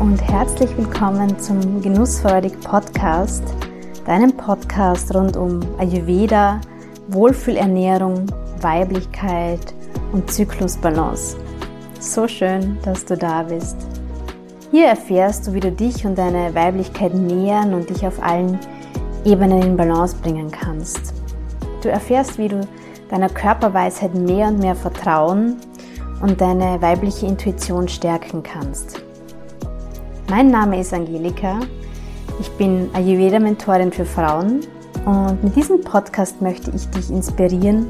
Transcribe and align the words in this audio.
und 0.00 0.22
herzlich 0.22 0.76
willkommen 0.78 1.36
zum 1.40 1.82
Genussfreudig 1.82 2.52
Podcast, 2.60 3.42
deinem 4.06 4.32
Podcast 4.32 5.12
rund 5.12 5.36
um 5.36 5.58
Ayurveda, 5.78 6.60
Wohlfühlernährung, 7.08 8.26
Weiblichkeit 8.60 9.74
und 10.12 10.30
Zyklusbalance. 10.30 11.36
So 11.98 12.28
schön, 12.28 12.78
dass 12.84 13.04
du 13.06 13.16
da 13.16 13.42
bist. 13.42 13.76
Hier 14.70 14.86
erfährst 14.86 15.48
du, 15.48 15.54
wie 15.54 15.60
du 15.60 15.72
dich 15.72 16.06
und 16.06 16.16
deine 16.16 16.54
Weiblichkeit 16.54 17.14
nähern 17.14 17.74
und 17.74 17.90
dich 17.90 18.06
auf 18.06 18.22
allen 18.22 18.56
Ebenen 19.24 19.62
in 19.62 19.76
Balance 19.76 20.14
bringen 20.22 20.52
kannst. 20.52 21.12
Du 21.82 21.88
erfährst, 21.88 22.38
wie 22.38 22.48
du 22.48 22.60
deiner 23.10 23.30
Körperweisheit 23.30 24.14
mehr 24.14 24.46
und 24.46 24.60
mehr 24.60 24.76
vertrauen 24.76 25.56
und 26.22 26.40
deine 26.40 26.80
weibliche 26.80 27.26
Intuition 27.26 27.88
stärken 27.88 28.44
kannst. 28.44 29.07
Mein 30.30 30.50
Name 30.50 30.78
ist 30.78 30.92
Angelika. 30.92 31.58
Ich 32.38 32.50
bin 32.50 32.90
Ayurveda-Mentorin 32.92 33.90
für 33.90 34.04
Frauen 34.04 34.60
und 35.06 35.42
mit 35.42 35.56
diesem 35.56 35.80
Podcast 35.80 36.42
möchte 36.42 36.70
ich 36.70 36.86
dich 36.90 37.08
inspirieren 37.08 37.86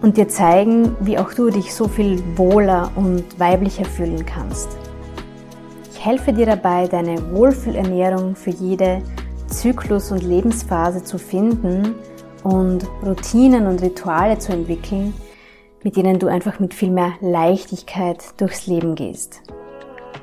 und 0.00 0.16
dir 0.16 0.26
zeigen, 0.26 0.96
wie 1.00 1.18
auch 1.18 1.34
du 1.34 1.50
dich 1.50 1.74
so 1.74 1.86
viel 1.86 2.22
wohler 2.36 2.90
und 2.96 3.38
weiblicher 3.38 3.84
fühlen 3.84 4.24
kannst. 4.24 4.70
Ich 5.92 6.02
helfe 6.02 6.32
dir 6.32 6.46
dabei, 6.46 6.88
deine 6.88 7.18
Wohlfühlernährung 7.34 8.34
für 8.34 8.50
jede 8.50 9.02
Zyklus- 9.48 10.10
und 10.10 10.22
Lebensphase 10.22 11.04
zu 11.04 11.18
finden 11.18 11.96
und 12.44 12.86
Routinen 13.04 13.66
und 13.66 13.82
Rituale 13.82 14.38
zu 14.38 14.52
entwickeln, 14.52 15.12
mit 15.82 15.96
denen 15.96 16.18
du 16.18 16.28
einfach 16.28 16.60
mit 16.60 16.72
viel 16.72 16.90
mehr 16.90 17.12
Leichtigkeit 17.20 18.40
durchs 18.40 18.66
Leben 18.66 18.94
gehst. 18.94 19.42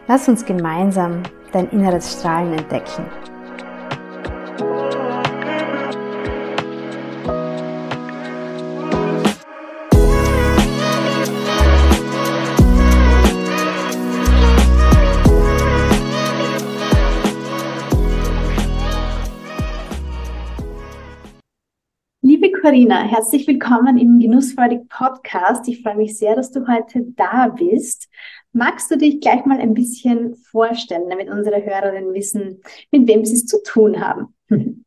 Lass 0.08 0.28
uns 0.28 0.46
gemeinsam 0.46 1.24
dein 1.52 1.70
inneres 1.70 2.14
Strahlen 2.14 2.54
entdecken. 2.54 3.06
Karina, 22.72 23.04
herzlich 23.04 23.48
willkommen 23.48 23.98
im 23.98 24.20
Genussfreudig 24.20 24.88
Podcast. 24.88 25.68
Ich 25.68 25.82
freue 25.82 25.98
mich 25.98 26.18
sehr, 26.18 26.38
dass 26.38 26.52
du 26.52 26.68
heute 26.68 27.04
da 27.18 27.48
bist. 27.50 28.08
Magst 28.54 28.92
du 28.92 28.98
dich 28.98 29.22
gleich 29.22 29.46
mal 29.46 29.60
ein 29.60 29.74
bisschen 29.74 30.36
vorstellen, 30.36 31.10
damit 31.10 31.30
unsere 31.30 31.64
Hörerinnen 31.64 32.14
wissen, 32.14 32.62
mit 32.92 33.08
wem 33.08 33.24
sie 33.24 33.36
es 33.36 33.46
zu 33.46 33.62
tun 33.64 34.00
haben? 34.02 34.36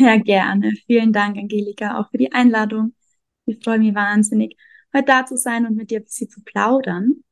Ja, 0.00 0.16
gerne. 0.16 0.72
Vielen 0.86 1.12
Dank, 1.12 1.36
Angelika, 1.38 2.00
auch 2.00 2.10
für 2.10 2.18
die 2.18 2.32
Einladung. 2.32 2.92
Ich 3.46 3.62
freue 3.62 3.78
mich 3.78 3.94
wahnsinnig, 3.94 4.56
heute 4.92 5.04
da 5.04 5.26
zu 5.26 5.36
sein 5.36 5.64
und 5.64 5.76
mit 5.76 5.92
dir 5.92 6.00
ein 6.00 6.04
bisschen 6.04 6.28
zu 6.28 6.42
plaudern. 6.42 7.22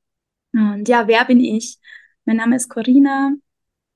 Und 0.53 0.87
ja, 0.89 1.09
wer 1.09 1.25
bin 1.25 1.41
ich? 1.41 1.79
Mein 2.27 2.37
Name 2.37 2.55
ist 2.55 2.69
Corinna. 2.69 3.33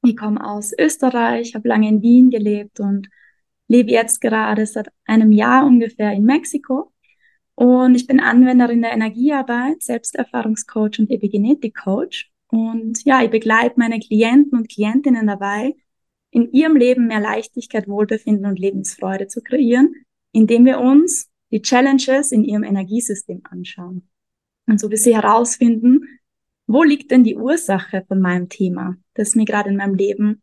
Ich 0.02 0.16
komme 0.16 0.44
aus 0.44 0.72
Österreich, 0.76 1.54
habe 1.54 1.69
lange 1.69 1.88
in 1.88 2.02
Wien 2.02 2.30
gelebt 2.30 2.80
und 2.80 3.08
lebe 3.69 3.92
jetzt 3.92 4.20
gerade 4.20 4.66
seit 4.66 4.88
einem 5.04 5.30
Jahr 5.30 5.66
ungefähr 5.66 6.12
in 6.12 6.24
Mexiko 6.24 6.94
und 7.95 8.00
ich 8.00 8.09
bin 8.09 8.19
Anwenderin 8.19 8.83
der 8.83 8.91
Energiearbeit, 8.91 9.81
Selbsterfahrungscoach 9.81 10.98
und 10.98 11.12
Epigenetik-Coach. 11.12 12.28
Und 12.49 13.05
ja, 13.05 13.22
ich 13.22 13.31
begleite 13.31 13.75
meine 13.77 14.00
Klienten 14.00 14.59
und 14.59 14.69
Klientinnen 14.69 15.28
dabei, 15.28 15.77
in 16.33 16.50
ihrem 16.50 16.75
Leben 16.75 17.06
mehr 17.06 17.21
Leichtigkeit, 17.21 17.87
Wohlbefinden 17.87 18.47
und 18.47 18.59
Lebensfreude 18.59 19.28
zu 19.28 19.43
kreieren, 19.43 19.94
indem 20.33 20.65
wir 20.65 20.81
uns 20.81 21.31
die 21.53 21.62
Challenges 21.62 22.33
in 22.33 22.43
ihrem 22.43 22.65
Energiesystem 22.65 23.43
anschauen. 23.49 24.09
Und 24.66 24.81
so 24.81 24.88
bis 24.88 25.04
sie 25.04 25.15
herausfinden, 25.15 26.00
wo 26.66 26.83
liegt 26.83 27.12
denn 27.12 27.22
die 27.22 27.37
Ursache 27.37 28.04
von 28.09 28.19
meinem 28.19 28.49
Thema, 28.49 28.97
das 29.15 29.37
mir 29.37 29.44
gerade 29.44 29.71
in 29.71 29.77
meinem 29.77 29.94
Leben 29.94 30.43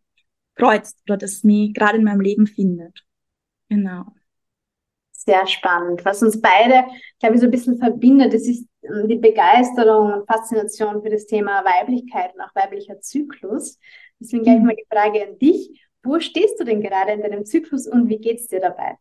kreuzt 0.56 0.98
oder 1.06 1.18
das 1.18 1.44
mich 1.44 1.74
gerade 1.74 1.98
in 1.98 2.06
meinem 2.06 2.22
Leben 2.22 2.48
findet. 2.48 3.04
Genau. 3.68 4.06
Sehr 5.24 5.46
spannend. 5.46 6.04
Was 6.04 6.24
uns 6.24 6.42
beide, 6.42 6.84
glaube 7.20 7.36
ich, 7.36 7.42
so 7.42 7.48
ein 7.48 7.52
bisschen 7.52 7.78
verbindet, 7.78 8.34
das 8.34 8.48
ist 8.48 8.68
ähm, 8.82 9.08
die 9.08 9.18
Begeisterung 9.18 10.14
und 10.14 10.26
Faszination 10.26 11.04
für 11.04 11.12
das 11.12 11.28
Thema 11.28 11.64
Weiblichkeit 11.64 12.34
und 12.34 12.42
auch 12.42 12.56
weiblicher 12.56 13.00
Zyklus. 13.02 13.78
Deswegen 14.20 14.44
gleich 14.44 14.60
mhm. 14.60 14.66
mal 14.66 14.76
die 14.76 14.86
Frage 14.92 15.28
an 15.28 15.38
dich. 15.38 15.80
Wo 16.02 16.20
stehst 16.20 16.60
du 16.60 16.64
denn 16.64 16.82
gerade 16.82 17.12
in 17.12 17.22
deinem 17.22 17.46
Zyklus 17.46 17.88
und 17.88 18.10
wie 18.10 18.18
geht's 18.18 18.48
dir 18.48 18.60
dabei? 18.60 18.98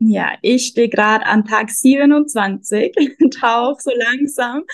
Ja, 0.00 0.32
ich 0.42 0.66
stehe 0.66 0.88
gerade 0.88 1.24
an 1.26 1.44
Tag 1.44 1.70
27, 1.70 2.92
tauche 3.40 3.80
so 3.80 3.92
langsam 3.94 4.64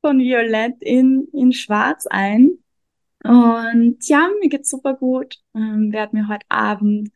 von 0.00 0.20
Violett 0.20 0.76
in, 0.80 1.28
in 1.34 1.52
Schwarz 1.52 2.06
ein. 2.06 2.52
Und 3.24 3.98
ja, 4.08 4.30
mir 4.40 4.48
geht's 4.48 4.70
super 4.70 4.94
gut. 4.94 5.36
Ähm, 5.54 5.92
werde 5.92 6.16
mir 6.16 6.28
heute 6.28 6.46
Abend 6.48 7.10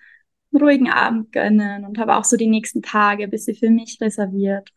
ruhigen 0.60 0.90
Abend 0.90 1.32
gönnen 1.32 1.84
und 1.84 1.98
habe 1.98 2.16
auch 2.16 2.24
so 2.24 2.36
die 2.36 2.46
nächsten 2.48 2.82
Tage 2.82 3.24
ein 3.24 3.30
bisschen 3.30 3.56
für 3.56 3.70
mich 3.70 3.98
reserviert 4.00 4.70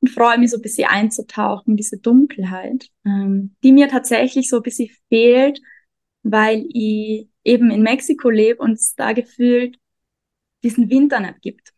und 0.00 0.08
freue 0.08 0.38
mich 0.38 0.50
so 0.50 0.56
ein 0.56 0.62
bisschen 0.62 0.88
einzutauchen, 0.88 1.76
diese 1.76 1.98
Dunkelheit, 1.98 2.88
ähm, 3.06 3.54
die 3.62 3.72
mir 3.72 3.88
tatsächlich 3.88 4.48
so 4.48 4.56
ein 4.56 4.62
bisschen 4.62 4.90
fehlt, 5.08 5.60
weil 6.22 6.64
ich 6.68 7.28
eben 7.44 7.70
in 7.70 7.82
Mexiko 7.82 8.30
lebe 8.30 8.62
und 8.62 8.72
es 8.72 8.94
da 8.94 9.12
gefühlt 9.12 9.78
diesen 10.62 10.90
Winter 10.90 11.20
nicht 11.20 11.40
gibt, 11.42 11.72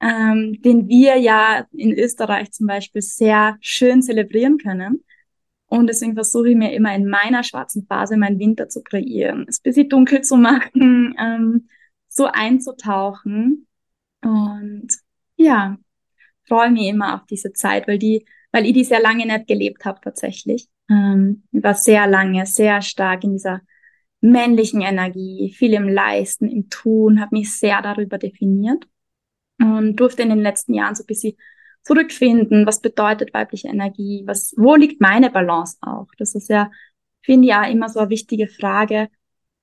ähm, 0.00 0.60
den 0.62 0.88
wir 0.88 1.16
ja 1.16 1.66
in 1.72 1.92
Österreich 1.92 2.52
zum 2.52 2.66
Beispiel 2.66 3.02
sehr 3.02 3.56
schön 3.60 4.02
zelebrieren 4.02 4.58
können. 4.58 5.04
Und 5.66 5.86
deswegen 5.86 6.14
versuche 6.14 6.50
ich 6.50 6.56
mir 6.56 6.72
immer 6.72 6.94
in 6.94 7.06
meiner 7.06 7.44
schwarzen 7.44 7.86
Phase 7.86 8.16
meinen 8.16 8.38
Winter 8.38 8.68
zu 8.68 8.82
kreieren, 8.82 9.46
es 9.48 9.60
ein 9.60 9.62
bisschen 9.62 9.88
dunkel 9.88 10.22
zu 10.22 10.36
machen, 10.36 11.14
ähm, 11.18 11.68
so 12.20 12.26
einzutauchen. 12.26 13.66
Und 14.22 14.88
ja, 15.36 15.78
freue 16.46 16.70
mich 16.70 16.88
immer 16.88 17.14
auf 17.14 17.26
diese 17.26 17.52
Zeit, 17.52 17.88
weil 17.88 17.98
die, 17.98 18.26
weil 18.52 18.66
ich 18.66 18.74
die 18.74 18.84
sehr 18.84 19.00
lange 19.00 19.26
nicht 19.26 19.46
gelebt 19.46 19.84
habe 19.86 20.00
tatsächlich. 20.02 20.68
Ähm, 20.90 21.44
war 21.52 21.74
sehr 21.74 22.06
lange, 22.06 22.44
sehr 22.44 22.82
stark 22.82 23.24
in 23.24 23.32
dieser 23.32 23.62
männlichen 24.20 24.82
Energie, 24.82 25.54
viel 25.56 25.72
im 25.72 25.88
Leisten, 25.88 26.48
im 26.48 26.68
Tun, 26.68 27.20
habe 27.20 27.36
mich 27.36 27.56
sehr 27.56 27.80
darüber 27.80 28.18
definiert 28.18 28.86
und 29.58 29.96
durfte 29.96 30.22
in 30.22 30.28
den 30.28 30.42
letzten 30.42 30.74
Jahren 30.74 30.94
so 30.94 31.04
ein 31.04 31.06
bisschen 31.06 31.36
zurückfinden, 31.82 32.66
was 32.66 32.82
bedeutet 32.82 33.32
weibliche 33.32 33.68
Energie, 33.68 34.24
was, 34.26 34.52
wo 34.58 34.74
liegt 34.74 35.00
meine 35.00 35.30
Balance 35.30 35.78
auch? 35.80 36.08
Das 36.18 36.34
ist 36.34 36.50
ja, 36.50 36.70
finde 37.22 37.46
ich 37.46 37.50
ja 37.50 37.64
immer 37.64 37.88
so 37.88 38.00
eine 38.00 38.10
wichtige 38.10 38.48
Frage, 38.48 39.08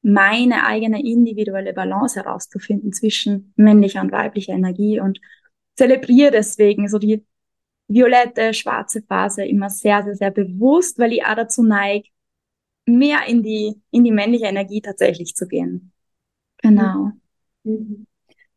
meine 0.01 0.65
eigene 0.65 1.01
individuelle 1.03 1.73
Balance 1.73 2.19
herauszufinden 2.19 2.93
zwischen 2.93 3.53
männlicher 3.55 4.01
und 4.01 4.11
weiblicher 4.11 4.53
Energie 4.53 4.99
und 4.99 5.19
zelebriere 5.75 6.31
deswegen 6.31 6.87
so 6.87 6.97
die 6.97 7.25
violette, 7.87 8.53
schwarze 8.53 9.01
Phase 9.01 9.45
immer 9.45 9.69
sehr, 9.69 10.03
sehr, 10.03 10.15
sehr 10.15 10.31
bewusst, 10.31 10.99
weil 10.99 11.13
ich 11.13 11.25
auch 11.25 11.35
dazu 11.35 11.63
neige, 11.63 12.09
mehr 12.85 13.27
in 13.27 13.43
die, 13.43 13.81
in 13.91 14.03
die 14.03 14.11
männliche 14.11 14.45
Energie 14.45 14.81
tatsächlich 14.81 15.35
zu 15.35 15.47
gehen. 15.47 15.91
Genau. 16.57 17.11
Mhm. 17.63 18.07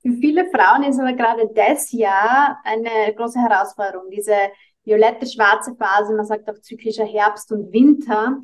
Für 0.02 0.12
viele 0.12 0.48
Frauen 0.50 0.84
ist 0.84 0.98
aber 0.98 1.12
gerade 1.12 1.50
das 1.54 1.92
Jahr 1.92 2.58
eine 2.64 3.14
große 3.14 3.38
Herausforderung, 3.38 4.10
diese 4.10 4.34
violette, 4.82 5.26
schwarze 5.26 5.74
Phase, 5.74 6.14
man 6.14 6.24
sagt 6.24 6.48
auch 6.48 6.58
zyklischer 6.60 7.04
Herbst 7.04 7.52
und 7.52 7.70
Winter. 7.72 8.40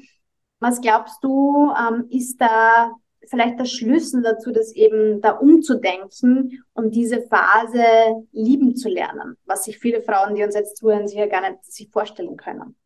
Was 0.59 0.81
glaubst 0.81 1.23
du, 1.23 1.73
ähm, 1.73 2.07
ist 2.11 2.41
da 2.41 2.93
vielleicht 3.29 3.59
der 3.59 3.65
Schlüssel 3.65 4.23
dazu, 4.23 4.53
das 4.53 4.73
eben 4.73 5.21
da 5.21 5.33
umzudenken 5.33 6.63
und 6.75 6.95
diese 6.95 7.23
Phase 7.23 7.85
lieben 8.33 8.77
zu 8.77 8.89
lernen, 8.89 9.37
was 9.45 9.65
sich 9.65 9.79
viele 9.79 10.01
Frauen, 10.01 10.35
die 10.35 10.45
uns 10.45 10.55
jetzt 10.55 10.77
zuhören, 10.77 11.09
sicher 11.09 11.27
gar 11.27 11.49
nicht 11.49 11.65
sich 11.65 11.91
vorstellen 11.91 12.37
können? 12.37 12.77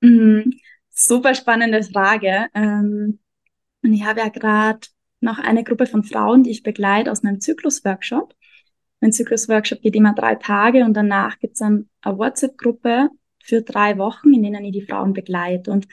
Mhm. 0.00 0.52
Super 0.90 1.34
spannende 1.34 1.82
Frage. 1.82 2.48
Ähm, 2.54 3.20
und 3.82 3.92
ich 3.92 4.04
habe 4.04 4.20
ja 4.20 4.28
gerade 4.28 4.80
noch 5.20 5.38
eine 5.38 5.64
Gruppe 5.64 5.86
von 5.86 6.04
Frauen, 6.04 6.42
die 6.42 6.50
ich 6.50 6.62
begleite 6.62 7.10
aus 7.10 7.22
meinem 7.22 7.40
Zyklus-Workshop. 7.40 8.34
Mein 9.00 9.12
Zyklus-Workshop 9.12 9.80
geht 9.80 9.94
immer 9.94 10.14
drei 10.14 10.34
Tage 10.34 10.84
und 10.84 10.94
danach 10.94 11.38
gibt 11.38 11.54
es 11.54 11.60
dann 11.60 11.88
eine 12.02 12.18
WhatsApp-Gruppe 12.18 13.10
für 13.42 13.62
drei 13.62 13.96
Wochen, 13.98 14.34
in 14.34 14.42
denen 14.42 14.64
ich 14.64 14.72
die 14.72 14.86
Frauen 14.86 15.12
begleite. 15.12 15.70
Und 15.70 15.86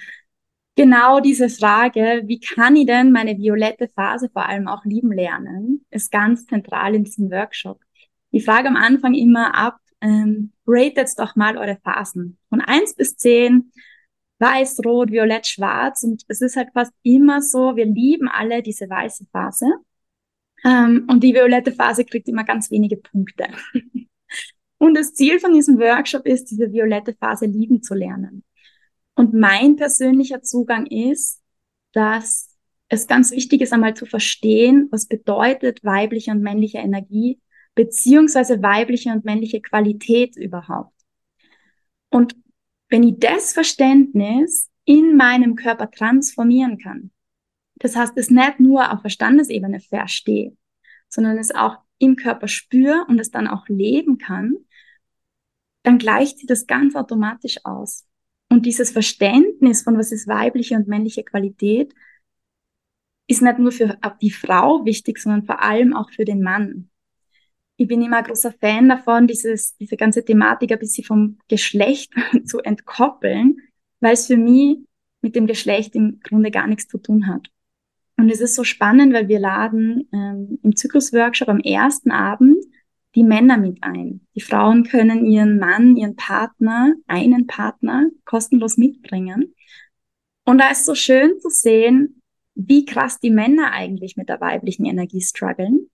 genau 0.76 1.20
diese 1.20 1.50
Frage, 1.50 2.24
wie 2.26 2.40
kann 2.40 2.76
ich 2.76 2.86
denn 2.86 3.12
meine 3.12 3.38
violette 3.38 3.88
Phase 3.88 4.30
vor 4.30 4.46
allem 4.48 4.68
auch 4.68 4.86
lieben 4.86 5.12
lernen, 5.12 5.86
ist 5.90 6.12
ganz 6.12 6.46
zentral 6.46 6.96
in 6.96 7.04
diesem 7.04 7.32
Workshop. 7.32 7.80
Ich 8.32 8.46
frage 8.46 8.68
am 8.68 8.76
Anfang 8.76 9.14
immer 9.14 9.56
ab, 9.56 9.78
ähm, 10.02 10.52
ratet 10.68 11.10
doch 11.18 11.36
mal 11.36 11.58
eure 11.58 11.78
Phasen. 11.84 12.38
Von 12.50 12.62
eins 12.62 12.96
bis 12.96 13.16
zehn, 13.16 13.72
weiß, 14.40 14.82
rot, 14.86 15.12
violett, 15.12 15.48
schwarz. 15.48 16.04
Und 16.04 16.24
es 16.28 16.42
ist 16.42 16.56
halt 16.56 16.70
fast 16.74 16.94
immer 17.04 17.42
so, 17.42 17.76
wir 17.76 17.86
lieben 17.86 18.28
alle 18.28 18.62
diese 18.62 18.90
weiße 18.90 19.26
Phase. 19.32 19.66
Ähm, 20.64 21.08
und 21.10 21.24
die 21.24 21.34
violette 21.34 21.72
Phase 21.72 22.06
kriegt 22.06 22.28
immer 22.28 22.44
ganz 22.44 22.72
wenige 22.72 22.98
Punkte. 22.98 23.48
und 24.78 24.96
das 24.96 25.14
Ziel 25.14 25.40
von 25.40 25.54
diesem 25.54 25.80
Workshop 25.80 26.26
ist, 26.26 26.52
diese 26.52 26.72
violette 26.72 27.14
Phase 27.14 27.46
lieben 27.46 27.82
zu 27.82 27.94
lernen. 27.94 28.44
Und 29.16 29.34
mein 29.34 29.78
persönlicher 29.78 30.42
Zugang 30.42 30.86
ist, 30.86 31.42
dass 31.94 32.56
es 32.90 33.08
ganz 33.08 33.32
wichtig 33.32 33.62
ist, 33.62 33.74
einmal 33.74 33.96
zu 33.96 34.06
verstehen, 34.06 34.88
was 34.92 35.08
bedeutet 35.08 35.84
weibliche 35.84 36.32
und 36.32 36.42
männliche 36.42 36.78
Energie, 36.78 37.40
beziehungsweise 37.74 38.62
weibliche 38.62 39.12
und 39.12 39.26
männliche 39.26 39.62
Qualität 39.62 40.36
überhaupt. 40.36 40.94
Und 42.10 42.36
wenn 42.90 43.04
ich 43.04 43.16
das 43.18 43.54
Verständnis 43.54 44.70
in 44.86 45.16
meinem 45.16 45.56
Körper 45.56 45.90
transformieren 45.90 46.78
kann, 46.78 47.12
das 47.76 47.96
heißt, 47.96 48.14
es 48.18 48.30
nicht 48.30 48.60
nur 48.60 48.92
auf 48.94 49.02
Verstandesebene 49.02 49.80
verstehe, 49.80 50.56
sondern 51.10 51.38
es 51.38 51.54
auch 51.54 51.78
im 51.98 52.16
Körper 52.16 52.48
spüre 52.48 53.06
und 53.08 53.20
es 53.20 53.32
dann 53.32 53.48
auch 53.48 53.68
leben 53.68 54.18
kann, 54.18 54.56
dann 55.84 55.98
gleicht 55.98 56.40
sich 56.40 56.48
das 56.48 56.68
ganz 56.68 56.96
automatisch 56.96 57.60
aus. 57.64 58.06
Und 58.56 58.66
dieses 58.66 58.92
Verständnis 58.92 59.82
von 59.82 59.98
was 59.98 60.14
ist 60.14 60.30
weibliche 60.30 60.76
und 60.76 60.88
männliche 60.88 61.26
Qualität 61.26 61.94
ist 63.28 63.42
nicht 63.42 63.60
nur 63.60 63.74
für 63.74 63.98
die 64.22 64.32
Frau 64.32 64.86
wichtig, 64.86 65.18
sondern 65.18 65.44
vor 65.44 65.62
allem 65.62 65.94
auch 65.94 66.10
für 66.10 66.24
den 66.24 66.42
Mann. 66.42 66.90
Ich 67.76 67.90
bin 67.90 68.02
immer 68.02 68.20
ein 68.20 68.24
großer 68.24 68.54
Fan 68.54 68.88
davon, 68.88 69.28
dieses, 69.28 69.76
diese 69.76 69.98
ganze 69.98 70.24
Thematik 70.24 70.72
ein 70.72 70.80
bisschen 70.80 71.04
vom 71.04 71.38
Geschlecht 71.50 72.14
zu 72.46 72.60
entkoppeln, 72.60 73.58
weil 74.00 74.14
es 74.14 74.28
für 74.28 74.38
mich 74.38 74.78
mit 75.20 75.36
dem 75.36 75.48
Geschlecht 75.48 75.94
im 75.94 76.22
Grunde 76.22 76.50
gar 76.50 76.68
nichts 76.68 76.88
zu 76.88 76.98
tun 76.98 77.28
hat. 77.28 77.50
Und 78.16 78.30
es 78.30 78.40
ist 78.40 78.56
so 78.56 78.64
spannend, 78.64 79.14
weil 79.14 79.28
wir 79.28 79.40
laden 79.40 80.08
ähm, 80.14 80.60
im 80.64 80.78
Zyklusworkshop 80.78 81.50
am 81.50 81.60
ersten 81.60 82.12
Abend 82.12 82.65
die 83.16 83.24
Männer 83.24 83.58
mit 83.58 83.78
ein. 83.82 84.28
Die 84.36 84.42
Frauen 84.42 84.84
können 84.84 85.26
ihren 85.26 85.58
Mann, 85.58 85.96
ihren 85.96 86.16
Partner, 86.16 86.94
einen 87.08 87.48
Partner 87.48 88.10
kostenlos 88.26 88.78
mitbringen. 88.78 89.56
Und 90.44 90.60
da 90.60 90.70
ist 90.70 90.86
so 90.86 90.96
schön 90.96 91.40
zu 91.40 91.50
sehen, 91.50 92.22
wie 92.54 92.86
krass 92.86 93.20
die 93.20 93.32
Männer 93.32 93.72
eigentlich 93.72 94.18
mit 94.18 94.30
der 94.30 94.42
weiblichen 94.42 94.86
Energie 94.86 95.22
strugglen 95.22 95.90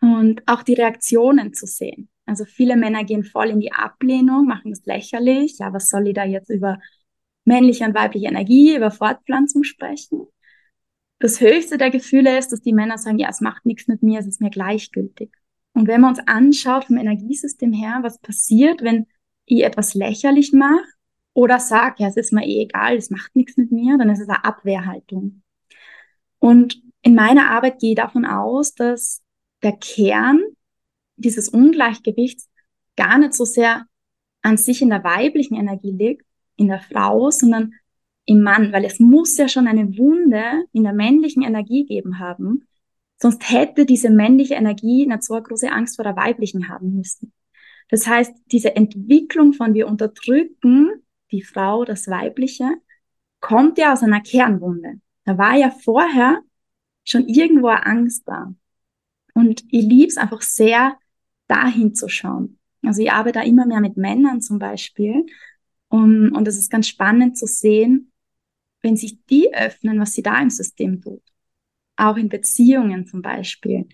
und 0.00 0.42
auch 0.46 0.62
die 0.62 0.74
Reaktionen 0.74 1.54
zu 1.54 1.66
sehen. 1.66 2.08
Also 2.26 2.44
viele 2.44 2.76
Männer 2.76 3.04
gehen 3.04 3.22
voll 3.22 3.50
in 3.50 3.60
die 3.60 3.72
Ablehnung, 3.72 4.46
machen 4.46 4.72
es 4.72 4.84
lächerlich. 4.84 5.58
Ja, 5.58 5.72
was 5.72 5.88
soll 5.88 6.08
ich 6.08 6.14
da 6.14 6.24
jetzt 6.24 6.50
über 6.50 6.78
männliche 7.44 7.84
und 7.84 7.94
weibliche 7.94 8.26
Energie, 8.26 8.76
über 8.76 8.90
Fortpflanzung 8.90 9.62
sprechen? 9.62 10.26
Das 11.18 11.40
höchste 11.40 11.78
der 11.78 11.90
Gefühle 11.90 12.36
ist, 12.36 12.52
dass 12.52 12.60
die 12.60 12.74
Männer 12.74 12.98
sagen, 12.98 13.18
ja, 13.18 13.28
es 13.28 13.40
macht 13.40 13.64
nichts 13.64 13.86
mit 13.86 14.02
mir, 14.02 14.20
es 14.20 14.26
ist 14.26 14.40
mir 14.40 14.50
gleichgültig. 14.50 15.30
Und 15.76 15.88
wenn 15.88 16.00
man 16.00 16.14
uns 16.14 16.26
anschaut 16.26 16.86
vom 16.86 16.96
Energiesystem 16.96 17.70
her, 17.70 17.98
was 18.00 18.18
passiert, 18.18 18.82
wenn 18.82 19.06
ich 19.44 19.62
etwas 19.62 19.92
lächerlich 19.92 20.54
mache 20.54 20.86
oder 21.34 21.60
sage, 21.60 21.96
ja, 21.98 22.08
es 22.08 22.16
ist 22.16 22.32
mir 22.32 22.46
eh 22.46 22.62
egal, 22.62 22.96
es 22.96 23.10
macht 23.10 23.36
nichts 23.36 23.58
mit 23.58 23.70
mir, 23.72 23.98
dann 23.98 24.08
ist 24.08 24.20
es 24.20 24.28
eine 24.30 24.42
Abwehrhaltung. 24.42 25.42
Und 26.38 26.80
in 27.02 27.14
meiner 27.14 27.50
Arbeit 27.50 27.78
gehe 27.78 27.90
ich 27.90 27.96
davon 27.96 28.24
aus, 28.24 28.72
dass 28.72 29.22
der 29.62 29.76
Kern 29.76 30.42
dieses 31.16 31.50
Ungleichgewichts 31.50 32.48
gar 32.96 33.18
nicht 33.18 33.34
so 33.34 33.44
sehr 33.44 33.84
an 34.40 34.56
sich 34.56 34.80
in 34.80 34.88
der 34.88 35.04
weiblichen 35.04 35.56
Energie 35.56 35.92
liegt, 35.92 36.24
in 36.56 36.68
der 36.68 36.80
Frau, 36.80 37.30
sondern 37.30 37.74
im 38.24 38.40
Mann, 38.40 38.72
weil 38.72 38.86
es 38.86 38.98
muss 38.98 39.36
ja 39.36 39.46
schon 39.46 39.68
eine 39.68 39.98
Wunde 39.98 40.64
in 40.72 40.84
der 40.84 40.94
männlichen 40.94 41.42
Energie 41.42 41.84
geben 41.84 42.18
haben, 42.18 42.66
sonst 43.18 43.50
hätte 43.50 43.86
diese 43.86 44.10
männliche 44.10 44.54
Energie 44.54 45.06
nicht 45.06 45.22
so 45.22 45.34
eine 45.34 45.42
große 45.42 45.70
Angst 45.70 45.96
vor 45.96 46.04
der 46.04 46.16
weiblichen 46.16 46.68
haben 46.68 46.94
müssen. 46.94 47.32
Das 47.88 48.06
heißt, 48.06 48.32
diese 48.46 48.74
Entwicklung 48.74 49.52
von 49.52 49.74
wir 49.74 49.86
unterdrücken 49.86 50.90
die 51.30 51.42
Frau, 51.42 51.84
das 51.84 52.08
Weibliche, 52.08 52.70
kommt 53.40 53.78
ja 53.78 53.92
aus 53.92 54.02
einer 54.02 54.20
Kernwunde. 54.20 55.00
Da 55.24 55.38
war 55.38 55.56
ja 55.56 55.70
vorher 55.70 56.40
schon 57.04 57.28
irgendwo 57.28 57.68
eine 57.68 57.86
Angst 57.86 58.26
da. 58.26 58.54
Und 59.34 59.64
ich 59.70 59.84
liebe 59.84 60.08
es 60.08 60.16
einfach 60.16 60.42
sehr, 60.42 60.96
dahin 61.48 61.94
zu 61.94 62.08
schauen. 62.08 62.58
Also 62.82 63.02
ich 63.02 63.12
arbeite 63.12 63.40
da 63.40 63.44
immer 63.44 63.66
mehr 63.66 63.80
mit 63.80 63.96
Männern 63.96 64.40
zum 64.40 64.58
Beispiel. 64.58 65.26
Und, 65.88 66.30
und 66.32 66.48
es 66.48 66.56
ist 66.56 66.70
ganz 66.70 66.88
spannend 66.88 67.38
zu 67.38 67.46
sehen, 67.46 68.12
wenn 68.82 68.96
sich 68.96 69.24
die 69.26 69.54
öffnen, 69.54 70.00
was 70.00 70.12
sie 70.12 70.22
da 70.22 70.40
im 70.40 70.50
System 70.50 71.00
tut. 71.00 71.22
Auch 71.96 72.16
in 72.16 72.28
Beziehungen 72.28 73.06
zum 73.06 73.22
Beispiel. 73.22 73.88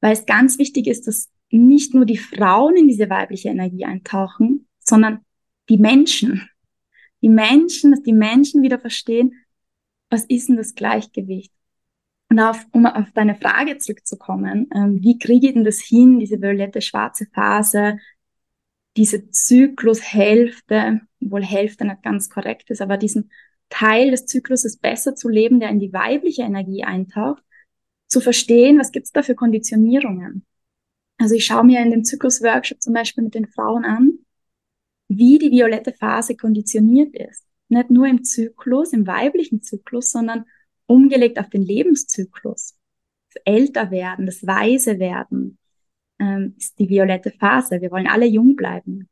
Weil 0.00 0.12
es 0.12 0.26
ganz 0.26 0.58
wichtig 0.58 0.86
ist, 0.86 1.06
dass 1.06 1.30
nicht 1.50 1.94
nur 1.94 2.04
die 2.04 2.18
Frauen 2.18 2.76
in 2.76 2.88
diese 2.88 3.08
weibliche 3.08 3.48
Energie 3.48 3.84
eintauchen, 3.84 4.66
sondern 4.80 5.20
die 5.68 5.78
Menschen. 5.78 6.48
Die 7.22 7.28
Menschen, 7.28 7.92
dass 7.92 8.02
die 8.02 8.12
Menschen 8.12 8.62
wieder 8.62 8.78
verstehen, 8.78 9.34
was 10.10 10.24
ist 10.24 10.48
denn 10.48 10.56
das 10.56 10.74
Gleichgewicht? 10.74 11.52
Und 12.28 12.40
auf, 12.40 12.66
um 12.72 12.86
auf 12.86 13.12
deine 13.12 13.36
Frage 13.36 13.78
zurückzukommen, 13.78 14.68
ähm, 14.74 15.02
wie 15.02 15.18
kriege 15.18 15.48
ich 15.48 15.54
denn 15.54 15.64
das 15.64 15.80
hin, 15.80 16.18
diese 16.18 16.40
violette 16.40 16.80
schwarze 16.80 17.26
Phase, 17.32 17.98
diese 18.96 19.30
Zyklushälfte, 19.30 21.02
wohl 21.20 21.44
Hälfte 21.44 21.84
nicht 21.84 22.02
ganz 22.02 22.28
korrekt 22.28 22.70
ist, 22.70 22.80
aber 22.80 22.96
diesen 22.96 23.30
Teil 23.68 24.10
des 24.10 24.26
Zykluses 24.26 24.78
besser 24.78 25.14
zu 25.14 25.28
leben, 25.28 25.60
der 25.60 25.70
in 25.70 25.80
die 25.80 25.92
weibliche 25.92 26.42
Energie 26.42 26.84
eintaucht, 26.84 27.42
zu 28.06 28.20
verstehen, 28.20 28.78
was 28.78 28.92
gibt's 28.92 29.12
da 29.12 29.22
für 29.22 29.34
Konditionierungen. 29.34 30.46
Also 31.18 31.34
ich 31.34 31.46
schaue 31.46 31.64
mir 31.64 31.80
in 31.80 31.90
dem 31.90 32.04
Zyklusworkshop 32.04 32.80
zum 32.80 32.94
Beispiel 32.94 33.24
mit 33.24 33.34
den 33.34 33.48
Frauen 33.48 33.84
an, 33.84 34.18
wie 35.08 35.38
die 35.38 35.50
violette 35.50 35.92
Phase 35.92 36.36
konditioniert 36.36 37.14
ist 37.14 37.46
nicht 37.68 37.90
nur 37.90 38.06
im 38.06 38.24
Zyklus, 38.24 38.92
im 38.92 39.06
weiblichen 39.06 39.62
Zyklus, 39.62 40.10
sondern 40.10 40.44
umgelegt 40.86 41.38
auf 41.38 41.48
den 41.50 41.62
Lebenszyklus. 41.62 42.76
Das 43.32 43.42
Älterwerden, 43.44 44.26
das 44.26 44.46
Weise 44.46 44.98
werden 44.98 45.58
ähm, 46.18 46.54
ist 46.56 46.78
die 46.78 46.88
violette 46.88 47.30
Phase. 47.30 47.80
Wir 47.80 47.90
wollen 47.90 48.06
alle 48.06 48.26
jung 48.26 48.56
bleiben. 48.56 49.08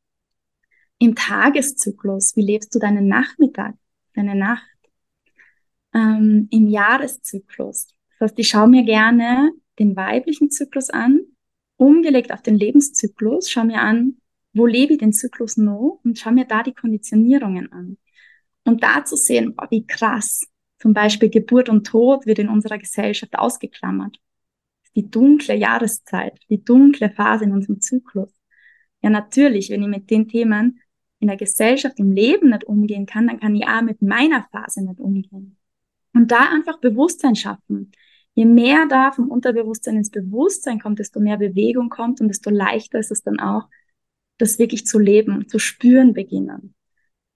Im 0.99 1.15
Tageszyklus, 1.15 2.37
wie 2.37 2.43
lebst 2.43 2.75
du 2.75 2.79
deinen 2.79 3.09
Nachmittag, 3.09 3.75
deine 4.15 4.35
Nacht? 4.35 4.65
Ähm, 5.95 6.49
Im 6.51 6.69
Jahreszyklus. 6.69 7.89
Das 8.19 8.31
heißt, 8.31 8.39
ich 8.39 8.49
schaue 8.49 8.69
mir 8.69 8.85
gerne 8.85 9.53
den 9.79 9.97
weiblichen 9.97 10.51
Zyklus 10.51 10.91
an, 10.91 11.21
umgelegt 11.77 12.33
auf 12.33 12.43
den 12.43 12.57
Lebenszyklus, 12.57 13.51
schau 13.51 13.65
mir 13.65 13.81
an, 13.81 14.17
wo 14.53 14.67
lebe 14.67 14.95
ich 14.95 14.99
den 15.01 15.13
Zyklus 15.13 15.57
noch 15.57 16.01
und 16.05 16.19
schau 16.19 16.31
mir 16.31 16.45
da 16.45 16.63
die 16.63 16.75
Konditionierungen 16.75 17.73
an. 17.73 17.99
Und 18.65 18.83
da 18.83 19.05
zu 19.05 19.17
sehen, 19.17 19.55
boah, 19.55 19.69
wie 19.71 19.87
krass, 19.87 20.43
zum 20.79 20.95
Beispiel 20.95 21.29
Geburt 21.29 21.69
und 21.69 21.87
Tod 21.87 22.27
wird 22.27 22.39
in 22.39 22.49
unserer 22.49 22.79
Gesellschaft 22.79 23.37
ausgeklammert. 23.37 24.19
Die 24.95 25.11
dunkle 25.11 25.55
Jahreszeit, 25.57 26.39
die 26.49 26.63
dunkle 26.63 27.11
Phase 27.11 27.45
in 27.45 27.53
unserem 27.53 27.81
Zyklus. 27.81 28.31
Ja, 29.03 29.11
natürlich, 29.11 29.71
wenn 29.71 29.83
ich 29.83 29.89
mit 29.89 30.11
den 30.11 30.29
Themen 30.29 30.81
in 31.21 31.29
der 31.29 31.37
Gesellschaft, 31.37 31.99
im 31.99 32.13
Leben 32.13 32.51
nicht 32.51 32.65
umgehen 32.65 33.07
kann, 33.07 33.29
dann 33.29 33.41
kann 33.41 33.55
ich 33.55 33.67
auch 33.67 33.83
mit 33.83 34.03
meiner 34.03 34.47
Phase 34.51 34.85
nicht 34.85 35.01
umgehen. 35.01 35.57
Und 36.13 36.31
da 36.31 36.51
einfach 36.51 36.79
Bewusstsein 36.81 37.35
schaffen. 37.35 37.93
Je 38.35 38.45
mehr 38.45 38.87
da 38.89 39.13
vom 39.13 39.31
Unterbewusstsein 39.31 39.97
ins 39.97 40.11
Bewusstsein 40.11 40.81
kommt, 40.81 40.99
desto 40.99 41.21
mehr 41.21 41.37
Bewegung 41.37 41.89
kommt 41.89 42.21
und 42.21 42.29
desto 42.29 42.51
leichter 42.51 42.99
ist 42.99 43.11
es 43.11 43.23
dann 43.23 43.39
auch, 43.39 43.69
das 44.39 44.59
wirklich 44.59 44.87
zu 44.87 44.99
leben, 44.99 45.49
zu 45.49 45.59
spüren 45.59 46.13
beginnen. 46.13 46.75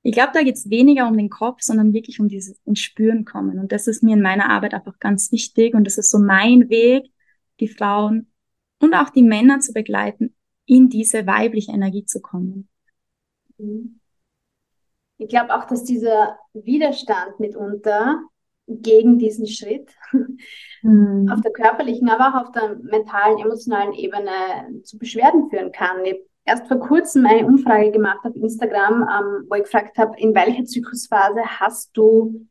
Ich 0.02 0.12
glaube, 0.12 0.30
da 0.32 0.42
geht 0.42 0.56
es 0.56 0.70
weniger 0.70 1.06
um 1.06 1.16
den 1.16 1.28
Kopf, 1.28 1.62
sondern 1.62 1.92
wirklich 1.92 2.20
um 2.20 2.28
dieses 2.28 2.58
ins 2.64 2.80
Spüren 2.80 3.24
kommen. 3.24 3.58
Und 3.58 3.72
das 3.72 3.86
ist 3.86 4.02
mir 4.02 4.14
in 4.14 4.22
meiner 4.22 4.48
Arbeit 4.48 4.74
einfach 4.74 4.98
ganz 4.98 5.30
wichtig. 5.32 5.74
Und 5.74 5.84
das 5.84 5.98
ist 5.98 6.10
so 6.10 6.18
mein 6.18 6.68
Weg, 6.70 7.10
die 7.60 7.68
Frauen 7.68 8.28
und 8.80 8.94
auch 8.94 9.10
die 9.10 9.22
Männer 9.22 9.60
zu 9.60 9.72
begleiten, 9.72 10.34
in 10.66 10.88
diese 10.88 11.26
weibliche 11.26 11.72
Energie 11.72 12.04
zu 12.04 12.20
kommen. 12.20 12.68
Ich 15.18 15.28
glaube 15.28 15.54
auch, 15.54 15.64
dass 15.64 15.84
dieser 15.84 16.38
Widerstand 16.52 17.40
mitunter 17.40 18.22
gegen 18.66 19.18
diesen 19.18 19.46
Schritt 19.46 19.90
mhm. 20.82 21.30
auf 21.32 21.40
der 21.40 21.52
körperlichen, 21.52 22.08
aber 22.08 22.28
auch 22.28 22.46
auf 22.46 22.52
der 22.52 22.76
mentalen, 22.76 23.38
emotionalen 23.38 23.94
Ebene 23.94 24.82
zu 24.84 24.98
Beschwerden 24.98 25.48
führen 25.50 25.72
kann. 25.72 26.04
Ich 26.04 26.28
erst 26.48 26.66
vor 26.66 26.78
kurzem 26.78 27.26
eine 27.26 27.46
Umfrage 27.46 27.92
gemacht 27.92 28.20
auf 28.24 28.34
Instagram, 28.34 29.02
ähm, 29.02 29.46
wo 29.48 29.54
ich 29.54 29.64
gefragt 29.64 29.98
habe, 29.98 30.18
in 30.18 30.34
welcher 30.34 30.64
Zyklusphase 30.64 31.42
hast 31.44 31.90
du 31.96 32.46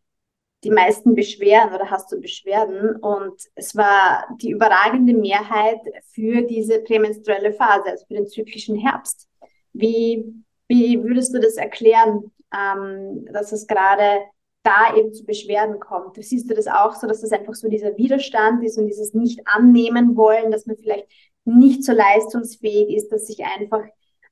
die 0.64 0.72
meisten 0.72 1.16
Beschwerden 1.16 1.74
oder 1.74 1.90
hast 1.90 2.12
du 2.12 2.20
Beschwerden? 2.20 2.96
Und 2.98 3.42
es 3.56 3.76
war 3.76 4.28
die 4.42 4.52
überragende 4.52 5.14
Mehrheit 5.14 5.80
für 6.12 6.44
diese 6.44 6.80
prämenstruelle 6.80 7.54
Phase, 7.54 7.90
also 7.90 8.06
für 8.06 8.16
den 8.16 8.28
zyklischen 8.28 8.78
Herbst. 8.78 9.28
Wie, 9.74 10.26
wie 10.68 11.04
würdest 11.04 11.34
du 11.34 11.40
das 11.40 11.56
erklären? 11.56 12.32
ähm, 12.54 13.26
dass 13.32 13.52
es 13.52 13.68
gerade 13.68 14.22
da 14.64 14.96
eben 14.96 15.14
zu 15.14 15.26
Beschwerden 15.26 15.80
kommt. 15.80 16.18
Siehst 16.22 16.50
du 16.50 16.54
das 16.54 16.68
auch 16.68 16.94
so, 16.96 17.08
dass 17.08 17.22
das 17.22 17.32
einfach 17.32 17.56
so 17.56 17.70
dieser 17.70 17.96
Widerstand 17.98 18.64
ist 18.64 18.78
und 18.78 18.88
dieses 18.88 19.14
nicht 19.14 19.42
annehmen 19.46 20.16
wollen, 20.16 20.52
dass 20.52 20.66
man 20.66 20.78
vielleicht 20.78 21.08
nicht 21.46 21.84
so 21.84 21.94
leistungsfähig 21.94 22.94
ist, 22.96 23.10
dass 23.10 23.28
sich 23.28 23.46
einfach 23.46 23.84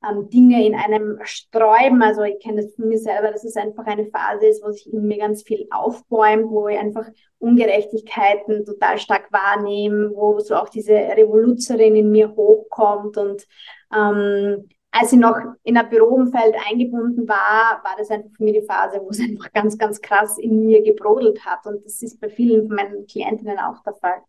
ähm, 0.06 0.28
Dinge 0.28 0.66
in 0.66 0.74
einem 0.74 1.18
sträuben. 1.22 2.02
Also 2.02 2.22
ich 2.22 2.38
kenne 2.40 2.62
das 2.62 2.74
von 2.74 2.88
mir 2.88 2.98
selber, 2.98 3.32
dass 3.32 3.44
es 3.44 3.56
einfach 3.56 3.86
eine 3.86 4.06
Phase 4.06 4.46
ist, 4.46 4.62
wo 4.62 4.70
sich 4.70 4.92
in 4.92 5.06
mir 5.06 5.18
ganz 5.18 5.42
viel 5.42 5.66
aufbäumt, 5.70 6.50
wo 6.50 6.68
ich 6.68 6.78
einfach 6.78 7.06
Ungerechtigkeiten 7.38 8.66
total 8.66 8.98
stark 8.98 9.32
wahrnehme, 9.32 10.10
wo 10.14 10.38
so 10.40 10.56
auch 10.56 10.68
diese 10.68 10.92
Revoluzerin 10.92 11.96
in 11.96 12.10
mir 12.10 12.34
hochkommt 12.36 13.16
und 13.16 13.46
ähm, 13.94 14.68
als 14.98 15.12
ich 15.12 15.18
noch 15.18 15.36
in 15.62 15.76
ein 15.76 15.88
Büroumfeld 15.90 16.54
eingebunden 16.68 17.28
war, 17.28 17.82
war 17.84 17.94
das 17.98 18.10
einfach 18.10 18.30
für 18.34 18.44
mich 18.44 18.54
die 18.54 18.66
Phase, 18.66 19.00
wo 19.02 19.10
es 19.10 19.20
einfach 19.20 19.52
ganz, 19.52 19.76
ganz 19.76 20.00
krass 20.00 20.38
in 20.38 20.66
mir 20.66 20.82
gebrodelt 20.82 21.44
hat. 21.44 21.66
Und 21.66 21.84
das 21.84 22.02
ist 22.02 22.20
bei 22.20 22.30
vielen 22.30 22.66
von 22.66 22.76
meinen 22.76 23.06
Klientinnen 23.06 23.58
auch 23.58 23.82
der 23.82 23.94
Fall. 23.94 24.22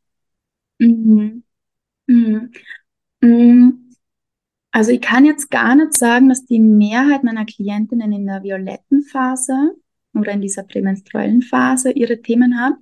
Mhm. 0.79 1.43
Mhm. 2.07 2.51
Mhm. 3.21 3.91
Also 4.71 4.91
ich 4.91 5.01
kann 5.01 5.25
jetzt 5.25 5.49
gar 5.49 5.75
nicht 5.75 5.97
sagen, 5.97 6.29
dass 6.29 6.45
die 6.45 6.59
Mehrheit 6.59 7.23
meiner 7.23 7.45
Klientinnen 7.45 8.11
in 8.11 8.27
der 8.27 8.43
violetten 8.43 9.03
Phase 9.03 9.75
oder 10.13 10.33
in 10.33 10.41
dieser 10.41 10.63
prämenstruellen 10.63 11.41
Phase 11.41 11.91
ihre 11.91 12.21
Themen 12.21 12.59
hat 12.59 12.75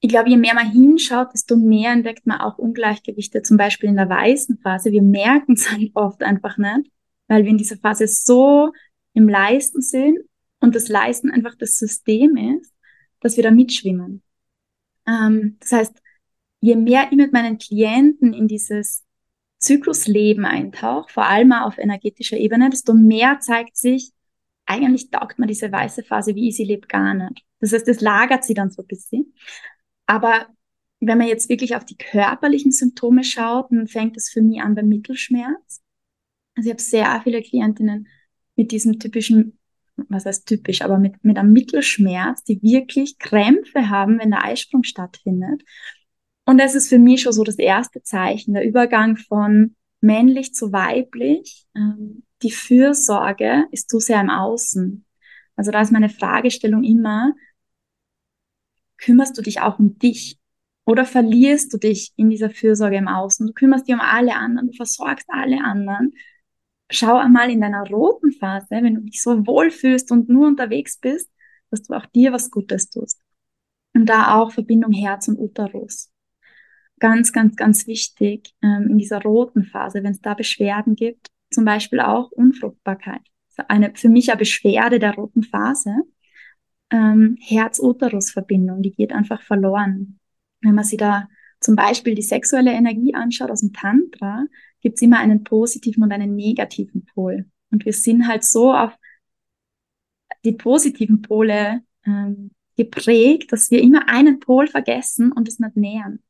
ich 0.00 0.08
glaube, 0.08 0.30
je 0.30 0.36
mehr 0.36 0.54
man 0.54 0.70
hinschaut, 0.70 1.28
desto 1.34 1.56
mehr 1.56 1.92
entdeckt 1.92 2.26
man 2.26 2.40
auch 2.40 2.58
Ungleichgewichte, 2.58 3.42
zum 3.42 3.58
Beispiel 3.58 3.90
in 3.90 3.96
der 3.96 4.08
weißen 4.08 4.58
Phase. 4.58 4.92
Wir 4.92 5.02
merken 5.02 5.52
es 5.52 5.70
halt 5.70 5.90
oft 5.94 6.22
einfach 6.22 6.56
nicht, 6.56 6.90
weil 7.28 7.44
wir 7.44 7.50
in 7.50 7.58
dieser 7.58 7.76
Phase 7.76 8.06
so 8.06 8.72
im 9.12 9.28
Leisten 9.28 9.82
sind 9.82 10.18
und 10.60 10.74
das 10.74 10.88
Leisten 10.88 11.30
einfach 11.30 11.54
das 11.54 11.76
System 11.76 12.36
ist, 12.36 12.72
dass 13.20 13.36
wir 13.36 13.44
da 13.44 13.50
mitschwimmen. 13.50 14.22
Ähm, 15.06 15.58
das 15.60 15.72
heißt, 15.72 16.02
je 16.60 16.76
mehr 16.76 17.08
ich 17.10 17.16
mit 17.16 17.32
meinen 17.32 17.58
Klienten 17.58 18.32
in 18.32 18.48
dieses 18.48 19.04
Zyklusleben 19.58 20.46
eintauche, 20.46 21.12
vor 21.12 21.26
allem 21.26 21.52
auf 21.52 21.76
energetischer 21.76 22.38
Ebene, 22.38 22.70
desto 22.70 22.94
mehr 22.94 23.40
zeigt 23.40 23.76
sich, 23.76 24.12
eigentlich 24.64 25.10
taugt 25.10 25.38
man 25.38 25.48
diese 25.48 25.70
weiße 25.70 26.04
Phase, 26.04 26.34
wie 26.34 26.48
ich 26.48 26.56
sie 26.56 26.64
lebe, 26.64 26.86
gar 26.86 27.12
nicht. 27.12 27.44
Das 27.58 27.72
heißt, 27.72 27.88
das 27.88 28.00
lagert 28.00 28.44
sie 28.44 28.54
dann 28.54 28.70
so 28.70 28.82
ein 28.82 28.86
bisschen. 28.86 29.34
Aber 30.10 30.48
wenn 30.98 31.18
man 31.18 31.28
jetzt 31.28 31.48
wirklich 31.48 31.76
auf 31.76 31.84
die 31.84 31.96
körperlichen 31.96 32.72
Symptome 32.72 33.22
schaut, 33.22 33.70
dann 33.70 33.86
fängt 33.86 34.16
es 34.16 34.28
für 34.28 34.42
mich 34.42 34.60
an 34.60 34.74
beim 34.74 34.88
Mittelschmerz. 34.88 35.82
Also 36.56 36.68
ich 36.68 36.72
habe 36.72 36.82
sehr 36.82 37.20
viele 37.22 37.40
Klientinnen 37.40 38.08
mit 38.56 38.72
diesem 38.72 38.98
typischen, 38.98 39.60
was 40.08 40.26
heißt 40.26 40.48
typisch, 40.48 40.82
aber 40.82 40.98
mit, 40.98 41.24
mit 41.24 41.38
einem 41.38 41.52
Mittelschmerz, 41.52 42.42
die 42.42 42.60
wirklich 42.60 43.20
Krämpfe 43.20 43.88
haben, 43.88 44.18
wenn 44.18 44.32
der 44.32 44.44
Eisprung 44.44 44.82
stattfindet. 44.82 45.62
Und 46.44 46.58
das 46.58 46.74
ist 46.74 46.88
für 46.88 46.98
mich 46.98 47.22
schon 47.22 47.32
so 47.32 47.44
das 47.44 47.58
erste 47.58 48.02
Zeichen, 48.02 48.54
der 48.54 48.66
Übergang 48.66 49.16
von 49.16 49.76
männlich 50.00 50.54
zu 50.54 50.72
weiblich. 50.72 51.66
Ähm, 51.76 52.24
die 52.42 52.50
Fürsorge 52.50 53.66
ist 53.70 53.88
zu 53.88 54.00
sehr 54.00 54.20
im 54.20 54.30
Außen. 54.30 55.04
Also 55.54 55.70
da 55.70 55.80
ist 55.80 55.92
meine 55.92 56.08
Fragestellung 56.08 56.82
immer, 56.82 57.32
kümmerst 59.00 59.36
du 59.36 59.42
dich 59.42 59.60
auch 59.60 59.78
um 59.78 59.98
dich? 59.98 60.38
Oder 60.84 61.04
verlierst 61.04 61.72
du 61.72 61.78
dich 61.78 62.12
in 62.16 62.30
dieser 62.30 62.50
Fürsorge 62.50 62.96
im 62.96 63.08
Außen? 63.08 63.46
Du 63.46 63.52
kümmerst 63.52 63.86
dich 63.86 63.94
um 63.94 64.00
alle 64.00 64.34
anderen, 64.34 64.68
du 64.68 64.76
versorgst 64.76 65.26
alle 65.28 65.62
anderen. 65.62 66.12
Schau 66.90 67.16
einmal 67.16 67.50
in 67.50 67.60
deiner 67.60 67.86
roten 67.88 68.32
Phase, 68.32 68.66
wenn 68.70 68.94
du 68.94 69.00
dich 69.02 69.22
so 69.22 69.46
wohl 69.46 69.70
fühlst 69.70 70.10
und 70.10 70.28
nur 70.28 70.48
unterwegs 70.48 70.98
bist, 70.98 71.30
dass 71.70 71.82
du 71.82 71.94
auch 71.94 72.06
dir 72.06 72.32
was 72.32 72.50
Gutes 72.50 72.90
tust. 72.90 73.20
Und 73.94 74.06
da 74.06 74.36
auch 74.36 74.52
Verbindung 74.52 74.92
Herz 74.92 75.28
und 75.28 75.38
Uterus. 75.38 76.10
Ganz, 76.98 77.32
ganz, 77.32 77.56
ganz 77.56 77.86
wichtig 77.86 78.54
ähm, 78.62 78.88
in 78.90 78.98
dieser 78.98 79.22
roten 79.22 79.64
Phase, 79.64 80.02
wenn 80.02 80.12
es 80.12 80.20
da 80.20 80.34
Beschwerden 80.34 80.96
gibt, 80.96 81.28
zum 81.50 81.64
Beispiel 81.64 82.00
auch 82.00 82.30
Unfruchtbarkeit. 82.30 83.22
Eine 83.68 83.92
für 83.94 84.08
mich 84.08 84.30
eine 84.30 84.38
Beschwerde 84.38 84.98
der 84.98 85.14
roten 85.14 85.42
Phase 85.42 85.94
ähm, 86.90 87.36
Herz-Uterus-Verbindung, 87.40 88.82
die 88.82 88.92
geht 88.92 89.12
einfach 89.12 89.42
verloren. 89.42 90.18
Wenn 90.60 90.74
man 90.74 90.84
sich 90.84 90.98
da 90.98 91.28
zum 91.60 91.76
Beispiel 91.76 92.14
die 92.14 92.22
sexuelle 92.22 92.72
Energie 92.72 93.14
anschaut 93.14 93.50
aus 93.50 93.60
dem 93.60 93.72
Tantra, 93.72 94.44
gibt's 94.80 95.02
immer 95.02 95.18
einen 95.18 95.44
positiven 95.44 96.02
und 96.02 96.12
einen 96.12 96.34
negativen 96.34 97.04
Pol. 97.04 97.46
Und 97.70 97.84
wir 97.84 97.92
sind 97.92 98.26
halt 98.26 98.44
so 98.44 98.74
auf 98.74 98.96
die 100.44 100.52
positiven 100.52 101.22
Pole 101.22 101.82
ähm, 102.06 102.50
geprägt, 102.76 103.52
dass 103.52 103.70
wir 103.70 103.82
immer 103.82 104.08
einen 104.08 104.40
Pol 104.40 104.66
vergessen 104.66 105.32
und 105.32 105.48
es 105.48 105.58
nicht 105.58 105.76
nähern. 105.76 106.20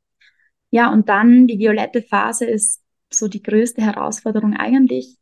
Ja, 0.71 0.93
und 0.93 1.09
dann 1.09 1.47
die 1.47 1.59
violette 1.59 2.03
Phase 2.03 2.45
ist 2.45 2.83
so 3.09 3.29
die 3.29 3.43
größte 3.43 3.83
Herausforderung 3.83 4.55
eigentlich 4.55 5.17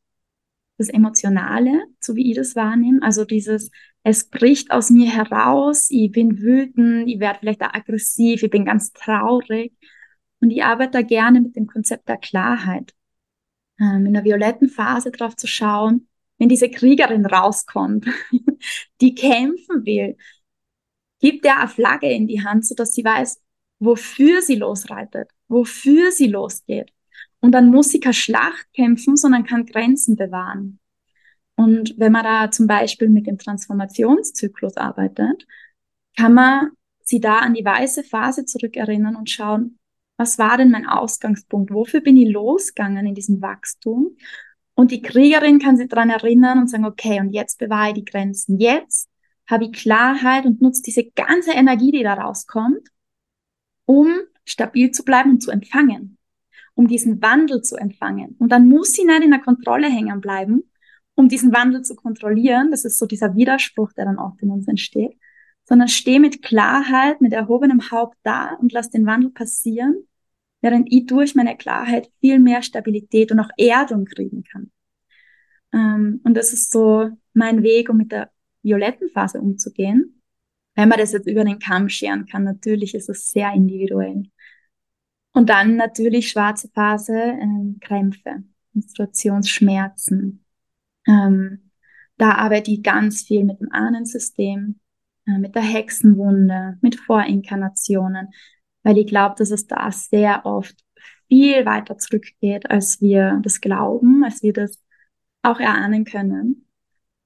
das 0.79 0.89
Emotionale, 0.89 1.87
so 2.01 2.15
wie 2.15 2.31
ich 2.31 2.37
das 2.37 2.57
wahrnehme. 2.57 3.03
Also 3.03 3.25
dieses, 3.25 3.71
es 4.05 4.31
bricht 4.31 4.71
aus 4.71 4.91
mir 4.91 5.11
heraus, 5.11 5.89
ich 5.91 6.11
bin 6.13 6.39
wütend, 6.39 7.09
ich 7.09 7.21
werde 7.21 7.41
vielleicht 7.41 7.63
auch 7.63 7.75
aggressiv, 7.75 8.43
ich 8.43 8.51
bin 8.51 8.65
ganz 8.65 8.93
traurig. 8.93 9.75
Und 10.41 10.51
ich 10.51 10.63
arbeite 10.65 10.93
da 10.93 11.03
gerne 11.03 11.41
mit 11.41 11.57
dem 11.57 11.67
Konzept 11.67 12.09
der 12.09 12.17
Klarheit. 12.17 12.95
Ähm, 13.81 14.07
in 14.07 14.15
der 14.15 14.25
violetten 14.25 14.69
Phase 14.69 15.11
drauf 15.11 15.37
zu 15.37 15.47
schauen, 15.47 16.09
wenn 16.39 16.49
diese 16.49 16.71
Kriegerin 16.71 17.27
rauskommt, 17.27 18.07
die 19.01 19.15
kämpfen 19.15 19.85
will, 19.85 20.17
gibt 21.21 21.45
der 21.45 21.59
eine 21.59 21.69
Flagge 21.69 22.11
in 22.11 22.27
die 22.29 22.43
Hand, 22.45 22.67
so 22.67 22.75
dass 22.75 22.95
sie 22.95 23.05
weiß, 23.05 23.41
wofür 23.81 24.43
sie 24.43 24.57
losreitet, 24.57 25.29
wofür 25.49 26.13
sie 26.13 26.29
losgeht. 26.29 26.93
Und 27.41 27.53
dann 27.53 27.71
muss 27.71 27.91
sie 27.91 28.01
keine 28.01 28.15
Schlacht 28.15 28.67
kämpfen, 28.75 29.17
sondern 29.17 29.45
kann 29.45 29.67
Grenzen 29.67 30.17
bewahren. 30.17 30.81
Und 31.57 31.95
wenn 31.99 32.13
man 32.13 32.25
da 32.25 32.51
zum 32.51 32.67
Beispiel 32.67 33.09
mit 33.09 33.27
dem 33.27 33.39
Transformationszyklus 33.39 34.77
arbeitet, 34.77 35.47
kann 36.17 36.35
man 36.35 36.71
sie 37.01 37.21
da 37.21 37.39
an 37.39 37.55
die 37.55 37.65
weiße 37.65 38.05
Phase 38.05 38.45
zurückerinnern 38.45 39.17
und 39.17 39.31
schauen, 39.31 39.79
was 40.17 40.39
war 40.39 40.57
denn 40.57 40.71
mein 40.71 40.87
Ausgangspunkt? 40.87 41.73
Wofür 41.73 42.01
bin 42.01 42.17
ich 42.17 42.31
losgegangen 42.31 43.07
in 43.07 43.15
diesem 43.15 43.41
Wachstum? 43.41 44.17
Und 44.75 44.91
die 44.91 45.03
Kriegerin 45.03 45.59
kann 45.59 45.77
sich 45.77 45.89
daran 45.89 46.11
erinnern 46.11 46.59
und 46.59 46.69
sagen, 46.69 46.85
okay, 46.85 47.21
und 47.21 47.31
jetzt 47.31 47.59
bewahre 47.59 47.89
ich 47.89 47.95
die 47.95 48.05
Grenzen. 48.05 48.59
Jetzt 48.59 49.09
habe 49.49 49.65
ich 49.65 49.73
Klarheit 49.73 50.45
und 50.45 50.61
nutze 50.61 50.83
diese 50.83 51.05
ganze 51.05 51.53
Energie, 51.53 51.93
die 51.93 52.03
da 52.03 52.15
rauskommt, 52.15 52.89
um 53.87 54.13
stabil 54.45 54.91
zu 54.91 55.05
bleiben 55.05 55.31
und 55.31 55.43
zu 55.43 55.51
empfangen 55.51 56.18
um 56.79 56.87
diesen 56.87 57.21
Wandel 57.21 57.61
zu 57.61 57.75
empfangen. 57.75 58.37
Und 58.39 58.53
dann 58.53 58.69
muss 58.69 58.93
sie 58.93 59.05
nicht 59.05 59.25
in 59.25 59.33
der 59.33 59.41
Kontrolle 59.41 59.89
hängen 59.89 60.21
bleiben, 60.21 60.63
um 61.17 61.29
diesen 61.29 61.53
Wandel 61.53 61.83
zu 61.83 61.97
kontrollieren. 61.97 62.71
Das 62.71 62.85
ist 62.85 63.01
so 63.01 63.07
dieser 63.07 63.35
Widerspruch, 63.35 63.93
der 63.95 64.05
dann 64.05 64.17
oft 64.17 64.41
in 64.43 64.51
uns 64.51 64.69
entsteht. 64.69 65.19
Sondern 65.65 65.89
steh 65.89 66.21
mit 66.21 66.41
Klarheit, 66.41 67.21
mit 67.21 67.33
erhobenem 67.33 67.91
Haupt 67.91 68.17
da 68.23 68.55
und 68.61 68.73
lass 68.73 68.91
den 68.91 69.07
Wandel 69.07 69.31
passieren, 69.31 70.07
während 70.61 70.87
ich 70.93 71.07
durch 71.07 71.35
meine 71.35 71.57
Klarheit 71.57 72.13
viel 72.21 72.39
mehr 72.39 72.63
Stabilität 72.63 73.33
und 73.33 73.41
auch 73.41 73.51
Erdung 73.57 74.05
kriegen 74.05 74.45
kann. 74.45 74.71
Ähm, 75.73 76.21
und 76.23 76.35
das 76.35 76.53
ist 76.53 76.71
so 76.71 77.11
mein 77.35 77.65
Weg, 77.65 77.89
um 77.91 77.97
mit 77.97 78.13
der 78.13 78.31
violetten 78.63 79.09
Phase 79.11 79.41
umzugehen. 79.41 80.23
Wenn 80.77 80.89
man 80.89 81.01
das 81.01 81.11
jetzt 81.11 81.27
über 81.27 81.43
den 81.43 81.59
Kamm 81.59 81.89
scheren 81.89 82.27
kann, 82.27 82.45
natürlich 82.45 82.95
ist 82.95 83.09
es 83.09 83.33
sehr 83.33 83.53
individuell. 83.53 84.31
Und 85.33 85.51
dann 85.51 85.77
natürlich 85.77 86.31
schwarze 86.31 86.69
Phase, 86.69 87.15
ähm, 87.15 87.79
Krämpfe, 87.81 88.43
Menstruationsschmerzen. 88.73 90.45
Ähm, 91.07 91.71
da 92.17 92.33
arbeite 92.33 92.71
ich 92.71 92.83
ganz 92.83 93.23
viel 93.23 93.45
mit 93.45 93.61
dem 93.61 93.71
Ahnensystem, 93.71 94.81
äh, 95.27 95.39
mit 95.39 95.55
der 95.55 95.63
Hexenwunde, 95.63 96.79
mit 96.81 96.97
Vorinkarnationen, 96.97 98.29
weil 98.83 98.99
ich 98.99 99.07
glaube, 99.07 99.37
dass 99.39 99.51
es 99.51 99.67
da 99.67 99.91
sehr 99.93 100.45
oft 100.45 100.77
viel 101.29 101.65
weiter 101.67 101.99
zurückgeht, 101.99 102.71
als 102.71 103.01
wir 103.01 103.39
das 103.43 103.61
glauben, 103.61 104.25
als 104.25 104.43
wir 104.43 104.53
das 104.53 104.81
auch 105.43 105.61
erahnen 105.61 106.05
können. 106.05 106.68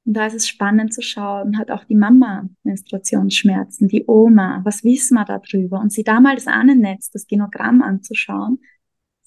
Und 0.05 0.15
da 0.15 0.27
ist 0.27 0.35
es 0.35 0.49
spannend 0.49 0.93
zu 0.93 1.01
schauen, 1.01 1.59
hat 1.59 1.71
auch 1.71 1.85
die 1.85 1.95
Mama 1.95 2.49
Menstruationsschmerzen, 2.65 3.87
die 3.89 4.05
Oma, 4.07 4.61
was 4.65 4.83
wissen 4.83 5.15
wir 5.15 5.25
darüber? 5.25 5.81
Und 5.81 5.93
sie 5.93 6.03
da 6.03 6.21
mal 6.21 6.35
das 6.35 6.49
Ahnennetz, 6.49 7.11
das 7.11 7.27
Genogramm 7.27 7.83
anzuschauen, 7.83 8.59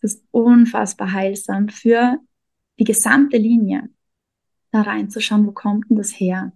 das 0.01 0.15
ist 0.15 0.25
unfassbar 0.31 1.13
heilsam 1.13 1.69
für 1.69 2.19
die 2.77 2.83
gesamte 2.83 3.37
Linie. 3.37 3.89
Da 4.71 4.81
reinzuschauen, 4.81 5.47
wo 5.47 5.51
kommt 5.51 5.89
denn 5.89 5.97
das 5.97 6.11
her? 6.19 6.51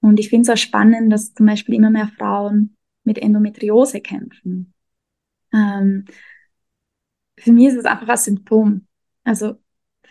Und 0.00 0.20
ich 0.20 0.28
finde 0.28 0.42
es 0.42 0.50
auch 0.50 0.62
spannend, 0.62 1.10
dass 1.12 1.32
zum 1.32 1.46
Beispiel 1.46 1.76
immer 1.76 1.90
mehr 1.90 2.08
Frauen 2.08 2.76
mit 3.04 3.18
Endometriose 3.18 4.00
kämpfen. 4.00 4.74
Ähm, 5.54 6.04
für 7.38 7.52
mich 7.52 7.68
ist 7.68 7.76
es 7.76 7.84
einfach 7.84 8.08
ein 8.08 8.16
Symptom. 8.16 8.86
Also 9.24 9.61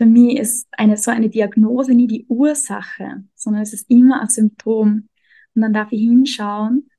für 0.01 0.07
mich 0.07 0.39
ist 0.39 0.67
eine 0.71 0.97
so 0.97 1.11
eine 1.11 1.29
Diagnose 1.29 1.93
nie 1.93 2.07
die 2.07 2.25
Ursache, 2.27 3.23
sondern 3.35 3.61
es 3.61 3.71
ist 3.71 3.87
immer 3.87 4.19
ein 4.19 4.29
Symptom. 4.29 5.07
Und 5.53 5.61
dann 5.61 5.73
darf 5.73 5.91
ich 5.91 6.01
hinschauen, 6.01 6.89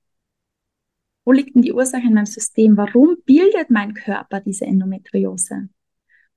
wo 1.24 1.32
liegt 1.32 1.56
denn 1.56 1.62
die 1.62 1.72
Ursache 1.72 2.06
in 2.06 2.14
meinem 2.14 2.26
System? 2.26 2.76
Warum 2.76 3.16
bildet 3.26 3.70
mein 3.70 3.94
Körper 3.94 4.38
diese 4.38 4.66
Endometriose? 4.66 5.68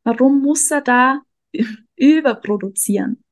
Warum 0.04 0.42
muss 0.42 0.72
er 0.72 0.82
da 0.82 1.22
überproduzieren? 1.96 3.24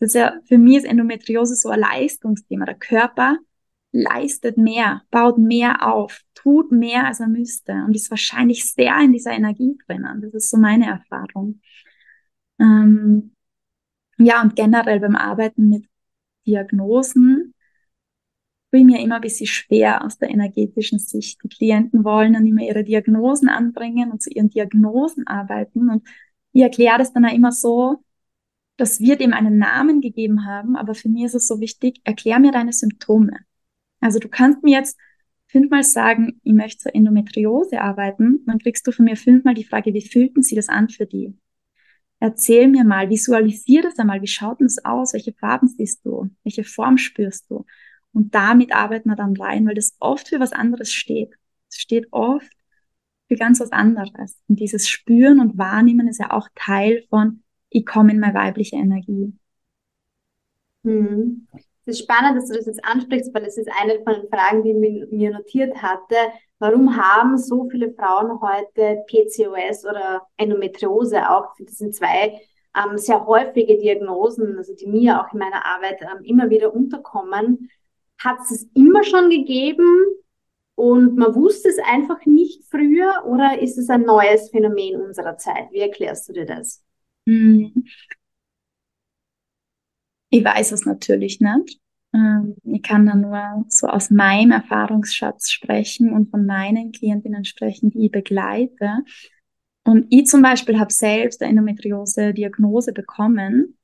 Das 0.00 0.08
ist 0.08 0.14
ja, 0.14 0.40
für 0.46 0.56
mich 0.56 0.78
ist 0.78 0.86
Endometriose 0.86 1.56
so 1.56 1.68
ein 1.68 1.80
Leistungsthema. 1.80 2.64
Der 2.64 2.76
Körper 2.76 3.36
leistet 3.92 4.56
mehr, 4.56 5.02
baut 5.10 5.36
mehr 5.36 5.86
auf, 5.86 6.22
tut 6.34 6.72
mehr, 6.72 7.04
als 7.04 7.20
er 7.20 7.28
müsste 7.28 7.72
und 7.86 7.94
ist 7.94 8.10
wahrscheinlich 8.10 8.72
sehr 8.72 8.98
in 8.98 9.12
dieser 9.12 9.32
Energie 9.32 9.76
drinnen. 9.86 10.22
Das 10.22 10.32
ist 10.32 10.48
so 10.48 10.56
meine 10.56 10.86
Erfahrung. 10.86 11.60
Ähm, 12.58 13.34
ja, 14.18 14.42
und 14.42 14.56
generell 14.56 15.00
beim 15.00 15.16
Arbeiten 15.16 15.68
mit 15.68 15.86
Diagnosen 16.46 17.54
tue 18.70 18.80
ich 18.80 18.86
mir 18.86 19.00
immer 19.00 19.16
ein 19.16 19.20
bisschen 19.20 19.46
schwer 19.46 20.04
aus 20.04 20.18
der 20.18 20.30
energetischen 20.30 20.98
Sicht. 20.98 21.42
Die 21.42 21.48
Klienten 21.48 22.04
wollen 22.04 22.34
dann 22.34 22.46
immer 22.46 22.62
ihre 22.62 22.84
Diagnosen 22.84 23.48
anbringen 23.48 24.10
und 24.10 24.22
zu 24.22 24.30
ihren 24.30 24.50
Diagnosen 24.50 25.26
arbeiten. 25.26 25.88
Und 25.88 26.06
ich 26.52 26.62
erkläre 26.62 26.98
das 26.98 27.12
dann 27.12 27.24
auch 27.24 27.32
immer 27.32 27.52
so, 27.52 28.02
dass 28.76 29.00
wir 29.00 29.16
dem 29.16 29.32
einen 29.32 29.58
Namen 29.58 30.00
gegeben 30.00 30.46
haben, 30.46 30.76
aber 30.76 30.94
für 30.94 31.08
mich 31.08 31.24
ist 31.24 31.34
es 31.34 31.48
so 31.48 31.60
wichtig, 31.60 32.00
erklär 32.04 32.38
mir 32.38 32.52
deine 32.52 32.72
Symptome. 32.72 33.40
Also 34.00 34.18
du 34.18 34.28
kannst 34.28 34.62
mir 34.62 34.78
jetzt 34.78 34.96
fünfmal 35.48 35.82
sagen, 35.82 36.40
ich 36.44 36.52
möchte 36.52 36.84
zur 36.84 36.94
Endometriose 36.94 37.80
arbeiten, 37.80 38.44
dann 38.46 38.58
kriegst 38.58 38.86
du 38.86 38.92
von 38.92 39.06
mir 39.06 39.16
fünfmal 39.16 39.54
die 39.54 39.64
Frage, 39.64 39.94
wie 39.94 40.06
fühlten 40.06 40.42
sie 40.42 40.54
das 40.54 40.68
an 40.68 40.88
für 40.88 41.06
die? 41.06 41.34
Erzähl 42.20 42.68
mir 42.68 42.84
mal, 42.84 43.08
visualisier 43.10 43.82
das 43.82 43.98
einmal, 43.98 44.20
wie 44.22 44.26
schaut 44.26 44.60
denn 44.60 44.66
das 44.66 44.84
aus, 44.84 45.12
welche 45.12 45.32
Farben 45.32 45.68
siehst 45.68 46.04
du, 46.04 46.30
welche 46.42 46.64
Form 46.64 46.98
spürst 46.98 47.48
du? 47.50 47.64
Und 48.12 48.34
damit 48.34 48.72
arbeiten 48.72 49.08
wir 49.08 49.16
dann 49.16 49.36
rein, 49.36 49.66
weil 49.66 49.74
das 49.74 49.94
oft 50.00 50.28
für 50.28 50.40
was 50.40 50.52
anderes 50.52 50.92
steht. 50.92 51.34
Es 51.70 51.78
steht 51.78 52.08
oft 52.10 52.50
für 53.28 53.36
ganz 53.36 53.60
was 53.60 53.70
anderes. 53.70 54.36
Und 54.48 54.58
dieses 54.58 54.88
Spüren 54.88 55.38
und 55.40 55.58
Wahrnehmen 55.58 56.08
ist 56.08 56.18
ja 56.18 56.32
auch 56.32 56.48
Teil 56.54 57.04
von, 57.10 57.42
ich 57.70 57.86
komme 57.86 58.12
in 58.12 58.18
meine 58.18 58.34
weibliche 58.34 58.76
Energie. 58.76 59.34
Hm. 60.84 61.46
Es 61.88 62.00
ist 62.00 62.04
spannend, 62.04 62.36
dass 62.36 62.48
du 62.48 62.54
das 62.54 62.66
jetzt 62.66 62.84
ansprichst, 62.84 63.32
weil 63.32 63.44
es 63.44 63.56
ist 63.56 63.70
eine 63.80 63.94
von 64.04 64.12
den 64.12 64.28
Fragen, 64.28 64.62
die 64.62 64.72
ich 64.72 65.10
mir 65.10 65.30
notiert 65.30 65.80
hatte. 65.80 66.16
Warum 66.58 66.94
haben 66.94 67.38
so 67.38 67.66
viele 67.70 67.94
Frauen 67.94 68.42
heute 68.42 69.04
PCOS 69.06 69.86
oder 69.86 70.20
Endometriose 70.36 71.30
auch? 71.30 71.54
Das 71.58 71.78
sind 71.78 71.94
zwei 71.94 72.42
ähm, 72.76 72.98
sehr 72.98 73.24
häufige 73.24 73.78
Diagnosen, 73.78 74.58
also 74.58 74.74
die 74.74 74.86
mir 74.86 75.18
auch 75.18 75.32
in 75.32 75.38
meiner 75.38 75.64
Arbeit 75.64 76.02
ähm, 76.02 76.22
immer 76.24 76.50
wieder 76.50 76.74
unterkommen. 76.74 77.70
Hat 78.18 78.38
es 78.50 78.68
immer 78.74 79.02
schon 79.02 79.30
gegeben 79.30 80.04
und 80.74 81.16
man 81.16 81.34
wusste 81.34 81.70
es 81.70 81.78
einfach 81.78 82.26
nicht 82.26 82.64
früher 82.70 83.24
oder 83.24 83.62
ist 83.62 83.78
es 83.78 83.88
ein 83.88 84.02
neues 84.02 84.50
Phänomen 84.50 85.00
unserer 85.00 85.38
Zeit? 85.38 85.68
Wie 85.70 85.80
erklärst 85.80 86.28
du 86.28 86.34
dir 86.34 86.44
das? 86.44 86.84
Hm. 87.26 87.72
Ich 90.30 90.44
weiß 90.44 90.72
es 90.72 90.84
natürlich 90.84 91.40
nicht. 91.40 91.80
Ähm, 92.14 92.56
ich 92.64 92.82
kann 92.82 93.06
da 93.06 93.14
nur 93.14 93.64
so 93.68 93.86
aus 93.86 94.10
meinem 94.10 94.52
Erfahrungsschatz 94.52 95.50
sprechen 95.50 96.12
und 96.12 96.30
von 96.30 96.46
meinen 96.46 96.92
Klientinnen 96.92 97.44
sprechen, 97.44 97.90
die 97.90 98.06
ich 98.06 98.10
begleite. 98.10 99.04
Und 99.84 100.06
ich 100.10 100.26
zum 100.26 100.42
Beispiel 100.42 100.78
habe 100.78 100.92
selbst 100.92 101.42
eine 101.42 101.50
Endometriose-Diagnose 101.50 102.92
bekommen, 102.92 103.78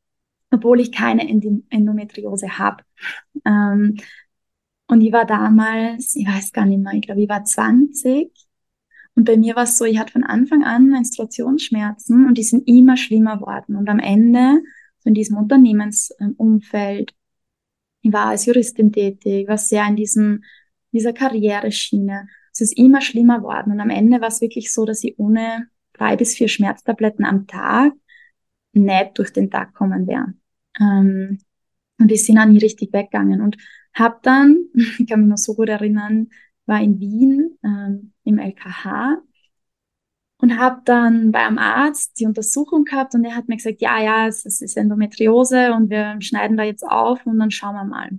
obwohl 0.50 0.80
ich 0.80 0.92
keine 0.92 1.28
Endometriose 1.28 2.58
habe. 2.58 2.84
Ähm, 3.44 3.96
und 4.86 5.00
ich 5.00 5.12
war 5.12 5.24
damals, 5.24 6.14
ich 6.14 6.26
weiß 6.26 6.52
gar 6.52 6.66
nicht 6.66 6.82
mehr, 6.82 6.92
ich 6.92 7.02
glaube, 7.02 7.22
ich 7.22 7.28
war 7.28 7.44
20. 7.44 8.30
Und 9.14 9.24
bei 9.24 9.36
mir 9.36 9.56
war 9.56 9.62
es 9.62 9.78
so, 9.78 9.84
ich 9.84 9.98
hatte 9.98 10.12
von 10.12 10.24
Anfang 10.24 10.64
an 10.64 10.88
Menstruationsschmerzen 10.88 12.26
und 12.26 12.36
die 12.36 12.42
sind 12.42 12.68
immer 12.68 12.96
schlimmer 12.96 13.40
worden. 13.40 13.76
Und 13.76 13.88
am 13.88 13.98
Ende 13.98 14.60
in 15.04 15.14
diesem 15.14 15.36
Unternehmensumfeld. 15.36 17.14
Ich 18.02 18.12
war 18.12 18.26
als 18.26 18.46
Juristin 18.46 18.92
tätig, 18.92 19.48
war 19.48 19.58
sehr 19.58 19.86
in 19.86 19.96
diesem, 19.96 20.44
dieser 20.92 21.12
Karriereschiene. 21.12 22.28
Es 22.52 22.60
ist 22.60 22.78
immer 22.78 23.00
schlimmer 23.00 23.42
worden. 23.42 23.72
Und 23.72 23.80
am 23.80 23.90
Ende 23.90 24.20
war 24.20 24.28
es 24.28 24.40
wirklich 24.40 24.72
so, 24.72 24.84
dass 24.84 25.04
ich 25.04 25.18
ohne 25.18 25.68
drei 25.92 26.16
bis 26.16 26.34
vier 26.34 26.48
Schmerztabletten 26.48 27.24
am 27.24 27.46
Tag 27.46 27.92
nicht 28.72 29.18
durch 29.18 29.32
den 29.32 29.50
Tag 29.50 29.74
kommen 29.74 30.06
wäre. 30.06 30.34
Ähm, 30.80 31.38
und 31.98 32.10
die 32.10 32.16
sind 32.16 32.38
auch 32.38 32.46
nie 32.46 32.58
richtig 32.58 32.92
weggegangen. 32.92 33.40
Und 33.40 33.56
habe 33.94 34.18
dann, 34.22 34.66
ich 34.98 35.06
kann 35.06 35.20
mich 35.20 35.28
noch 35.28 35.38
so 35.38 35.54
gut 35.54 35.68
erinnern, 35.68 36.28
war 36.66 36.82
in 36.82 36.98
Wien 36.98 37.58
ähm, 37.62 38.12
im 38.24 38.38
LKH 38.38 39.22
und 40.44 40.58
habe 40.58 40.82
dann 40.84 41.32
bei 41.32 41.38
einem 41.38 41.56
Arzt 41.56 42.20
die 42.20 42.26
Untersuchung 42.26 42.84
gehabt 42.84 43.14
und 43.14 43.24
er 43.24 43.34
hat 43.34 43.48
mir 43.48 43.56
gesagt, 43.56 43.80
ja, 43.80 43.98
ja, 44.02 44.26
es, 44.26 44.44
es 44.44 44.60
ist 44.60 44.76
Endometriose 44.76 45.72
und 45.72 45.88
wir 45.88 46.16
schneiden 46.20 46.58
da 46.58 46.64
jetzt 46.64 46.82
auf 46.82 47.24
und 47.24 47.38
dann 47.38 47.50
schauen 47.50 47.74
wir 47.76 47.84
mal. 47.84 48.10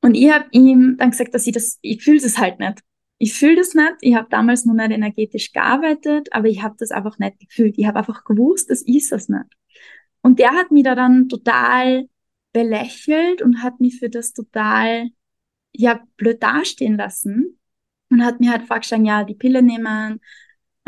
Und 0.00 0.16
ich 0.16 0.32
habe 0.32 0.46
ihm 0.50 0.96
dann 0.98 1.12
gesagt, 1.12 1.32
dass 1.32 1.46
ich 1.46 1.52
das, 1.52 1.78
ich 1.82 2.02
fühle 2.02 2.20
das 2.20 2.36
halt 2.38 2.58
nicht. 2.58 2.80
Ich 3.18 3.32
fühle 3.32 3.54
das 3.54 3.74
nicht. 3.74 3.94
Ich 4.00 4.16
habe 4.16 4.26
damals 4.28 4.64
nur 4.64 4.74
nicht 4.74 4.90
energetisch 4.90 5.52
gearbeitet, 5.52 6.32
aber 6.32 6.48
ich 6.48 6.64
habe 6.64 6.74
das 6.80 6.90
einfach 6.90 7.16
nicht 7.20 7.38
gefühlt. 7.38 7.78
Ich 7.78 7.86
habe 7.86 8.00
einfach 8.00 8.24
gewusst, 8.24 8.68
das 8.68 8.82
ist 8.82 9.12
es 9.12 9.28
nicht. 9.28 9.46
Und 10.22 10.40
der 10.40 10.50
hat 10.50 10.72
mich 10.72 10.82
da 10.82 10.96
dann 10.96 11.28
total 11.28 12.08
belächelt 12.52 13.40
und 13.40 13.62
hat 13.62 13.78
mich 13.78 14.00
für 14.00 14.10
das 14.10 14.32
total, 14.32 15.10
ja, 15.72 16.02
blöd 16.16 16.42
dastehen 16.42 16.96
lassen 16.96 17.60
und 18.10 18.24
hat 18.24 18.40
mir 18.40 18.50
halt 18.50 18.66
vorgeschlagen, 18.66 19.04
ja, 19.04 19.22
die 19.22 19.36
Pille 19.36 19.62
nehmen, 19.62 20.18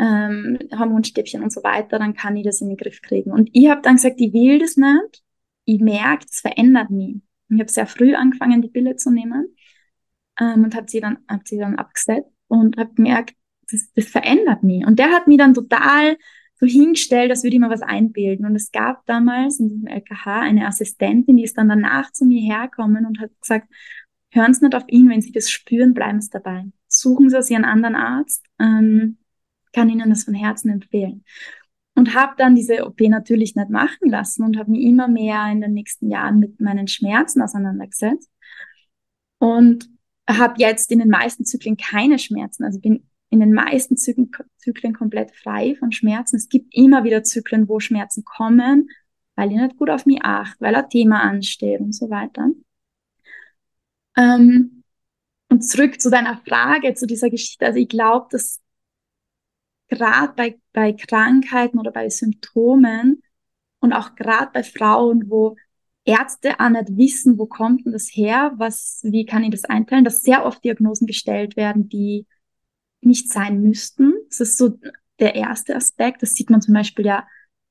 ähm, 0.03 0.59
Hormonstäbchen 0.77 1.41
und 1.41 1.53
so 1.53 1.63
weiter, 1.63 1.97
dann 1.97 2.13
kann 2.13 2.35
ich 2.35 2.43
das 2.43 2.59
in 2.59 2.67
den 2.67 2.77
Griff 2.77 3.01
kriegen. 3.01 3.31
Und 3.31 3.49
ich 3.53 3.69
habe 3.69 3.81
dann 3.81 3.95
gesagt, 3.95 4.19
ich 4.19 4.33
will 4.33 4.59
das 4.59 4.75
nicht. 4.75 5.23
Ich 5.63 5.79
merke, 5.79 6.25
es 6.29 6.41
verändert 6.41 6.89
mich. 6.89 7.21
Ich 7.49 7.59
habe 7.59 7.71
sehr 7.71 7.87
früh 7.87 8.13
angefangen, 8.13 8.61
die 8.61 8.67
Pille 8.67 8.97
zu 8.97 9.11
nehmen 9.11 9.55
ähm, 10.39 10.65
und 10.65 10.75
habe 10.75 10.89
sie 10.89 10.99
dann, 10.99 11.19
hab 11.29 11.47
sie 11.47 11.57
dann 11.57 11.75
abgesetzt 11.75 12.29
und 12.47 12.75
habe 12.77 12.93
gemerkt, 12.95 13.35
das, 13.71 13.93
das 13.95 14.07
verändert 14.07 14.63
mich. 14.63 14.85
Und 14.85 14.99
der 14.99 15.11
hat 15.11 15.27
mich 15.27 15.37
dann 15.37 15.53
total 15.53 16.17
so 16.55 16.65
hingestellt, 16.65 17.31
als 17.31 17.43
würde 17.43 17.55
ich 17.55 17.61
mir 17.61 17.69
was 17.69 17.81
einbilden. 17.81 18.45
Und 18.45 18.55
es 18.57 18.71
gab 18.71 19.05
damals 19.05 19.59
in 19.59 19.69
diesem 19.69 19.87
LKH 19.87 20.41
eine 20.41 20.67
Assistentin, 20.67 21.37
die 21.37 21.43
ist 21.43 21.57
dann 21.57 21.69
danach 21.69 22.11
zu 22.11 22.25
mir 22.25 22.41
hergekommen 22.41 23.05
und 23.05 23.21
hat 23.21 23.31
gesagt, 23.39 23.69
hören 24.31 24.53
Sie 24.53 24.65
nicht 24.65 24.75
auf 24.75 24.83
ihn, 24.87 25.09
wenn 25.09 25.21
Sie 25.21 25.31
das 25.31 25.49
spüren, 25.49 25.93
bleiben 25.93 26.19
Sie 26.19 26.29
dabei. 26.29 26.65
Suchen 26.87 27.29
Sie 27.29 27.41
sich 27.41 27.55
einen 27.55 27.65
anderen 27.65 27.95
Arzt. 27.95 28.45
Ähm, 28.59 29.17
kann 29.73 29.89
Ihnen 29.89 30.09
das 30.09 30.23
von 30.23 30.33
Herzen 30.33 30.69
empfehlen. 30.69 31.23
Und 31.95 32.15
habe 32.15 32.33
dann 32.37 32.55
diese 32.55 32.87
OP 32.87 33.01
natürlich 33.01 33.55
nicht 33.55 33.69
machen 33.69 34.09
lassen 34.09 34.43
und 34.43 34.57
habe 34.57 34.71
mich 34.71 34.81
immer 34.81 35.07
mehr 35.07 35.47
in 35.51 35.61
den 35.61 35.73
nächsten 35.73 36.09
Jahren 36.09 36.39
mit 36.39 36.59
meinen 36.59 36.87
Schmerzen 36.87 37.41
auseinandergesetzt. 37.41 38.31
Und 39.37 39.89
habe 40.27 40.55
jetzt 40.57 40.91
in 40.91 40.99
den 40.99 41.09
meisten 41.09 41.45
Zyklen 41.45 41.77
keine 41.77 42.17
Schmerzen. 42.17 42.63
Also 42.63 42.79
bin 42.79 43.07
in 43.29 43.39
den 43.39 43.53
meisten 43.53 43.97
Zyklen, 43.97 44.31
Zyklen 44.57 44.93
komplett 44.93 45.35
frei 45.35 45.75
von 45.75 45.91
Schmerzen. 45.91 46.35
Es 46.35 46.49
gibt 46.49 46.73
immer 46.75 47.03
wieder 47.03 47.23
Zyklen, 47.23 47.67
wo 47.67 47.79
Schmerzen 47.79 48.23
kommen, 48.23 48.89
weil 49.35 49.51
ich 49.51 49.57
nicht 49.57 49.77
gut 49.77 49.89
auf 49.89 50.05
mich 50.05 50.21
achte, 50.21 50.61
weil 50.61 50.75
ein 50.75 50.89
Thema 50.89 51.21
ansteht 51.21 51.81
und 51.81 51.93
so 51.93 52.09
weiter. 52.09 52.49
Ähm, 54.15 54.83
und 55.49 55.61
zurück 55.61 55.99
zu 55.99 56.09
deiner 56.09 56.37
Frage, 56.37 56.93
zu 56.93 57.07
dieser 57.07 57.29
Geschichte. 57.29 57.65
Also 57.65 57.79
ich 57.79 57.89
glaube, 57.89 58.27
dass 58.31 58.61
gerade 59.95 60.33
bei, 60.35 60.59
bei 60.73 60.93
Krankheiten 60.93 61.79
oder 61.79 61.91
bei 61.91 62.09
Symptomen 62.09 63.21
und 63.79 63.93
auch 63.93 64.15
gerade 64.15 64.51
bei 64.53 64.63
Frauen, 64.63 65.29
wo 65.29 65.55
Ärzte 66.05 66.59
auch 66.59 66.69
nicht 66.69 66.97
wissen, 66.97 67.37
wo 67.37 67.45
kommt 67.45 67.85
denn 67.85 67.93
das 67.93 68.09
her, 68.09 68.53
was, 68.57 69.01
wie 69.03 69.25
kann 69.25 69.43
ich 69.43 69.51
das 69.51 69.63
einteilen, 69.65 70.03
dass 70.03 70.21
sehr 70.21 70.45
oft 70.45 70.63
Diagnosen 70.63 71.07
gestellt 71.07 71.55
werden, 71.55 71.87
die 71.87 72.25
nicht 73.01 73.29
sein 73.29 73.61
müssten. 73.61 74.13
Das 74.29 74.39
ist 74.41 74.57
so 74.57 74.77
der 75.19 75.35
erste 75.35 75.75
Aspekt. 75.75 76.21
Das 76.21 76.33
sieht 76.33 76.49
man 76.49 76.61
zum 76.61 76.73
Beispiel 76.73 77.05
ja 77.05 77.27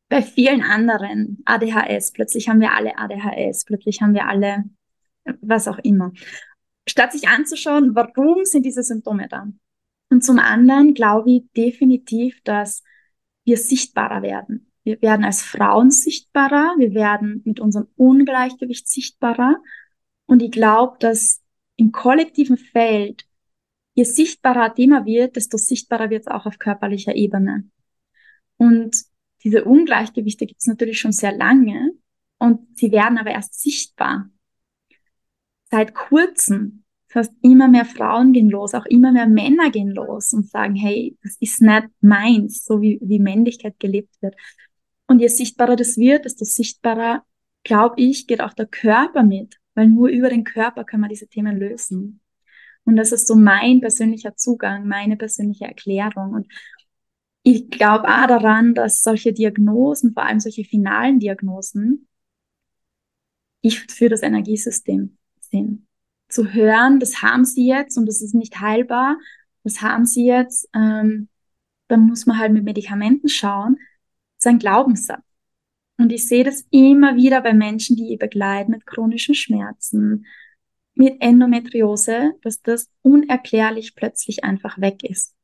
bei 0.09 0.23
vielen 0.23 0.63
anderen. 0.63 1.43
ADHS, 1.45 2.13
plötzlich 2.13 2.49
haben 2.49 2.61
wir 2.61 2.73
alle 2.73 2.97
ADHS, 2.99 3.65
plötzlich 3.65 4.01
haben 4.01 4.15
wir 4.15 4.29
alle 4.29 4.65
was 5.41 5.69
auch 5.69 5.79
immer. 5.79 6.13
Statt 6.87 7.13
sich 7.13 7.29
anzuschauen, 7.29 7.95
warum 7.95 8.45
sind 8.45 8.65
diese 8.65 8.83
Symptome 8.83 9.29
da? 9.29 9.47
Und 10.13 10.23
zum 10.23 10.39
anderen 10.39 10.93
glaube 10.93 11.31
ich 11.31 11.43
definitiv, 11.57 12.43
dass 12.43 12.83
wir 13.45 13.57
sichtbarer 13.57 14.21
werden. 14.21 14.71
Wir 14.85 15.01
werden 15.01 15.25
als 15.25 15.43
Frauen 15.43 15.91
sichtbarer, 15.91 16.75
wir 16.77 16.93
werden 16.93 17.41
mit 17.47 17.61
unserem 17.61 17.89
Ungleichgewicht 17.97 18.87
sichtbarer. 18.87 19.57
Und 20.27 20.43
ich 20.43 20.51
glaube, 20.51 20.99
dass 21.01 21.41
im 21.77 21.93
kollektiven 21.93 22.59
Feld, 22.59 23.25
je 23.95 24.05
sichtbarer 24.05 24.75
Thema 24.75 25.07
wird, 25.07 25.37
desto 25.37 25.57
sichtbarer 25.57 26.11
wird 26.11 26.27
es 26.27 26.27
auch 26.27 26.45
auf 26.45 26.59
körperlicher 26.59 27.15
Ebene. 27.15 27.71
Und 28.59 28.95
diese 29.45 29.65
Ungleichgewichte 29.65 30.45
gibt 30.45 30.61
es 30.61 30.67
natürlich 30.67 31.01
schon 31.01 31.13
sehr 31.13 31.35
lange 31.35 31.93
und 32.37 32.77
sie 32.77 32.93
werden 32.93 33.17
aber 33.17 33.31
erst 33.31 33.59
sichtbar. 33.59 34.29
Seit 35.71 35.95
kurzem. 35.95 36.82
Das 37.13 37.29
heißt, 37.29 37.37
immer 37.43 37.69
mehr 37.69 37.85
Frauen 37.85 38.33
gehen 38.33 38.49
los, 38.49 38.75
auch 38.75 38.87
immer 38.87 39.13
mehr 39.13 39.27
Männer 39.27 39.71
gehen 39.71 39.91
los 39.91 40.33
und 40.33 40.49
sagen, 40.49 40.75
hey, 40.75 41.17
das 41.23 41.37
ist 41.41 41.61
nicht 41.61 41.89
meins, 42.01 42.65
so 42.65 42.81
wie, 42.81 42.99
wie 43.03 43.19
Männlichkeit 43.19 43.79
gelebt 43.79 44.21
wird. 44.23 44.35
Und 45.07 45.19
je 45.19 45.29
sichtbarer 45.29 45.77
das 45.77 45.99
wird, 45.99 46.25
desto 46.25 46.45
sichtbarer, 46.47 47.25
glaube 47.65 47.97
ich, 47.99 48.27
geht 48.27 48.41
auch 48.41 48.55
der 48.55 48.67
Körper 48.67 49.25
mit, 49.25 49.57
weil 49.75 49.89
nur 49.89 50.09
über 50.09 50.31
den 50.31 50.45
Körper 50.45 50.85
können 50.85 51.03
wir 51.03 51.09
diese 51.09 51.29
Themen 51.29 51.59
lösen. 51.59 52.21
Und 52.85 52.97
das 52.97 53.13
ist 53.13 53.27
so 53.27 53.35
mein 53.37 53.81
persönlicher 53.81 54.35
Zugang, 54.37 54.89
meine 54.89 55.17
persönliche 55.17 55.67
Erklärung. 55.67 56.33
Und 56.33 56.47
ich 57.43 57.69
glaube 57.71 58.09
auch 58.09 58.27
daran, 58.27 58.75
dass 58.75 59.03
solche 59.03 59.35
Diagnosen, 59.35 60.15
vor 60.15 60.25
allem 60.25 60.41
solche 60.41 60.65
finalen 60.65 61.21
Diagnosen, 61.21 62.09
ich 63.61 63.81
für 63.81 64.09
das 64.09 64.23
Energiesystem 64.23 65.19
sind. 65.41 65.87
Zu 66.33 66.53
hören, 66.53 66.99
das 67.01 67.23
haben 67.23 67.45
sie 67.45 67.67
jetzt 67.67 67.97
und 67.99 68.07
das 68.07 68.23
ist 68.23 68.35
nicht 68.35 68.61
heilbar, 68.61 69.19
das 69.65 69.83
haben 69.83 70.07
sie 70.07 70.27
jetzt, 70.27 70.69
ähm, 70.75 71.29
dann 71.89 72.01
muss 72.07 72.27
man 72.27 72.39
halt 72.39 72.53
mit 72.53 72.65
Medikamenten 72.65 73.29
schauen, 73.29 73.77
das 73.77 74.47
ist 74.47 74.47
ein 74.47 74.59
Glaubenssatz. 74.59 75.23
Und 75.99 76.11
ich 76.11 76.27
sehe 76.27 76.43
das 76.43 76.67
immer 76.71 77.17
wieder 77.17 77.43
bei 77.43 77.53
Menschen, 77.53 77.97
die 77.97 78.13
ich 78.13 78.19
begleite 78.19 78.71
mit 78.71 78.87
chronischen 78.87 79.35
Schmerzen, 79.35 80.27
mit 80.95 81.21
Endometriose, 81.21 82.33
dass 82.43 82.63
das 82.63 82.91
unerklärlich 83.03 83.95
plötzlich 83.95 84.43
einfach 84.43 84.81
weg 84.81 85.05
ist 85.05 85.35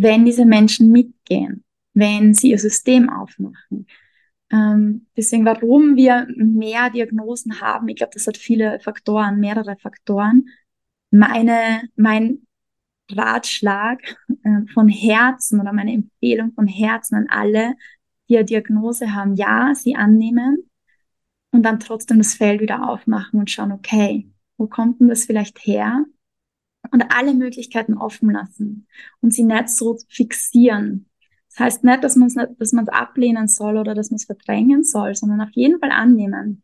wenn 0.00 0.24
diese 0.24 0.44
Menschen 0.44 0.90
mitgehen, 0.90 1.64
wenn 1.94 2.34
sie 2.34 2.50
ihr 2.50 2.58
System 2.58 3.08
aufmachen. 3.08 3.86
Ähm, 4.50 5.06
deswegen, 5.16 5.44
warum 5.44 5.96
wir 5.96 6.26
mehr 6.36 6.90
Diagnosen 6.90 7.60
haben, 7.60 7.88
ich 7.88 7.96
glaube, 7.96 8.12
das 8.14 8.26
hat 8.26 8.36
viele 8.36 8.78
Faktoren, 8.80 9.40
mehrere 9.40 9.76
Faktoren. 9.76 10.48
Meine, 11.10 11.82
mein 11.96 12.46
Ratschlag 13.10 14.00
äh, 14.44 14.66
von 14.72 14.88
Herzen 14.88 15.60
oder 15.60 15.72
meine 15.72 15.92
Empfehlung 15.92 16.52
von 16.52 16.66
Herzen 16.66 17.16
an 17.16 17.26
alle, 17.28 17.74
die 18.28 18.36
eine 18.36 18.44
Diagnose 18.44 19.14
haben, 19.14 19.34
ja, 19.34 19.74
sie 19.74 19.96
annehmen 19.96 20.68
und 21.52 21.62
dann 21.62 21.80
trotzdem 21.80 22.18
das 22.18 22.34
Feld 22.34 22.60
wieder 22.60 22.88
aufmachen 22.88 23.40
und 23.40 23.50
schauen, 23.50 23.72
okay, 23.72 24.28
wo 24.56 24.66
kommt 24.66 25.00
denn 25.00 25.08
das 25.08 25.26
vielleicht 25.26 25.58
her? 25.66 26.04
und 26.90 27.04
alle 27.12 27.34
Möglichkeiten 27.34 27.94
offen 27.94 28.30
lassen 28.30 28.86
und 29.20 29.32
sie 29.32 29.44
nicht 29.44 29.68
so 29.68 29.98
fixieren. 30.08 31.08
Das 31.56 31.64
heißt 31.64 31.84
nicht, 31.84 32.04
dass 32.04 32.16
man 32.16 32.26
es 32.26 32.88
ablehnen 32.88 33.48
soll 33.48 33.78
oder 33.78 33.94
dass 33.94 34.10
man 34.10 34.16
es 34.16 34.26
verdrängen 34.26 34.84
soll, 34.84 35.14
sondern 35.14 35.40
auf 35.40 35.52
jeden 35.52 35.80
Fall 35.80 35.90
annehmen. 35.90 36.62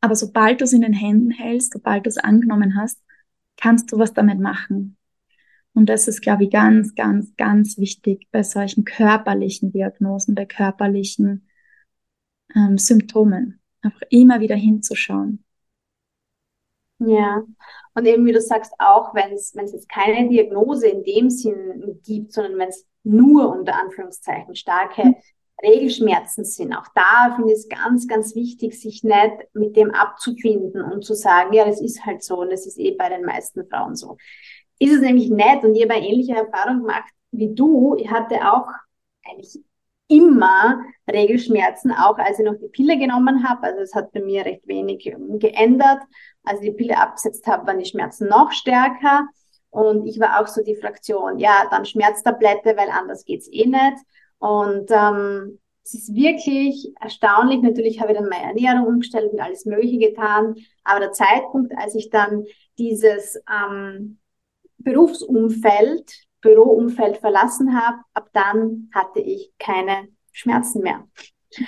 Aber 0.00 0.14
sobald 0.14 0.60
du 0.60 0.64
es 0.64 0.72
in 0.72 0.80
den 0.80 0.94
Händen 0.94 1.30
hältst, 1.30 1.74
sobald 1.74 2.06
du 2.06 2.08
es 2.08 2.16
angenommen 2.16 2.76
hast, 2.76 3.02
kannst 3.58 3.92
du 3.92 3.98
was 3.98 4.14
damit 4.14 4.40
machen. 4.40 4.96
Und 5.74 5.90
das 5.90 6.08
ist, 6.08 6.22
glaube 6.22 6.44
ich, 6.44 6.50
ganz, 6.50 6.94
ganz, 6.94 7.36
ganz 7.36 7.76
wichtig 7.76 8.28
bei 8.30 8.42
solchen 8.42 8.84
körperlichen 8.84 9.72
Diagnosen, 9.72 10.34
bei 10.34 10.46
körperlichen 10.46 11.46
ähm, 12.54 12.78
Symptomen. 12.78 13.60
Einfach 13.82 14.02
immer 14.08 14.40
wieder 14.40 14.56
hinzuschauen. 14.56 15.44
Ja, 16.98 17.42
und 17.94 18.06
eben 18.06 18.24
wie 18.24 18.32
du 18.32 18.40
sagst, 18.40 18.72
auch 18.78 19.14
wenn 19.14 19.32
es 19.32 19.52
jetzt 19.54 19.88
keine 19.88 20.28
Diagnose 20.28 20.88
in 20.88 21.04
dem 21.04 21.28
Sinn 21.28 22.00
gibt, 22.04 22.32
sondern 22.32 22.58
wenn 22.58 22.68
es 22.68 22.86
nur 23.04 23.50
unter 23.50 23.80
Anführungszeichen 23.80 24.54
starke 24.54 25.04
mhm. 25.04 25.16
Regelschmerzen 25.62 26.44
sind, 26.44 26.74
auch 26.74 26.88
da 26.94 27.34
finde 27.36 27.52
ich 27.52 27.58
es 27.58 27.68
ganz, 27.68 28.08
ganz 28.08 28.34
wichtig, 28.34 28.80
sich 28.80 29.04
nicht 29.04 29.32
mit 29.52 29.76
dem 29.76 29.92
abzufinden 29.92 30.82
und 30.82 31.04
zu 31.04 31.14
sagen, 31.14 31.52
ja, 31.52 31.64
das 31.64 31.80
ist 31.80 32.04
halt 32.04 32.24
so 32.24 32.40
und 32.40 32.50
das 32.50 32.66
ist 32.66 32.78
eh 32.78 32.92
bei 32.92 33.08
den 33.08 33.24
meisten 33.24 33.64
Frauen 33.68 33.94
so. 33.94 34.16
Ist 34.80 34.94
es 34.94 35.00
nämlich 35.00 35.30
nett 35.30 35.62
und 35.62 35.76
ich 35.76 35.82
habe 35.84 35.94
ähnliche 35.94 36.34
Erfahrung 36.34 36.80
gemacht 36.80 37.12
wie 37.30 37.54
du. 37.54 37.96
Ich 37.96 38.10
hatte 38.10 38.36
auch 38.52 38.66
eigentlich 39.24 39.60
immer 40.08 40.82
Regelschmerzen, 41.10 41.92
auch 41.92 42.18
als 42.18 42.38
ich 42.38 42.44
noch 42.44 42.58
die 42.60 42.68
Pille 42.68 42.98
genommen 42.98 43.48
habe. 43.48 43.62
Also 43.64 43.80
es 43.80 43.94
hat 43.94 44.12
bei 44.12 44.20
mir 44.20 44.44
recht 44.44 44.66
wenig 44.66 45.02
geändert. 45.38 46.00
Als 46.44 46.60
ich 46.60 46.70
die 46.70 46.76
Pille 46.76 46.98
abgesetzt 46.98 47.46
habe, 47.46 47.66
waren 47.66 47.78
die 47.78 47.88
Schmerzen 47.88 48.28
noch 48.28 48.52
stärker. 48.52 49.28
Und 49.72 50.06
ich 50.06 50.20
war 50.20 50.38
auch 50.38 50.46
so 50.46 50.62
die 50.62 50.76
Fraktion, 50.76 51.38
ja, 51.38 51.66
dann 51.70 51.86
Schmerztablette, 51.86 52.76
weil 52.76 52.90
anders 52.90 53.24
geht's 53.24 53.48
eh 53.50 53.64
nicht. 53.66 53.96
Und 54.38 54.90
ähm, 54.90 55.58
es 55.82 55.94
ist 55.94 56.14
wirklich 56.14 56.92
erstaunlich. 57.00 57.62
Natürlich 57.62 57.98
habe 58.00 58.12
ich 58.12 58.18
dann 58.18 58.28
meine 58.28 58.48
Ernährung 58.48 58.86
umgestellt 58.86 59.32
und 59.32 59.40
alles 59.40 59.64
Mögliche 59.64 60.10
getan. 60.10 60.56
Aber 60.84 61.00
der 61.00 61.12
Zeitpunkt, 61.12 61.72
als 61.76 61.94
ich 61.94 62.10
dann 62.10 62.44
dieses 62.76 63.40
ähm, 63.50 64.18
Berufsumfeld 64.76 66.28
Büroumfeld 66.42 67.16
verlassen 67.18 67.74
habe, 67.80 67.98
ab 68.12 68.28
dann 68.34 68.90
hatte 68.92 69.20
ich 69.20 69.52
keine 69.58 70.08
Schmerzen 70.32 70.82
mehr. 70.82 71.08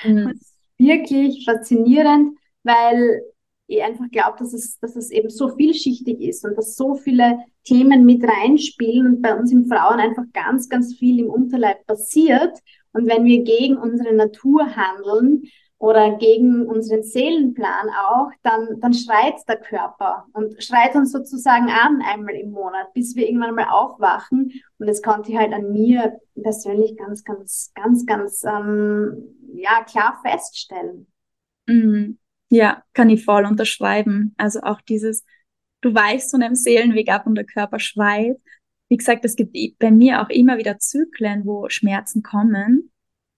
Mhm. 0.03 0.29
Das 0.29 0.41
ist 0.41 0.57
wirklich 0.77 1.45
faszinierend, 1.47 2.37
weil 2.65 3.23
ich 3.67 3.83
einfach 3.83 4.11
glaube, 4.11 4.39
dass 4.39 4.53
es, 4.53 4.79
dass 4.79 4.97
es 4.97 5.11
eben 5.11 5.31
so 5.31 5.49
vielschichtig 5.49 6.21
ist 6.21 6.45
und 6.45 6.57
dass 6.57 6.77
so 6.77 6.95
viele 6.95 7.39
Themen 7.65 8.05
mit 8.05 8.23
reinspielen 8.23 9.07
und 9.07 9.23
bei 9.23 9.35
uns 9.35 9.53
im 9.53 9.67
Frauen 9.67 10.01
einfach 10.01 10.25
ganz, 10.33 10.69
ganz 10.69 10.95
viel 10.95 11.19
im 11.19 11.31
Unterleib 11.31 11.87
passiert. 11.87 12.59
Und 12.93 13.07
wenn 13.07 13.25
wir 13.25 13.43
gegen 13.43 13.77
unsere 13.77 14.15
Natur 14.15 14.77
handeln, 14.77 15.45
oder 15.85 16.17
gegen 16.17 16.67
unseren 16.67 17.03
Seelenplan 17.03 17.91
auch, 18.09 18.31
dann, 18.43 18.81
dann 18.81 18.95
schreit 18.95 19.35
der 19.47 19.61
Körper 19.61 20.27
und 20.33 20.63
schreit 20.63 20.95
uns 20.95 21.13
sozusagen 21.13 21.69
an 21.69 22.01
einmal 22.03 22.35
im 22.37 22.53
Monat, 22.53 22.95
bis 22.95 23.15
wir 23.17 23.27
irgendwann 23.27 23.55
mal 23.55 23.69
aufwachen. 23.69 24.51
Und 24.79 24.87
das 24.87 25.03
konnte 25.03 25.33
ich 25.33 25.37
halt 25.37 25.53
an 25.53 25.73
mir 25.73 26.19
persönlich 26.41 26.97
ganz, 26.97 27.23
ganz, 27.23 27.73
ganz, 27.75 28.07
ganz 28.07 28.45
ähm, 28.45 29.37
ja, 29.53 29.85
klar 29.85 30.19
feststellen. 30.25 31.07
Mhm. 31.67 32.19
Ja, 32.55 32.85
kann 32.93 33.11
ich 33.11 33.25
voll 33.25 33.47
unterschreiben. 33.47 34.33
Also 34.37 34.61
auch 34.61 34.81
dieses, 34.81 35.25
du 35.81 35.93
weichst 35.93 36.31
von 36.31 36.41
einem 36.41 36.55
Seelenweg 36.55 37.09
ab 37.11 37.27
und 37.27 37.35
der 37.35 37.45
Körper 37.45 37.81
schreit. 37.81 38.37
Wie 38.89 38.97
gesagt, 38.97 39.25
es 39.25 39.35
gibt 39.35 39.57
bei 39.81 39.91
mir 39.91 40.23
auch 40.23 40.29
immer 40.29 40.57
wieder 40.57 40.79
Zyklen, 40.79 41.45
wo 41.47 41.69
Schmerzen 41.69 42.23
kommen. 42.23 42.93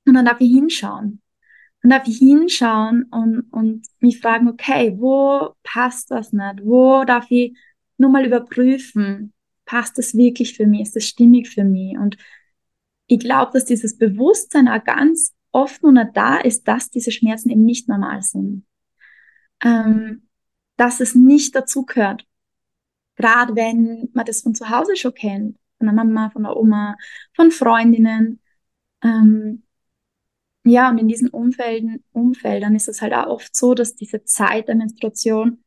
Und 0.06 0.12
dann 0.12 0.26
darf 0.26 0.38
ich 0.42 0.50
hinschauen 0.50 1.22
und 1.82 1.90
darf 1.90 2.06
ich 2.06 2.18
hinschauen 2.18 3.04
und, 3.04 3.40
und 3.52 3.86
mich 4.00 4.20
fragen, 4.20 4.48
okay, 4.48 4.94
wo 4.98 5.54
passt 5.62 6.10
das 6.10 6.34
nicht? 6.34 6.60
Wo 6.62 7.04
darf 7.04 7.30
ich 7.30 7.56
nur 7.96 8.10
mal 8.10 8.26
überprüfen, 8.26 9.32
passt 9.64 9.96
das 9.96 10.14
wirklich 10.14 10.54
für 10.54 10.66
mich? 10.66 10.82
Ist 10.82 10.96
das 10.96 11.04
stimmig 11.04 11.48
für 11.48 11.64
mich? 11.64 11.96
Und 11.96 12.18
ich 13.06 13.18
glaube, 13.18 13.52
dass 13.54 13.64
dieses 13.64 13.96
Bewusstsein 13.96 14.68
auch 14.68 14.84
ganz 14.84 15.34
offen 15.52 15.86
und 15.96 16.14
da 16.14 16.36
ist, 16.36 16.68
dass 16.68 16.90
diese 16.90 17.12
Schmerzen 17.12 17.48
eben 17.48 17.64
nicht 17.64 17.88
normal 17.88 18.20
sind. 18.20 18.66
Ähm, 19.62 20.28
dass 20.76 21.00
es 21.00 21.14
nicht 21.14 21.54
dazugehört. 21.54 22.26
Gerade 23.16 23.56
wenn 23.56 24.10
man 24.12 24.26
das 24.26 24.42
von 24.42 24.54
zu 24.54 24.68
Hause 24.68 24.96
schon 24.96 25.14
kennt, 25.14 25.58
von 25.78 25.86
der 25.86 25.94
Mama, 25.94 26.30
von 26.30 26.42
der 26.42 26.56
Oma, 26.56 26.96
von 27.34 27.50
Freundinnen. 27.50 28.40
Ähm, 29.02 29.62
ja, 30.64 30.90
und 30.90 30.98
in 30.98 31.08
diesen 31.08 31.30
Umfelden, 31.30 32.04
Umfeldern 32.12 32.74
ist 32.74 32.88
es 32.88 33.00
halt 33.00 33.14
auch 33.14 33.26
oft 33.28 33.54
so, 33.54 33.74
dass 33.74 33.94
diese 33.94 34.24
Zeit 34.24 34.68
der 34.68 34.74
Menstruation 34.74 35.62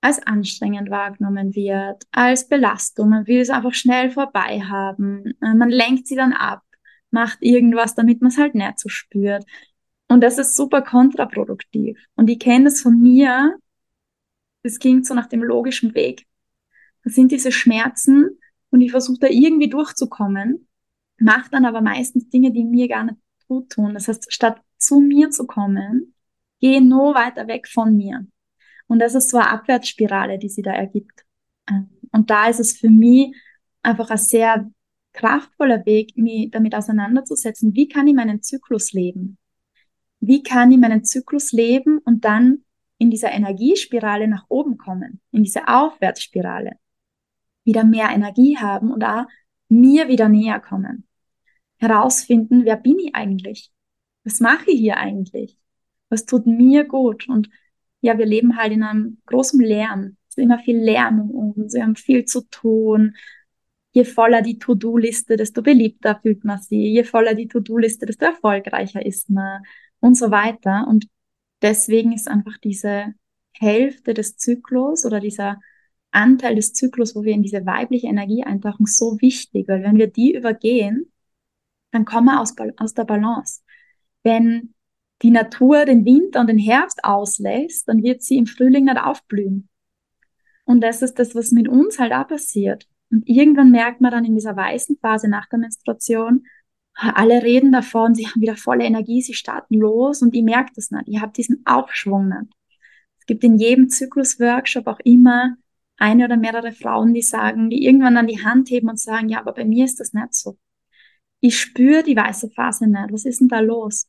als 0.00 0.20
anstrengend 0.24 0.90
wahrgenommen 0.90 1.54
wird, 1.54 2.04
als 2.12 2.48
Belastung. 2.48 3.10
Man 3.10 3.26
will 3.26 3.40
es 3.40 3.50
einfach 3.50 3.74
schnell 3.74 4.10
vorbei 4.10 4.60
haben. 4.60 5.34
Äh, 5.42 5.54
man 5.54 5.70
lenkt 5.70 6.06
sie 6.06 6.16
dann 6.16 6.32
ab, 6.32 6.62
macht 7.10 7.38
irgendwas, 7.40 7.94
damit 7.94 8.20
man 8.20 8.30
es 8.30 8.38
halt 8.38 8.54
nicht 8.54 8.78
so 8.78 8.88
spürt. 8.88 9.44
Und 10.08 10.22
das 10.22 10.38
ist 10.38 10.56
super 10.56 10.82
kontraproduktiv. 10.82 11.98
Und 12.16 12.28
ich 12.28 12.38
kenne 12.38 12.64
das 12.64 12.80
von 12.80 13.00
mir. 13.00 13.56
Das 14.62 14.78
klingt 14.78 15.06
so 15.06 15.14
nach 15.14 15.26
dem 15.26 15.42
logischen 15.42 15.94
Weg. 15.94 16.26
Das 17.04 17.14
sind 17.14 17.30
diese 17.30 17.52
Schmerzen 17.52 18.38
und 18.70 18.80
ich 18.80 18.90
versuche 18.90 19.18
da 19.20 19.26
irgendwie 19.28 19.68
durchzukommen, 19.68 20.68
mache 21.18 21.50
dann 21.50 21.64
aber 21.64 21.80
meistens 21.80 22.28
Dinge, 22.28 22.52
die 22.52 22.64
mir 22.64 22.88
gar 22.88 23.04
nicht 23.04 23.18
gut 23.46 23.70
tun. 23.70 23.94
Das 23.94 24.08
heißt, 24.08 24.32
statt 24.32 24.60
zu 24.78 25.00
mir 25.00 25.30
zu 25.30 25.46
kommen, 25.46 26.14
gehe 26.60 26.82
nur 26.82 27.14
weiter 27.14 27.46
weg 27.46 27.68
von 27.68 27.96
mir. 27.96 28.26
Und 28.86 28.98
das 29.00 29.14
ist 29.14 29.30
so 29.30 29.38
eine 29.38 29.50
Abwärtsspirale, 29.50 30.38
die 30.38 30.48
sie 30.48 30.62
da 30.62 30.72
ergibt. 30.72 31.24
Ähm, 31.70 31.88
und 32.12 32.30
da 32.30 32.48
ist 32.48 32.60
es 32.60 32.78
für 32.78 32.90
mich 32.90 33.34
einfach 33.82 34.10
ein 34.10 34.18
sehr 34.18 34.70
kraftvoller 35.12 35.84
Weg, 35.86 36.16
mich 36.16 36.50
damit 36.50 36.74
auseinanderzusetzen, 36.74 37.74
wie 37.74 37.88
kann 37.88 38.06
ich 38.06 38.14
meinen 38.14 38.42
Zyklus 38.42 38.92
leben? 38.92 39.37
Wie 40.20 40.42
kann 40.42 40.72
ich 40.72 40.78
meinen 40.78 41.04
Zyklus 41.04 41.52
leben 41.52 41.98
und 41.98 42.24
dann 42.24 42.64
in 42.98 43.10
dieser 43.10 43.30
Energiespirale 43.30 44.28
nach 44.28 44.46
oben 44.48 44.76
kommen, 44.76 45.20
in 45.30 45.44
diese 45.44 45.68
Aufwärtsspirale, 45.68 46.72
wieder 47.64 47.84
mehr 47.84 48.10
Energie 48.10 48.58
haben 48.58 48.90
und 48.90 49.04
auch 49.04 49.26
mir 49.68 50.08
wieder 50.08 50.28
näher 50.28 50.60
kommen. 50.60 51.04
herausfinden, 51.80 52.64
wer 52.64 52.76
bin 52.76 52.98
ich 52.98 53.14
eigentlich? 53.14 53.70
Was 54.24 54.40
mache 54.40 54.70
ich 54.72 54.80
hier 54.80 54.96
eigentlich? 54.96 55.56
Was 56.08 56.26
tut 56.26 56.44
mir 56.44 56.84
gut? 56.84 57.28
Und 57.28 57.48
ja, 58.00 58.18
wir 58.18 58.26
leben 58.26 58.56
halt 58.56 58.72
in 58.72 58.82
einem 58.82 59.18
großen 59.26 59.60
Lärm. 59.60 60.16
Es 60.28 60.36
ist 60.36 60.42
immer 60.42 60.58
viel 60.58 60.78
Lärm 60.78 61.20
um 61.20 61.52
uns. 61.52 61.74
Wir 61.74 61.84
haben 61.84 61.94
viel 61.94 62.24
zu 62.24 62.42
tun. 62.50 63.14
Je 63.92 64.04
voller 64.04 64.42
die 64.42 64.58
To-Do-Liste, 64.58 65.36
desto 65.36 65.62
beliebter 65.62 66.18
fühlt 66.20 66.44
man 66.44 66.60
sie. 66.60 66.92
Je 66.92 67.04
voller 67.04 67.34
die 67.34 67.46
To-Do-Liste, 67.46 68.06
desto 68.06 68.24
erfolgreicher 68.24 69.04
ist 69.04 69.30
man 69.30 69.62
und 70.00 70.16
so 70.16 70.30
weiter. 70.30 70.86
Und 70.88 71.06
deswegen 71.62 72.12
ist 72.12 72.28
einfach 72.28 72.58
diese 72.58 73.14
Hälfte 73.52 74.14
des 74.14 74.36
Zyklus 74.36 75.04
oder 75.04 75.20
dieser 75.20 75.58
Anteil 76.10 76.54
des 76.54 76.72
Zyklus, 76.72 77.14
wo 77.14 77.24
wir 77.24 77.32
in 77.32 77.42
diese 77.42 77.66
weibliche 77.66 78.06
Energie 78.06 78.44
eintauchen, 78.44 78.86
so 78.86 79.18
wichtig, 79.20 79.68
weil 79.68 79.82
wenn 79.82 79.98
wir 79.98 80.06
die 80.06 80.34
übergehen, 80.34 81.12
dann 81.90 82.04
kommen 82.04 82.26
wir 82.26 82.40
aus, 82.40 82.54
aus 82.76 82.94
der 82.94 83.04
Balance. 83.04 83.60
Wenn 84.22 84.74
die 85.22 85.30
Natur 85.30 85.84
den 85.84 86.04
Winter 86.04 86.40
und 86.40 86.48
den 86.48 86.58
Herbst 86.58 87.02
auslässt, 87.02 87.88
dann 87.88 88.02
wird 88.02 88.22
sie 88.22 88.36
im 88.38 88.46
Frühling 88.46 88.84
nicht 88.84 88.98
aufblühen. 88.98 89.68
Und 90.64 90.82
das 90.82 91.02
ist 91.02 91.18
das, 91.18 91.34
was 91.34 91.50
mit 91.50 91.66
uns 91.68 91.98
halt 91.98 92.12
auch 92.12 92.28
passiert. 92.28 92.86
Und 93.10 93.26
irgendwann 93.26 93.70
merkt 93.70 94.00
man 94.00 94.10
dann 94.10 94.24
in 94.24 94.34
dieser 94.34 94.54
weißen 94.54 94.98
Phase 95.00 95.28
nach 95.28 95.48
der 95.48 95.58
Menstruation, 95.58 96.44
alle 96.98 97.42
reden 97.42 97.70
davon, 97.70 98.14
sie 98.14 98.26
haben 98.26 98.40
wieder 98.40 98.56
volle 98.56 98.84
Energie, 98.84 99.22
sie 99.22 99.34
starten 99.34 99.76
los 99.76 100.20
und 100.22 100.34
ich 100.34 100.42
merke 100.42 100.72
das 100.74 100.90
nicht. 100.90 101.04
Ich 101.06 101.20
habe 101.20 101.32
diesen 101.32 101.62
Aufschwung 101.64 102.28
nicht. 102.28 102.52
Es 103.20 103.26
gibt 103.26 103.44
in 103.44 103.58
jedem 103.58 103.88
Zyklusworkshop 103.88 104.86
auch 104.86 105.00
immer 105.04 105.56
eine 105.96 106.24
oder 106.24 106.36
mehrere 106.36 106.72
Frauen, 106.72 107.14
die 107.14 107.22
sagen, 107.22 107.70
die 107.70 107.84
irgendwann 107.84 108.16
an 108.16 108.26
die 108.26 108.42
Hand 108.44 108.70
heben 108.70 108.88
und 108.88 108.98
sagen, 108.98 109.28
ja, 109.28 109.40
aber 109.40 109.52
bei 109.52 109.64
mir 109.64 109.84
ist 109.84 110.00
das 110.00 110.12
nicht 110.12 110.34
so. 110.34 110.58
Ich 111.40 111.58
spüre 111.58 112.02
die 112.02 112.16
weiße 112.16 112.50
Phase 112.50 112.88
nicht. 112.88 113.12
Was 113.12 113.24
ist 113.24 113.40
denn 113.40 113.48
da 113.48 113.60
los? 113.60 114.08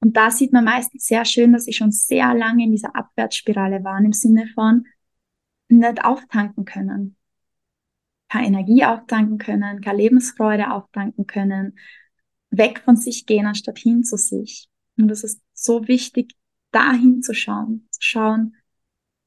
Und 0.00 0.16
da 0.16 0.30
sieht 0.30 0.52
man 0.52 0.64
meistens 0.64 1.06
sehr 1.06 1.24
schön, 1.24 1.52
dass 1.52 1.66
ich 1.66 1.76
schon 1.76 1.92
sehr 1.92 2.34
lange 2.34 2.64
in 2.64 2.72
dieser 2.72 2.96
Abwärtsspirale 2.96 3.84
war, 3.84 3.98
im 3.98 4.12
Sinne 4.12 4.46
von 4.48 4.86
nicht 5.68 6.04
auftanken 6.04 6.64
können. 6.64 7.16
Keine 8.28 8.46
Energie 8.48 8.84
auftanken 8.84 9.38
können, 9.38 9.80
keine 9.80 9.98
Lebensfreude 9.98 10.72
auftanken 10.72 11.26
können, 11.26 11.78
weg 12.50 12.82
von 12.84 12.96
sich 12.96 13.26
gehen, 13.26 13.46
anstatt 13.46 13.78
hin 13.78 14.04
zu 14.04 14.16
sich. 14.16 14.68
Und 14.98 15.10
es 15.10 15.24
ist 15.24 15.40
so 15.52 15.86
wichtig, 15.88 16.34
da 16.72 16.92
hinzuschauen, 16.92 17.88
zu 17.90 18.02
schauen, 18.02 18.56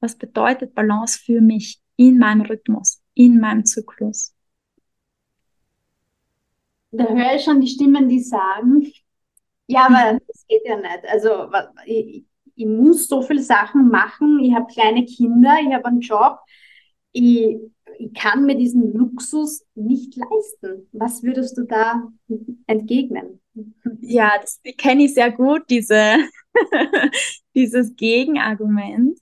was 0.00 0.16
bedeutet 0.16 0.74
Balance 0.74 1.18
für 1.18 1.40
mich 1.40 1.80
in 1.96 2.18
meinem 2.18 2.42
Rhythmus, 2.42 3.02
in 3.14 3.40
meinem 3.40 3.64
Zyklus. 3.64 4.34
Da 6.90 7.08
höre 7.08 7.34
ich 7.34 7.44
schon 7.44 7.60
die 7.60 7.68
Stimmen, 7.68 8.08
die 8.08 8.20
sagen, 8.20 8.92
ja, 9.66 9.86
aber 9.86 10.20
das 10.28 10.46
geht 10.46 10.62
ja 10.64 10.76
nicht. 10.76 11.04
Also 11.08 11.50
ich, 11.86 12.24
ich 12.54 12.66
muss 12.66 13.08
so 13.08 13.22
viele 13.22 13.42
Sachen 13.42 13.88
machen, 13.88 14.38
ich 14.40 14.54
habe 14.54 14.72
kleine 14.72 15.04
Kinder, 15.04 15.56
ich 15.66 15.72
habe 15.74 15.86
einen 15.86 16.00
Job, 16.00 16.38
ich, 17.14 17.56
ich 17.98 18.12
kann 18.12 18.44
mir 18.44 18.56
diesen 18.56 18.92
Luxus 18.92 19.64
nicht 19.74 20.16
leisten. 20.16 20.88
Was 20.92 21.22
würdest 21.22 21.56
du 21.56 21.62
da 21.62 22.08
entgegnen? 22.66 23.40
Ja, 24.00 24.32
das 24.40 24.60
kenne 24.76 25.04
ich 25.04 25.14
sehr 25.14 25.30
gut, 25.30 25.62
diese, 25.70 26.16
dieses 27.54 27.94
Gegenargument. 27.96 29.18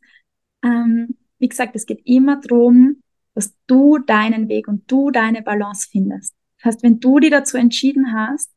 Ähm, 0.64 1.16
wie 1.38 1.48
gesagt, 1.48 1.76
es 1.76 1.86
geht 1.86 2.00
immer 2.04 2.40
darum, 2.40 3.02
dass 3.34 3.54
du 3.66 3.98
deinen 3.98 4.48
Weg 4.48 4.68
und 4.68 4.90
du 4.90 5.10
deine 5.10 5.42
Balance 5.42 5.88
findest. 5.90 6.34
Das 6.58 6.74
heißt, 6.74 6.82
wenn 6.82 6.98
du 6.98 7.18
dich 7.18 7.30
dazu 7.30 7.56
entschieden 7.56 8.12
hast, 8.14 8.54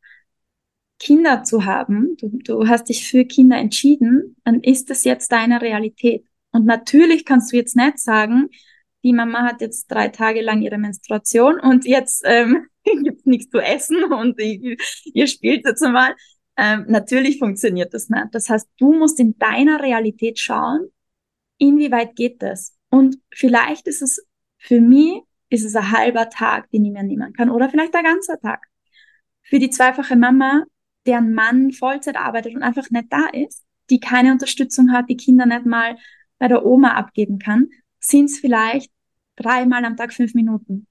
Kinder 0.99 1.43
zu 1.43 1.65
haben, 1.65 2.15
du, 2.17 2.29
du 2.29 2.67
hast 2.69 2.87
dich 2.87 3.05
für 3.07 3.25
Kinder 3.25 3.57
entschieden, 3.57 4.37
dann 4.45 4.61
ist 4.61 4.89
das 4.89 5.03
jetzt 5.03 5.31
deine 5.31 5.61
Realität. 5.61 6.25
Und 6.51 6.65
natürlich 6.65 7.25
kannst 7.25 7.51
du 7.51 7.57
jetzt 7.57 7.75
nicht 7.75 7.99
sagen, 7.99 8.49
die 9.05 9.13
Mama 9.13 9.43
hat 9.43 9.61
jetzt 9.61 9.85
drei 9.91 10.07
Tage 10.07 10.41
lang 10.41 10.63
ihre 10.63 10.79
Menstruation 10.79 11.59
und 11.59 11.85
jetzt 11.85 12.23
ähm, 12.25 12.65
gibt's 12.83 13.25
nichts 13.25 13.51
zu 13.51 13.59
essen 13.59 14.03
und 14.03 14.39
ihr, 14.39 14.77
ihr 15.13 15.27
spielt 15.27 15.65
jetzt 15.65 15.81
mal. 15.81 16.15
Ähm, 16.57 16.85
natürlich 16.87 17.37
funktioniert 17.37 17.93
das 17.93 18.09
nicht. 18.09 18.27
Das 18.31 18.49
heißt, 18.49 18.67
du 18.79 18.93
musst 18.93 19.19
in 19.19 19.37
deiner 19.37 19.83
Realität 19.83 20.39
schauen, 20.39 20.87
inwieweit 21.59 22.15
geht 22.15 22.41
das? 22.41 22.75
Und 22.89 23.17
vielleicht 23.31 23.87
ist 23.87 24.01
es 24.01 24.25
für 24.57 24.81
mich, 24.81 25.21
ist 25.49 25.65
es 25.65 25.75
ein 25.75 25.91
halber 25.91 26.29
Tag, 26.29 26.71
den 26.71 26.85
ich 26.85 26.91
mir 26.91 27.03
nehmen 27.03 27.31
kann 27.33 27.51
oder 27.51 27.69
vielleicht 27.69 27.93
ein 27.93 28.03
ganzer 28.03 28.39
Tag. 28.39 28.65
Für 29.43 29.59
die 29.59 29.69
zweifache 29.69 30.15
Mama, 30.15 30.63
deren 31.05 31.33
Mann 31.33 31.71
Vollzeit 31.73 32.15
arbeitet 32.15 32.55
und 32.55 32.63
einfach 32.63 32.89
nicht 32.89 33.11
da 33.11 33.27
ist, 33.31 33.63
die 33.91 33.99
keine 33.99 34.31
Unterstützung 34.31 34.91
hat, 34.93 35.09
die 35.09 35.17
Kinder 35.17 35.45
nicht 35.45 35.67
mal 35.67 35.95
bei 36.39 36.47
der 36.47 36.65
Oma 36.65 36.93
abgeben 36.93 37.37
kann, 37.37 37.67
sind 37.99 38.25
es 38.25 38.39
vielleicht 38.39 38.89
dreimal 39.35 39.83
am 39.85 39.97
Tag 39.97 40.13
fünf 40.13 40.33
Minuten, 40.33 40.87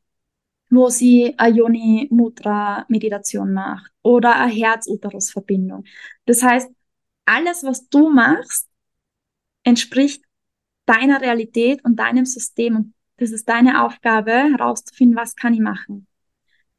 wo 0.71 0.89
sie 0.89 1.35
eine 1.39 1.57
Yoni 1.57 2.09
Mudra 2.11 2.85
Meditation 2.89 3.53
macht 3.53 3.91
oder 4.03 4.37
eine 4.37 4.53
Herz-Uterus-Verbindung. 4.53 5.85
Das 6.27 6.43
heißt, 6.43 6.71
alles, 7.25 7.65
was 7.65 7.89
du 7.89 8.11
machst, 8.11 8.69
entspricht 9.63 10.23
deiner 10.87 11.21
Realität 11.21 11.85
und 11.85 11.97
deinem 11.97 12.27
System. 12.27 12.77
Und 12.77 12.95
das 13.17 13.31
ist 13.31 13.49
deine 13.49 13.83
Aufgabe, 13.85 14.33
herauszufinden, 14.33 15.17
was 15.17 15.35
kann 15.35 15.55
ich 15.55 15.61
machen? 15.61 16.07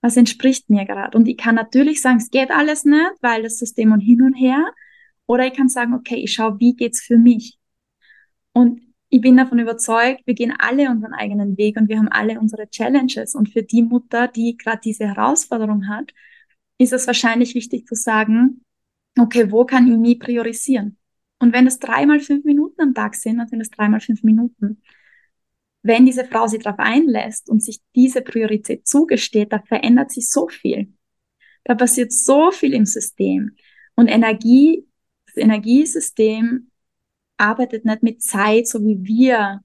Was 0.01 0.17
entspricht 0.17 0.69
mir 0.69 0.85
gerade? 0.85 1.17
Und 1.17 1.27
ich 1.27 1.37
kann 1.37 1.55
natürlich 1.55 2.01
sagen, 2.01 2.17
es 2.17 2.29
geht 2.29 2.51
alles 2.51 2.85
nicht, 2.85 3.13
weil 3.21 3.41
das 3.41 3.57
System 3.57 3.91
und 3.91 4.01
hin 4.01 4.21
und 4.21 4.33
her. 4.35 4.71
Oder 5.25 5.47
ich 5.47 5.53
kann 5.53 5.69
sagen, 5.69 5.95
okay, 5.95 6.17
ich 6.17 6.33
schaue, 6.33 6.59
wie 6.59 6.75
geht's 6.75 7.01
für 7.01 7.17
mich? 7.17 7.57
Und 8.53 8.81
ich 9.15 9.21
bin 9.21 9.37
davon 9.37 9.59
überzeugt, 9.59 10.27
wir 10.27 10.33
gehen 10.33 10.53
alle 10.59 10.89
unseren 10.89 11.13
eigenen 11.13 11.57
Weg 11.57 11.77
und 11.77 11.87
wir 11.87 11.97
haben 11.97 12.09
alle 12.09 12.37
unsere 12.37 12.69
Challenges. 12.69 13.33
Und 13.33 13.47
für 13.47 13.63
die 13.63 13.81
Mutter, 13.81 14.27
die 14.27 14.57
gerade 14.57 14.81
diese 14.83 15.07
Herausforderung 15.07 15.87
hat, 15.87 16.11
ist 16.77 16.91
es 16.91 17.07
wahrscheinlich 17.07 17.55
wichtig 17.55 17.87
zu 17.87 17.95
sagen, 17.95 18.65
okay, 19.17 19.49
wo 19.53 19.63
kann 19.63 19.89
ich 19.89 19.97
mich 19.97 20.19
priorisieren? 20.19 20.97
Und 21.39 21.53
wenn 21.53 21.65
es 21.65 21.79
dreimal 21.79 22.19
fünf 22.19 22.43
Minuten 22.43 22.81
am 22.81 22.93
Tag 22.93 23.15
sind, 23.15 23.37
dann 23.37 23.47
sind 23.47 23.61
es 23.61 23.69
dreimal 23.69 24.01
fünf 24.01 24.21
Minuten. 24.21 24.81
Wenn 25.81 26.05
diese 26.05 26.25
Frau 26.25 26.47
sich 26.47 26.63
darauf 26.63 26.79
einlässt 26.79 27.49
und 27.49 27.63
sich 27.63 27.79
diese 27.95 28.21
Priorität 28.21 28.85
zugesteht, 28.85 29.53
da 29.53 29.59
verändert 29.59 30.11
sich 30.11 30.29
so 30.29 30.49
viel. 30.49 30.91
Da 31.63 31.73
passiert 31.75 32.11
so 32.11 32.51
viel 32.51 32.73
im 32.73 32.85
System. 32.85 33.55
Und 33.95 34.09
Energie, 34.09 34.85
das 35.27 35.37
Energiesystem 35.37 36.69
arbeitet 37.37 37.85
nicht 37.85 38.03
mit 38.03 38.21
Zeit, 38.21 38.67
so 38.67 38.81
wie 38.83 39.03
wir 39.03 39.61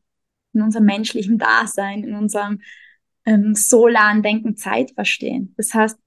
in 0.52 0.62
unserem 0.62 0.86
menschlichen 0.86 1.38
Dasein, 1.38 2.04
in 2.04 2.14
unserem 2.14 2.60
ähm, 3.24 3.54
solaren 3.54 4.22
Denken 4.22 4.56
Zeit 4.56 4.92
verstehen. 4.92 5.54
Das 5.56 5.74
heißt, 5.74 5.98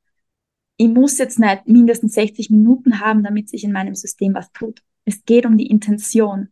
ich 0.77 0.89
muss 0.89 1.17
jetzt 1.17 1.39
nicht 1.39 1.67
mindestens 1.67 2.13
60 2.13 2.49
Minuten 2.49 2.99
haben, 2.99 3.23
damit 3.23 3.49
sich 3.49 3.63
in 3.63 3.71
meinem 3.71 3.95
System 3.95 4.33
was 4.33 4.51
tut. 4.51 4.81
Es 5.05 5.23
geht 5.23 5.45
um 5.45 5.57
die 5.57 5.67
Intention. 5.67 6.49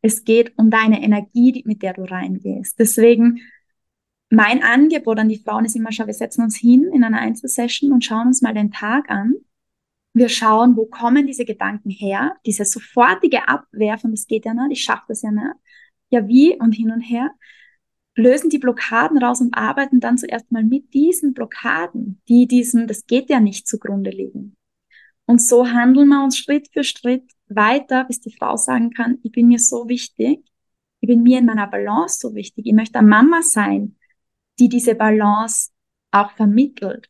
Es 0.00 0.24
geht 0.24 0.52
um 0.58 0.70
deine 0.70 1.02
Energie, 1.02 1.62
mit 1.64 1.82
der 1.82 1.94
du 1.94 2.02
reingehst. 2.02 2.78
Deswegen 2.78 3.40
mein 4.30 4.62
Angebot 4.62 5.18
an 5.18 5.28
die 5.28 5.38
Frauen 5.38 5.64
ist 5.64 5.76
immer, 5.76 5.92
schau, 5.92 6.06
wir 6.06 6.14
setzen 6.14 6.42
uns 6.42 6.56
hin 6.56 6.90
in 6.92 7.04
einer 7.04 7.20
Einzelsession 7.20 7.92
und 7.92 8.04
schauen 8.04 8.28
uns 8.28 8.42
mal 8.42 8.54
den 8.54 8.72
Tag 8.72 9.10
an. 9.10 9.34
Wir 10.14 10.28
schauen, 10.28 10.76
wo 10.76 10.86
kommen 10.86 11.26
diese 11.26 11.44
Gedanken 11.44 11.90
her, 11.90 12.36
diese 12.44 12.64
sofortige 12.64 13.48
Abwerfen, 13.48 14.10
das 14.10 14.26
geht 14.26 14.44
ja 14.44 14.52
nicht, 14.52 14.78
ich 14.78 14.84
schaffe 14.84 15.04
das 15.08 15.22
ja 15.22 15.30
nicht. 15.30 15.54
Ja, 16.10 16.28
wie 16.28 16.58
und 16.58 16.72
hin 16.72 16.90
und 16.90 17.00
her. 17.00 17.30
Lösen 18.14 18.50
die 18.50 18.58
Blockaden 18.58 19.16
raus 19.16 19.40
und 19.40 19.54
arbeiten 19.54 20.00
dann 20.00 20.18
zuerst 20.18 20.52
mal 20.52 20.64
mit 20.64 20.92
diesen 20.92 21.32
Blockaden, 21.32 22.20
die 22.28 22.46
diesem, 22.46 22.86
das 22.86 23.06
geht 23.06 23.30
ja 23.30 23.40
nicht 23.40 23.66
zugrunde 23.66 24.10
liegen. 24.10 24.54
Und 25.24 25.40
so 25.40 25.66
handeln 25.66 26.08
wir 26.08 26.22
uns 26.22 26.36
Schritt 26.36 26.68
für 26.72 26.84
Schritt 26.84 27.24
weiter, 27.48 28.04
bis 28.04 28.20
die 28.20 28.34
Frau 28.36 28.56
sagen 28.56 28.90
kann, 28.90 29.18
ich 29.22 29.32
bin 29.32 29.48
mir 29.48 29.58
so 29.58 29.88
wichtig, 29.88 30.44
ich 31.00 31.06
bin 31.08 31.22
mir 31.22 31.38
in 31.38 31.46
meiner 31.46 31.66
Balance 31.66 32.18
so 32.20 32.34
wichtig, 32.34 32.66
ich 32.66 32.74
möchte 32.74 32.98
eine 32.98 33.08
Mama 33.08 33.42
sein, 33.42 33.96
die 34.58 34.68
diese 34.68 34.94
Balance 34.94 35.70
auch 36.10 36.32
vermittelt, 36.32 37.08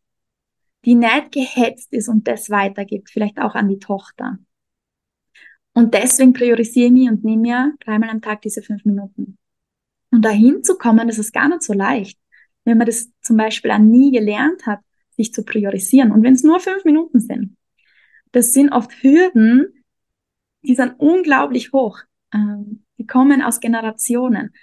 die 0.85 0.95
nicht 0.95 1.33
gehetzt 1.33 1.93
ist 1.93 2.09
und 2.09 2.27
das 2.27 2.51
weitergibt, 2.51 3.11
vielleicht 3.11 3.39
auch 3.39 3.55
an 3.55 3.69
die 3.69 3.79
Tochter. 3.79 4.39
Und 5.75 5.95
deswegen 5.95 6.33
priorisiere 6.33 6.87
ich 6.87 6.93
mich 6.93 7.09
und 7.09 7.25
nehme 7.25 7.43
mir 7.43 7.75
dreimal 7.81 8.11
am 8.11 8.21
Tag 8.21 8.43
diese 8.43 8.63
fünf 8.63 8.85
Minuten. 8.85 9.39
Und 10.11 10.23
dahin 10.23 10.63
zu 10.63 10.77
kommen, 10.77 11.09
das 11.09 11.19
ist 11.19 11.33
gar 11.33 11.49
nicht 11.49 11.63
so 11.63 11.73
leicht. 11.73 12.19
Wenn 12.65 12.79
man 12.79 12.87
das 12.87 13.11
zum 13.23 13.37
Beispiel 13.37 13.71
auch 13.71 13.79
nie 13.79 14.13
gelernt 14.13 14.67
hat, 14.67 14.81
sich 15.17 15.33
zu 15.33 15.45
priorisieren. 15.45 16.13
Und 16.13 16.23
wenn 16.23 16.35
es 16.35 16.43
nur 16.43 16.61
fünf 16.61 16.85
Minuten 16.85 17.21
sind, 17.21 17.57
das 18.33 18.53
sind 18.53 18.71
oft 18.71 18.91
Hürden, 19.03 19.85
die 20.63 20.75
sind 20.75 20.95
unglaublich 20.99 21.73
hoch. 21.73 22.01
Ähm, 22.33 22.85
die 22.99 23.07
kommen 23.07 23.43
aus 23.43 23.61
Generationen. 23.61 24.55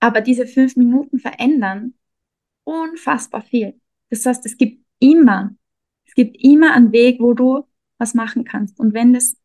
Aber 0.00 0.20
diese 0.20 0.46
fünf 0.46 0.76
Minuten 0.76 1.18
verändern 1.18 1.94
unfassbar 2.64 3.42
viel. 3.42 3.80
Das 4.10 4.26
heißt, 4.26 4.44
es 4.46 4.56
gibt 4.56 4.85
immer, 4.98 5.56
gibt 6.16 6.42
immer 6.42 6.72
einen 6.72 6.90
Weg, 6.90 7.20
wo 7.20 7.34
du 7.34 7.64
was 7.98 8.14
machen 8.14 8.44
kannst. 8.44 8.80
Und 8.80 8.94
wenn 8.94 9.12
das 9.12 9.36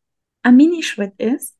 ein 0.42 0.56
Minischritt 0.56 1.14
ist, 1.18 1.56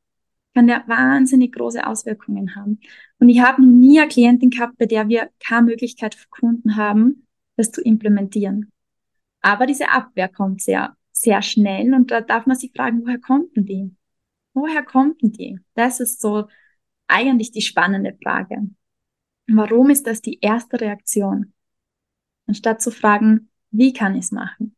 kann 0.54 0.66
der 0.66 0.86
wahnsinnig 0.88 1.52
große 1.52 1.86
Auswirkungen 1.86 2.56
haben. 2.56 2.80
Und 3.18 3.28
ich 3.28 3.40
habe 3.40 3.62
noch 3.62 3.68
nie 3.68 4.00
eine 4.00 4.08
Klientin 4.08 4.50
gehabt, 4.50 4.76
bei 4.78 4.86
der 4.86 5.08
wir 5.08 5.30
keine 5.38 5.66
Möglichkeit 5.66 6.16
gefunden 6.30 6.76
haben, 6.76 7.26
das 7.56 7.70
zu 7.70 7.80
implementieren. 7.80 8.72
Aber 9.40 9.66
diese 9.66 9.90
Abwehr 9.90 10.28
kommt 10.28 10.62
sehr, 10.62 10.96
sehr 11.12 11.42
schnell 11.42 11.94
und 11.94 12.10
da 12.10 12.20
darf 12.20 12.46
man 12.46 12.56
sich 12.56 12.72
fragen, 12.74 13.02
woher 13.02 13.18
kommt 13.18 13.56
denn 13.56 13.66
die? 13.66 13.94
Woher 14.54 14.82
kommt 14.82 15.22
denn 15.22 15.32
die? 15.32 15.58
Das 15.74 16.00
ist 16.00 16.20
so 16.20 16.48
eigentlich 17.06 17.50
die 17.50 17.62
spannende 17.62 18.16
Frage. 18.22 18.68
Warum 19.46 19.90
ist 19.90 20.06
das 20.06 20.20
die 20.20 20.38
erste 20.40 20.80
Reaktion? 20.80 21.52
Anstatt 22.46 22.82
zu 22.82 22.90
fragen, 22.90 23.50
wie 23.72 23.92
kann 23.92 24.14
ich 24.14 24.26
es 24.26 24.32
machen? 24.32 24.76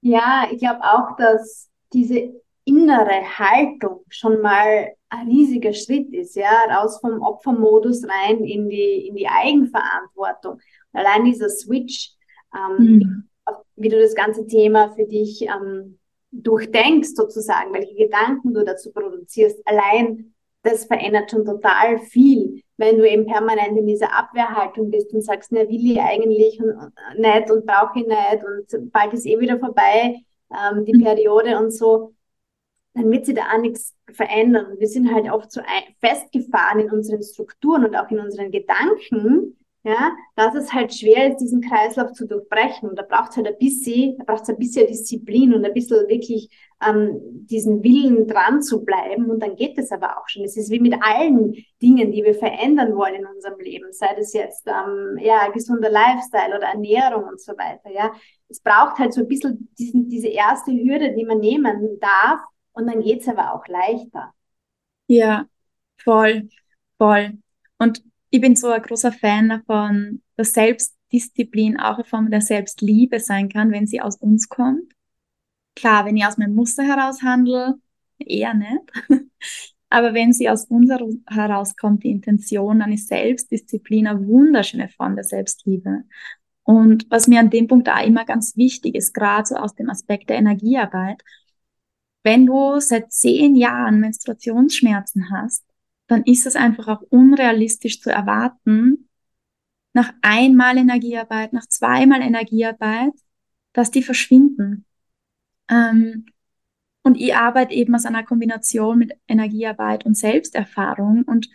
Ja, 0.00 0.48
ich 0.50 0.58
glaube 0.58 0.82
auch, 0.82 1.16
dass 1.16 1.70
diese 1.92 2.32
innere 2.64 3.38
Haltung 3.38 4.04
schon 4.08 4.40
mal 4.40 4.92
ein 5.08 5.28
riesiger 5.28 5.72
Schritt 5.72 6.12
ist, 6.12 6.34
ja, 6.36 6.50
raus 6.70 6.98
vom 7.00 7.20
Opfermodus 7.20 8.04
rein 8.04 8.44
in 8.44 8.68
die, 8.68 9.06
in 9.08 9.14
die 9.14 9.28
Eigenverantwortung. 9.28 10.60
Allein 10.92 11.24
dieser 11.24 11.48
Switch, 11.48 12.12
ähm, 12.54 12.76
mhm. 12.84 13.28
wie 13.76 13.88
du 13.88 14.00
das 14.00 14.14
ganze 14.14 14.46
Thema 14.46 14.92
für 14.94 15.06
dich 15.06 15.42
ähm, 15.42 15.98
durchdenkst 16.30 17.14
sozusagen, 17.14 17.72
welche 17.74 17.94
Gedanken 17.94 18.54
du 18.54 18.64
dazu 18.64 18.92
produzierst, 18.92 19.60
allein 19.66 20.34
das 20.62 20.86
verändert 20.86 21.30
schon 21.30 21.44
total 21.44 21.98
viel, 21.98 22.62
wenn 22.82 22.98
du 22.98 23.08
eben 23.08 23.26
permanent 23.26 23.78
in 23.78 23.86
dieser 23.86 24.12
Abwehrhaltung 24.12 24.90
bist 24.90 25.14
und 25.14 25.22
sagst, 25.22 25.52
ne, 25.52 25.68
will 25.68 25.92
ich 25.92 26.00
eigentlich 26.00 26.60
nicht 27.16 27.50
und 27.50 27.66
brauche 27.66 28.00
ich 28.00 28.06
nicht 28.06 28.74
und 28.74 28.92
bald 28.92 29.14
ist 29.14 29.26
eh 29.26 29.38
wieder 29.40 29.58
vorbei, 29.58 30.22
ähm, 30.50 30.84
die 30.84 30.94
mhm. 30.94 31.04
Periode 31.04 31.58
und 31.58 31.70
so 31.70 32.14
dann 32.94 33.10
wird 33.10 33.26
sich 33.26 33.34
da 33.34 33.52
auch 33.52 33.58
nichts 33.58 33.96
verändern. 34.12 34.78
wir 34.78 34.88
sind 34.88 35.12
halt 35.12 35.30
oft 35.30 35.50
so 35.50 35.62
festgefahren 36.00 36.80
in 36.80 36.90
unseren 36.90 37.22
Strukturen 37.22 37.86
und 37.86 37.96
auch 37.96 38.10
in 38.10 38.20
unseren 38.20 38.50
Gedanken, 38.50 39.56
ja, 39.84 40.12
dass 40.36 40.54
es 40.54 40.72
halt 40.72 40.94
schwer 40.94 41.30
ist, 41.30 41.38
diesen 41.38 41.60
Kreislauf 41.60 42.12
zu 42.12 42.26
durchbrechen. 42.26 42.88
Und 42.88 42.98
da 42.98 43.02
braucht 43.02 43.30
es 43.30 43.36
halt 43.36 43.48
ein 43.48 43.58
bisschen, 43.58 44.16
da 44.18 44.24
braucht 44.24 44.42
es 44.42 44.48
ein 44.48 44.58
bisschen 44.58 44.86
Disziplin 44.86 45.52
und 45.54 45.64
ein 45.64 45.74
bisschen 45.74 46.08
wirklich 46.08 46.48
ähm, 46.86 47.18
diesen 47.46 47.82
Willen 47.82 48.28
dran 48.28 48.62
zu 48.62 48.84
bleiben. 48.84 49.28
Und 49.28 49.40
dann 49.40 49.56
geht 49.56 49.76
es 49.78 49.90
aber 49.90 50.18
auch 50.18 50.28
schon. 50.28 50.44
Es 50.44 50.56
ist 50.56 50.70
wie 50.70 50.78
mit 50.78 50.94
allen 51.02 51.54
Dingen, 51.80 52.12
die 52.12 52.22
wir 52.22 52.34
verändern 52.34 52.94
wollen 52.94 53.16
in 53.16 53.26
unserem 53.26 53.58
Leben, 53.58 53.92
sei 53.92 54.14
das 54.16 54.32
jetzt 54.32 54.68
ähm, 54.68 55.18
ja, 55.20 55.48
gesunder 55.48 55.90
Lifestyle 55.90 56.56
oder 56.56 56.68
Ernährung 56.68 57.24
und 57.24 57.40
so 57.40 57.52
weiter. 57.52 57.90
Ja, 57.90 58.12
es 58.48 58.60
braucht 58.60 58.98
halt 58.98 59.12
so 59.12 59.22
ein 59.22 59.28
bisschen 59.28 59.68
diesen, 59.78 60.08
diese 60.08 60.28
erste 60.28 60.70
Hürde, 60.72 61.12
die 61.14 61.24
man 61.24 61.38
nehmen 61.38 61.98
darf, 62.00 62.40
und 62.72 62.86
dann 62.86 63.00
geht's 63.02 63.28
aber 63.28 63.54
auch 63.54 63.66
leichter. 63.66 64.32
Ja, 65.06 65.46
voll, 65.98 66.48
voll. 66.98 67.38
Und 67.78 68.02
ich 68.32 68.40
bin 68.40 68.56
so 68.56 68.68
ein 68.68 68.80
großer 68.80 69.12
Fan 69.12 69.50
davon, 69.50 70.22
dass 70.36 70.54
Selbstdisziplin 70.54 71.78
auch 71.78 71.96
eine 71.96 72.04
Form 72.04 72.30
der 72.30 72.40
Selbstliebe 72.40 73.20
sein 73.20 73.50
kann, 73.50 73.70
wenn 73.70 73.86
sie 73.86 74.00
aus 74.00 74.16
uns 74.16 74.48
kommt. 74.48 74.90
Klar, 75.76 76.06
wenn 76.06 76.16
ich 76.16 76.24
aus 76.24 76.38
meinem 76.38 76.54
Muster 76.54 76.82
heraus 76.82 77.22
handle, 77.22 77.74
eher 78.18 78.54
nicht. 78.54 78.90
Aber 79.90 80.14
wenn 80.14 80.32
sie 80.32 80.48
aus 80.48 80.64
uns 80.64 80.90
herauskommt, 81.28 82.04
die 82.04 82.10
Intention, 82.10 82.78
dann 82.78 82.92
ist 82.92 83.08
Selbstdisziplin 83.08 84.06
eine 84.06 84.26
wunderschöne 84.26 84.88
Form 84.88 85.14
der 85.14 85.24
Selbstliebe. 85.24 86.04
Und 86.62 87.04
was 87.10 87.28
mir 87.28 87.38
an 87.38 87.50
dem 87.50 87.66
Punkt 87.66 87.90
auch 87.90 88.02
immer 88.02 88.24
ganz 88.24 88.56
wichtig 88.56 88.94
ist, 88.94 89.12
gerade 89.12 89.46
so 89.46 89.56
aus 89.56 89.74
dem 89.74 89.90
Aspekt 89.90 90.30
der 90.30 90.38
Energiearbeit, 90.38 91.22
wenn 92.22 92.46
du 92.46 92.80
seit 92.80 93.12
zehn 93.12 93.56
Jahren 93.56 94.00
Menstruationsschmerzen 94.00 95.30
hast, 95.30 95.64
dann 96.12 96.24
ist 96.24 96.46
es 96.46 96.56
einfach 96.56 96.88
auch 96.88 97.02
unrealistisch 97.10 98.00
zu 98.00 98.10
erwarten, 98.10 99.08
nach 99.94 100.12
einmal 100.22 100.78
Energiearbeit, 100.78 101.52
nach 101.52 101.66
zweimal 101.66 102.22
Energiearbeit, 102.22 103.12
dass 103.72 103.90
die 103.90 104.02
verschwinden. 104.02 104.84
Ähm, 105.68 106.26
und 107.02 107.16
ich 107.16 107.34
arbeite 107.34 107.74
eben 107.74 107.94
aus 107.94 108.06
einer 108.06 108.22
Kombination 108.22 108.98
mit 108.98 109.12
Energiearbeit 109.26 110.06
und 110.06 110.16
Selbsterfahrung. 110.16 111.24
Und 111.24 111.48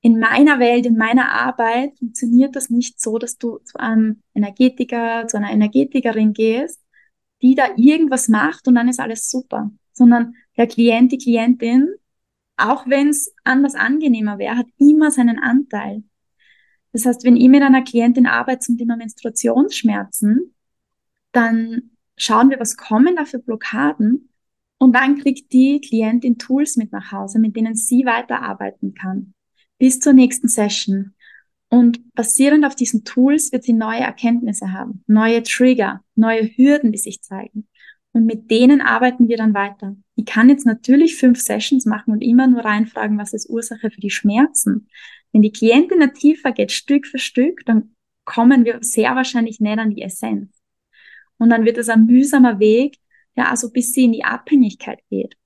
in 0.00 0.18
meiner 0.18 0.58
Welt, 0.58 0.86
in 0.86 0.96
meiner 0.96 1.30
Arbeit 1.32 1.98
funktioniert 1.98 2.56
das 2.56 2.70
nicht 2.70 3.00
so, 3.00 3.18
dass 3.18 3.36
du 3.36 3.58
zu 3.58 3.78
einem 3.78 4.22
Energetiker, 4.34 5.26
zu 5.28 5.36
einer 5.36 5.52
Energetikerin 5.52 6.32
gehst, 6.32 6.80
die 7.42 7.54
da 7.54 7.64
irgendwas 7.76 8.28
macht 8.28 8.66
und 8.66 8.74
dann 8.74 8.88
ist 8.88 9.00
alles 9.00 9.30
super 9.30 9.70
sondern 10.00 10.34
der 10.56 10.66
Klient, 10.66 11.12
die 11.12 11.18
Klientin, 11.18 11.94
auch 12.60 12.86
wenn 12.86 13.08
es 13.08 13.34
anders 13.44 13.74
angenehmer 13.74 14.38
wäre, 14.38 14.56
hat 14.56 14.66
immer 14.78 15.10
seinen 15.10 15.38
Anteil. 15.38 16.04
Das 16.92 17.06
heißt, 17.06 17.24
wenn 17.24 17.36
ich 17.36 17.48
mit 17.48 17.62
einer 17.62 17.82
Klientin 17.82 18.26
arbeite 18.26 18.60
zum 18.60 18.78
Thema 18.78 18.96
Menstruationsschmerzen, 18.96 20.54
dann 21.32 21.90
schauen 22.16 22.50
wir, 22.50 22.58
was 22.58 22.76
kommen 22.76 23.16
da 23.16 23.24
für 23.24 23.38
Blockaden 23.38 24.30
und 24.78 24.94
dann 24.94 25.18
kriegt 25.18 25.52
die 25.52 25.80
Klientin 25.80 26.38
Tools 26.38 26.76
mit 26.76 26.92
nach 26.92 27.12
Hause, 27.12 27.38
mit 27.38 27.54
denen 27.54 27.74
sie 27.74 28.04
weiterarbeiten 28.04 28.94
kann. 28.94 29.34
Bis 29.78 30.00
zur 30.00 30.12
nächsten 30.12 30.48
Session. 30.48 31.14
Und 31.68 32.14
basierend 32.14 32.64
auf 32.64 32.74
diesen 32.74 33.04
Tools 33.04 33.52
wird 33.52 33.62
sie 33.62 33.72
neue 33.72 34.00
Erkenntnisse 34.00 34.72
haben, 34.72 35.04
neue 35.06 35.42
Trigger, 35.44 36.02
neue 36.16 36.42
Hürden, 36.56 36.90
die 36.90 36.98
sich 36.98 37.22
zeigen. 37.22 37.68
Und 38.12 38.26
mit 38.26 38.50
denen 38.50 38.80
arbeiten 38.80 39.28
wir 39.28 39.36
dann 39.36 39.54
weiter. 39.54 39.96
Ich 40.16 40.24
kann 40.24 40.48
jetzt 40.48 40.66
natürlich 40.66 41.16
fünf 41.16 41.40
Sessions 41.40 41.86
machen 41.86 42.12
und 42.12 42.22
immer 42.22 42.46
nur 42.48 42.64
reinfragen, 42.64 43.18
was 43.18 43.32
ist 43.32 43.48
Ursache 43.48 43.90
für 43.90 44.00
die 44.00 44.10
Schmerzen. 44.10 44.88
Wenn 45.32 45.42
die 45.42 45.52
Klientin 45.52 46.12
tiefer 46.12 46.52
geht, 46.52 46.72
Stück 46.72 47.06
für 47.06 47.18
Stück, 47.18 47.64
dann 47.66 47.94
kommen 48.24 48.64
wir 48.64 48.78
sehr 48.82 49.14
wahrscheinlich 49.14 49.60
nicht 49.60 49.78
an 49.78 49.90
die 49.90 50.02
Essenz. 50.02 50.50
Und 51.38 51.50
dann 51.50 51.64
wird 51.64 51.78
es 51.78 51.88
ein 51.88 52.06
mühsamer 52.06 52.58
Weg, 52.58 52.98
der 53.36 53.48
also 53.48 53.70
bis 53.70 53.92
sie 53.92 54.04
in 54.04 54.12
die 54.12 54.24
Abhängigkeit 54.24 55.00
geht. 55.08 55.36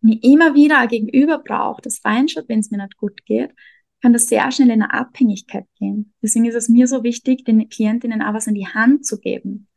Wenn 0.00 0.12
ich 0.12 0.24
immer 0.24 0.54
wieder 0.54 0.78
ein 0.78 0.88
Gegenüber 0.88 1.38
brauche, 1.38 1.80
das 1.80 2.04
reinschaut, 2.04 2.48
wenn 2.48 2.58
es 2.58 2.70
mir 2.70 2.78
nicht 2.78 2.96
gut 2.96 3.24
geht, 3.24 3.54
kann 4.02 4.12
das 4.12 4.28
sehr 4.28 4.50
schnell 4.50 4.68
in 4.68 4.82
eine 4.82 4.92
Abhängigkeit 4.92 5.66
gehen. 5.78 6.12
Deswegen 6.20 6.44
ist 6.44 6.56
es 6.56 6.68
mir 6.68 6.88
so 6.88 7.04
wichtig, 7.04 7.44
den 7.44 7.68
Klientinnen 7.68 8.20
auch 8.20 8.34
was 8.34 8.48
in 8.48 8.54
die 8.54 8.66
Hand 8.66 9.06
zu 9.06 9.18
geben 9.18 9.68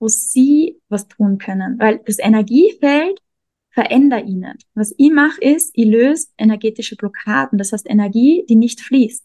wo 0.00 0.08
sie 0.08 0.80
was 0.88 1.06
tun 1.06 1.38
können. 1.38 1.78
Weil 1.78 2.00
das 2.04 2.18
Energiefeld 2.18 3.20
verändert 3.70 4.26
nicht. 4.26 4.66
Was 4.74 4.92
ich 4.98 5.12
mache 5.12 5.40
ist, 5.40 5.70
ich 5.74 5.86
löse 5.86 6.28
energetische 6.36 6.96
Blockaden, 6.96 7.58
das 7.58 7.72
heißt 7.72 7.88
Energie, 7.88 8.44
die 8.48 8.56
nicht 8.56 8.80
fließt. 8.80 9.24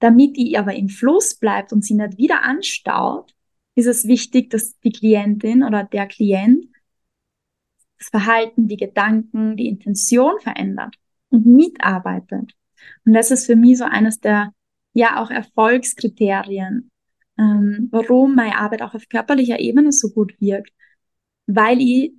Damit 0.00 0.36
die 0.36 0.58
aber 0.58 0.74
im 0.74 0.90
Fluss 0.90 1.36
bleibt 1.36 1.72
und 1.72 1.84
sie 1.84 1.94
nicht 1.94 2.18
wieder 2.18 2.42
anstaut, 2.42 3.32
ist 3.74 3.86
es 3.86 4.06
wichtig, 4.06 4.50
dass 4.50 4.78
die 4.80 4.92
Klientin 4.92 5.62
oder 5.62 5.84
der 5.84 6.06
Klient 6.06 6.66
das 7.98 8.08
Verhalten, 8.08 8.68
die 8.68 8.76
Gedanken, 8.76 9.56
die 9.56 9.68
Intention 9.68 10.38
verändert 10.40 10.96
und 11.30 11.46
mitarbeitet. 11.46 12.52
Und 13.06 13.14
das 13.14 13.30
ist 13.30 13.46
für 13.46 13.56
mich 13.56 13.78
so 13.78 13.84
eines 13.84 14.20
der 14.20 14.52
ja 14.92 15.22
auch 15.22 15.30
Erfolgskriterien, 15.30 16.90
ähm, 17.38 17.88
warum 17.90 18.34
meine 18.34 18.58
Arbeit 18.58 18.82
auch 18.82 18.94
auf 18.94 19.08
körperlicher 19.08 19.58
Ebene 19.58 19.92
so 19.92 20.10
gut 20.10 20.34
wirkt. 20.40 20.72
Weil 21.46 21.80
ich 21.80 22.12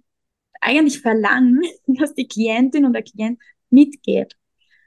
eigentlich 0.62 1.02
verlange, 1.02 1.62
dass 1.88 2.14
die 2.14 2.28
Klientin 2.28 2.86
und 2.86 2.94
der 2.94 3.04
Klient 3.04 3.40
mitgeht. 3.70 4.36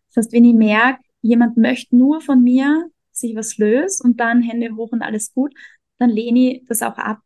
Das 0.09 0.25
heißt, 0.27 0.33
wenn 0.33 0.45
ich 0.45 0.55
merke, 0.55 1.03
jemand 1.23 1.57
möchte 1.57 1.97
nur 1.97 2.21
von 2.21 2.43
mir 2.43 2.91
sich 3.13 3.35
was 3.37 3.59
löst 3.59 4.03
und 4.05 4.21
dann 4.21 4.43
Hände 4.43 4.77
hoch 4.77 4.93
und 4.93 5.03
alles 5.03 5.33
gut, 5.35 5.53
dann 5.99 6.11
lehne 6.11 6.57
ich 6.57 6.67
das 6.67 6.83
auch 6.83 6.97
ab, 6.97 7.21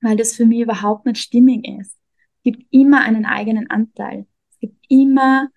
weil 0.00 0.16
das 0.16 0.34
für 0.34 0.46
mich 0.46 0.60
überhaupt 0.60 1.06
nicht 1.06 1.18
stimmig 1.18 1.66
ist. 1.66 1.98
Es 2.38 2.42
gibt 2.44 2.66
immer 2.70 3.02
einen 3.02 3.26
eigenen 3.26 3.68
Anteil. 3.70 4.26
Es 4.50 4.60
gibt 4.60 4.84
immer 4.88 5.48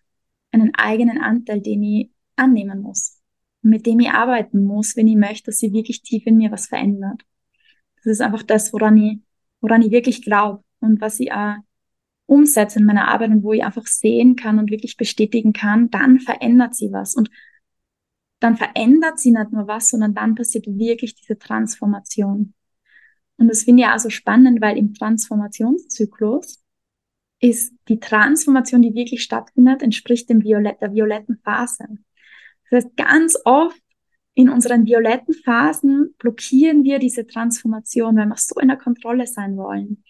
einen 0.51 0.73
eigenen 0.75 1.19
Anteil, 1.21 1.61
den 1.61 1.83
ich 1.83 2.11
annehmen 2.35 2.81
muss 2.81 3.12
mit 3.63 3.85
dem 3.85 3.99
ich 3.99 4.09
arbeiten 4.09 4.63
muss, 4.63 4.95
wenn 4.95 5.07
ich 5.07 5.15
möchte, 5.15 5.45
dass 5.45 5.59
sie 5.59 5.73
wirklich 5.73 6.01
tief 6.01 6.27
in 6.27 6.37
mir 6.37 6.51
was 6.51 6.67
verändert. 6.67 7.23
Das 7.97 8.05
ist 8.07 8.21
einfach 8.21 8.43
das, 8.43 8.73
woran 8.73 8.97
ich, 8.97 9.19
woran 9.61 9.81
ich 9.81 9.91
wirklich 9.91 10.21
glaube 10.21 10.63
und 10.79 11.01
was 11.01 11.19
ich 11.19 11.31
auch 11.31 11.55
umsetze 12.25 12.79
in 12.79 12.85
meiner 12.85 13.07
Arbeit 13.07 13.31
und 13.31 13.43
wo 13.43 13.53
ich 13.53 13.63
einfach 13.63 13.87
sehen 13.87 14.35
kann 14.35 14.59
und 14.59 14.69
wirklich 14.69 14.97
bestätigen 14.97 15.53
kann, 15.53 15.89
dann 15.89 16.19
verändert 16.19 16.75
sie 16.75 16.91
was. 16.91 17.15
Und 17.15 17.29
dann 18.39 18.57
verändert 18.57 19.19
sie 19.19 19.31
nicht 19.31 19.51
nur 19.51 19.67
was, 19.67 19.89
sondern 19.89 20.13
dann 20.13 20.35
passiert 20.35 20.65
wirklich 20.67 21.15
diese 21.15 21.37
Transformation. 21.37 22.53
Und 23.37 23.47
das 23.47 23.63
finde 23.63 23.83
ich 23.83 23.89
auch 23.89 23.99
so 23.99 24.09
spannend, 24.09 24.61
weil 24.61 24.77
im 24.77 24.93
Transformationszyklus 24.93 26.63
ist 27.39 27.73
die 27.87 27.99
Transformation, 27.99 28.81
die 28.81 28.93
wirklich 28.93 29.23
stattfindet, 29.23 29.81
entspricht 29.81 30.29
dem 30.29 30.43
Violett, 30.43 30.81
der 30.81 30.93
violetten 30.93 31.39
Phase. 31.43 31.85
Das 32.73 32.85
heißt, 32.85 32.97
ganz 32.97 33.37
oft 33.45 33.79
in 34.33 34.49
unseren 34.49 34.85
violetten 34.87 35.35
Phasen 35.35 36.15
blockieren 36.17 36.83
wir 36.83 36.97
diese 36.97 37.27
Transformation, 37.27 38.15
weil 38.15 38.25
wir 38.25 38.37
so 38.37 38.59
in 38.59 38.69
der 38.69 38.77
Kontrolle 38.77 39.27
sein 39.27 39.57
wollen. 39.57 40.03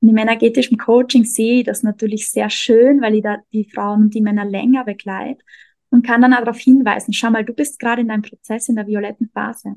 Und 0.00 0.08
im 0.08 0.16
energetischen 0.16 0.78
Coaching 0.78 1.24
sehe 1.24 1.60
ich 1.60 1.66
das 1.66 1.82
natürlich 1.82 2.30
sehr 2.30 2.48
schön, 2.48 3.02
weil 3.02 3.16
ich 3.16 3.22
da 3.22 3.38
die 3.52 3.68
Frauen 3.68 4.04
und 4.04 4.14
die 4.14 4.22
Männer 4.22 4.46
länger 4.46 4.84
begleite 4.84 5.44
und 5.90 6.06
kann 6.06 6.22
dann 6.22 6.32
auch 6.32 6.38
darauf 6.38 6.58
hinweisen, 6.58 7.12
schau 7.12 7.30
mal, 7.30 7.44
du 7.44 7.52
bist 7.52 7.78
gerade 7.78 8.00
in 8.00 8.08
deinem 8.08 8.22
Prozess 8.22 8.70
in 8.70 8.76
der 8.76 8.86
violetten 8.86 9.28
Phase. 9.28 9.74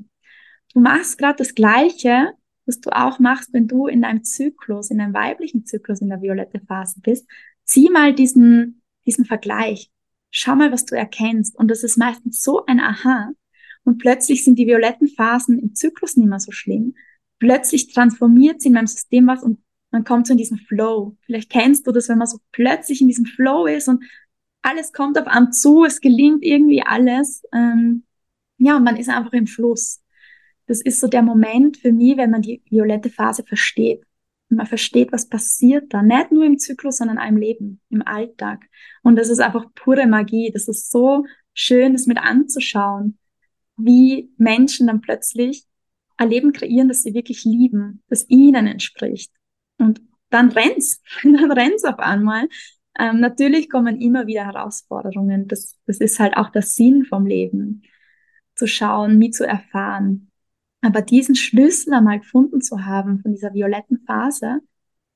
Du 0.72 0.80
machst 0.80 1.18
gerade 1.18 1.36
das 1.36 1.54
Gleiche, 1.54 2.32
was 2.64 2.80
du 2.80 2.88
auch 2.90 3.18
machst, 3.18 3.52
wenn 3.52 3.68
du 3.68 3.88
in 3.88 4.00
deinem 4.00 4.24
Zyklus, 4.24 4.90
in 4.90 4.98
deinem 4.98 5.12
weiblichen 5.12 5.66
Zyklus 5.66 6.00
in 6.00 6.08
der 6.08 6.22
violette 6.22 6.60
Phase 6.60 6.98
bist. 7.02 7.28
Zieh 7.64 7.90
mal 7.90 8.14
diesen, 8.14 8.80
diesen 9.04 9.26
Vergleich. 9.26 9.90
Schau 10.32 10.56
mal, 10.56 10.72
was 10.72 10.84
du 10.84 10.96
erkennst. 10.96 11.56
Und 11.56 11.70
das 11.70 11.84
ist 11.84 11.96
meistens 11.96 12.42
so 12.42 12.66
ein 12.66 12.80
Aha, 12.80 13.30
und 13.84 13.98
plötzlich 13.98 14.44
sind 14.44 14.58
die 14.58 14.66
violetten 14.66 15.08
Phasen 15.08 15.58
im 15.58 15.74
Zyklus 15.74 16.16
nicht 16.16 16.28
mehr 16.28 16.40
so 16.40 16.52
schlimm. 16.52 16.94
Plötzlich 17.38 17.92
transformiert 17.92 18.60
sie 18.60 18.68
in 18.68 18.74
meinem 18.74 18.86
System 18.86 19.26
was 19.26 19.42
und 19.42 19.60
man 19.90 20.04
kommt 20.04 20.26
so 20.26 20.32
in 20.32 20.38
diesen 20.38 20.58
Flow. 20.58 21.16
Vielleicht 21.22 21.50
kennst 21.50 21.86
du 21.86 21.92
das, 21.92 22.08
wenn 22.08 22.18
man 22.18 22.28
so 22.28 22.38
plötzlich 22.52 23.00
in 23.00 23.08
diesem 23.08 23.26
Flow 23.26 23.66
ist 23.66 23.88
und 23.88 24.04
alles 24.62 24.92
kommt 24.92 25.18
auf 25.18 25.26
einem 25.26 25.50
zu, 25.50 25.84
es 25.84 26.00
gelingt 26.00 26.44
irgendwie 26.44 26.82
alles. 26.82 27.42
Ähm, 27.52 28.04
ja, 28.58 28.76
und 28.76 28.84
man 28.84 28.96
ist 28.96 29.08
einfach 29.08 29.32
im 29.32 29.48
Fluss. 29.48 30.00
Das 30.66 30.80
ist 30.80 31.00
so 31.00 31.08
der 31.08 31.22
Moment 31.22 31.76
für 31.76 31.92
mich, 31.92 32.16
wenn 32.16 32.30
man 32.30 32.42
die 32.42 32.62
violette 32.70 33.10
Phase 33.10 33.42
versteht. 33.42 34.04
Und 34.52 34.58
man 34.58 34.66
versteht, 34.66 35.12
was 35.12 35.30
passiert 35.30 35.94
da. 35.94 36.02
Nicht 36.02 36.30
nur 36.30 36.44
im 36.44 36.58
Zyklus, 36.58 36.98
sondern 36.98 37.16
einem 37.16 37.38
Leben, 37.38 37.80
im 37.88 38.06
Alltag. 38.06 38.66
Und 39.02 39.16
das 39.16 39.30
ist 39.30 39.40
einfach 39.40 39.64
pure 39.74 40.06
Magie. 40.06 40.50
Das 40.52 40.68
ist 40.68 40.90
so 40.90 41.24
schön, 41.54 41.94
das 41.94 42.06
mit 42.06 42.18
anzuschauen 42.18 43.18
wie 43.76 44.30
Menschen 44.36 44.86
dann 44.86 45.00
plötzlich 45.00 45.64
ein 46.16 46.28
Leben 46.28 46.52
kreieren, 46.52 46.88
das 46.88 47.02
sie 47.02 47.14
wirklich 47.14 47.44
lieben, 47.44 48.02
das 48.08 48.28
ihnen 48.28 48.66
entspricht. 48.66 49.32
Und 49.78 50.02
dann 50.30 50.50
rennt's, 50.50 51.02
dann 51.22 51.50
rennt's 51.50 51.84
auf 51.84 51.98
einmal. 51.98 52.48
Ähm, 52.98 53.20
natürlich 53.20 53.70
kommen 53.70 54.00
immer 54.00 54.26
wieder 54.26 54.44
Herausforderungen. 54.44 55.48
Das, 55.48 55.78
das 55.86 55.98
ist 55.98 56.20
halt 56.20 56.36
auch 56.36 56.50
der 56.50 56.62
Sinn 56.62 57.04
vom 57.04 57.26
Leben, 57.26 57.82
zu 58.54 58.66
schauen, 58.66 59.16
mit 59.16 59.34
zu 59.34 59.46
erfahren. 59.46 60.30
Aber 60.82 61.00
diesen 61.00 61.36
Schlüssel 61.36 61.94
einmal 61.94 62.18
gefunden 62.18 62.60
zu 62.60 62.84
haben 62.84 63.20
von 63.20 63.32
dieser 63.32 63.54
violetten 63.54 63.98
Phase, 64.04 64.60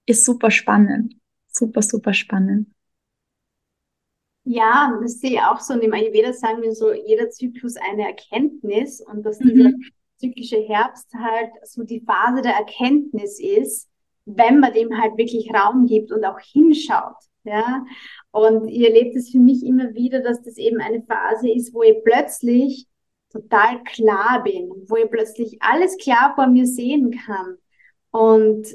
ist 0.06 0.24
super 0.24 0.50
spannend. 0.50 1.16
Super, 1.48 1.82
super 1.82 2.14
spannend. 2.14 2.68
Ja, 4.44 4.96
das 5.02 5.18
sehe 5.18 5.32
ich 5.32 5.40
auch 5.40 5.58
so. 5.58 5.74
Und 5.74 5.82
im 5.82 5.92
Ayurveda 5.92 6.32
sagen 6.32 6.62
wir 6.62 6.72
so, 6.72 6.92
jeder 6.92 7.30
Zyklus 7.30 7.74
eine 7.76 8.06
Erkenntnis 8.06 9.00
und 9.00 9.24
dass 9.24 9.40
mhm. 9.40 9.48
dieser 9.48 9.70
zyklische 10.18 10.58
Herbst 10.58 11.12
halt 11.14 11.50
so 11.64 11.82
die 11.82 12.00
Phase 12.00 12.42
der 12.42 12.52
Erkenntnis 12.52 13.40
ist, 13.40 13.88
wenn 14.24 14.60
man 14.60 14.72
dem 14.72 15.00
halt 15.00 15.18
wirklich 15.18 15.52
Raum 15.52 15.86
gibt 15.86 16.12
und 16.12 16.24
auch 16.24 16.38
hinschaut. 16.38 17.16
Ja, 17.42 17.84
und 18.32 18.68
ihr 18.68 18.88
erlebt 18.88 19.14
es 19.14 19.30
für 19.30 19.38
mich 19.38 19.64
immer 19.64 19.94
wieder, 19.94 20.20
dass 20.20 20.42
das 20.42 20.56
eben 20.56 20.80
eine 20.80 21.02
Phase 21.02 21.48
ist, 21.48 21.72
wo 21.72 21.82
ich 21.82 21.96
plötzlich 22.04 22.88
total 23.42 23.82
klar 23.84 24.42
bin, 24.42 24.70
wo 24.88 24.96
ich 24.96 25.10
plötzlich 25.10 25.58
alles 25.60 25.96
klar 25.98 26.32
vor 26.34 26.46
mir 26.46 26.66
sehen 26.66 27.10
kann. 27.26 27.56
Und 28.10 28.66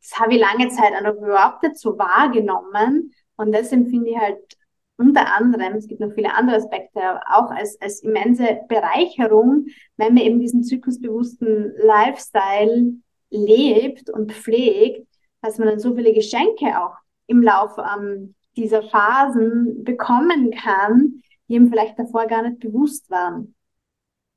das 0.00 0.20
habe 0.20 0.34
ich 0.34 0.40
lange 0.40 0.68
Zeit 0.68 0.92
auch 0.94 1.14
überhaupt 1.14 1.62
nicht 1.62 1.78
so 1.78 1.98
wahrgenommen. 1.98 3.12
Und 3.36 3.52
das 3.52 3.72
empfinde 3.72 4.10
ich 4.10 4.18
halt 4.18 4.56
unter 4.98 5.36
anderem, 5.36 5.74
es 5.74 5.88
gibt 5.88 6.00
noch 6.00 6.12
viele 6.12 6.34
andere 6.34 6.56
Aspekte, 6.56 7.20
auch 7.30 7.50
als, 7.50 7.80
als 7.80 8.02
immense 8.02 8.60
Bereicherung, 8.68 9.66
wenn 9.96 10.14
man 10.14 10.22
eben 10.22 10.40
diesen 10.40 10.62
zyklusbewussten 10.62 11.74
Lifestyle 11.76 12.94
lebt 13.30 14.08
und 14.10 14.32
pflegt, 14.32 15.06
dass 15.42 15.58
man 15.58 15.68
dann 15.68 15.80
so 15.80 15.94
viele 15.94 16.14
Geschenke 16.14 16.80
auch 16.80 16.96
im 17.26 17.42
Laufe 17.42 17.84
ähm, 17.94 18.34
dieser 18.56 18.82
Phasen 18.82 19.84
bekommen 19.84 20.50
kann, 20.50 21.22
die 21.48 21.54
ihm 21.54 21.68
vielleicht 21.68 21.98
davor 21.98 22.26
gar 22.26 22.42
nicht 22.42 22.60
bewusst 22.60 23.10
waren. 23.10 23.54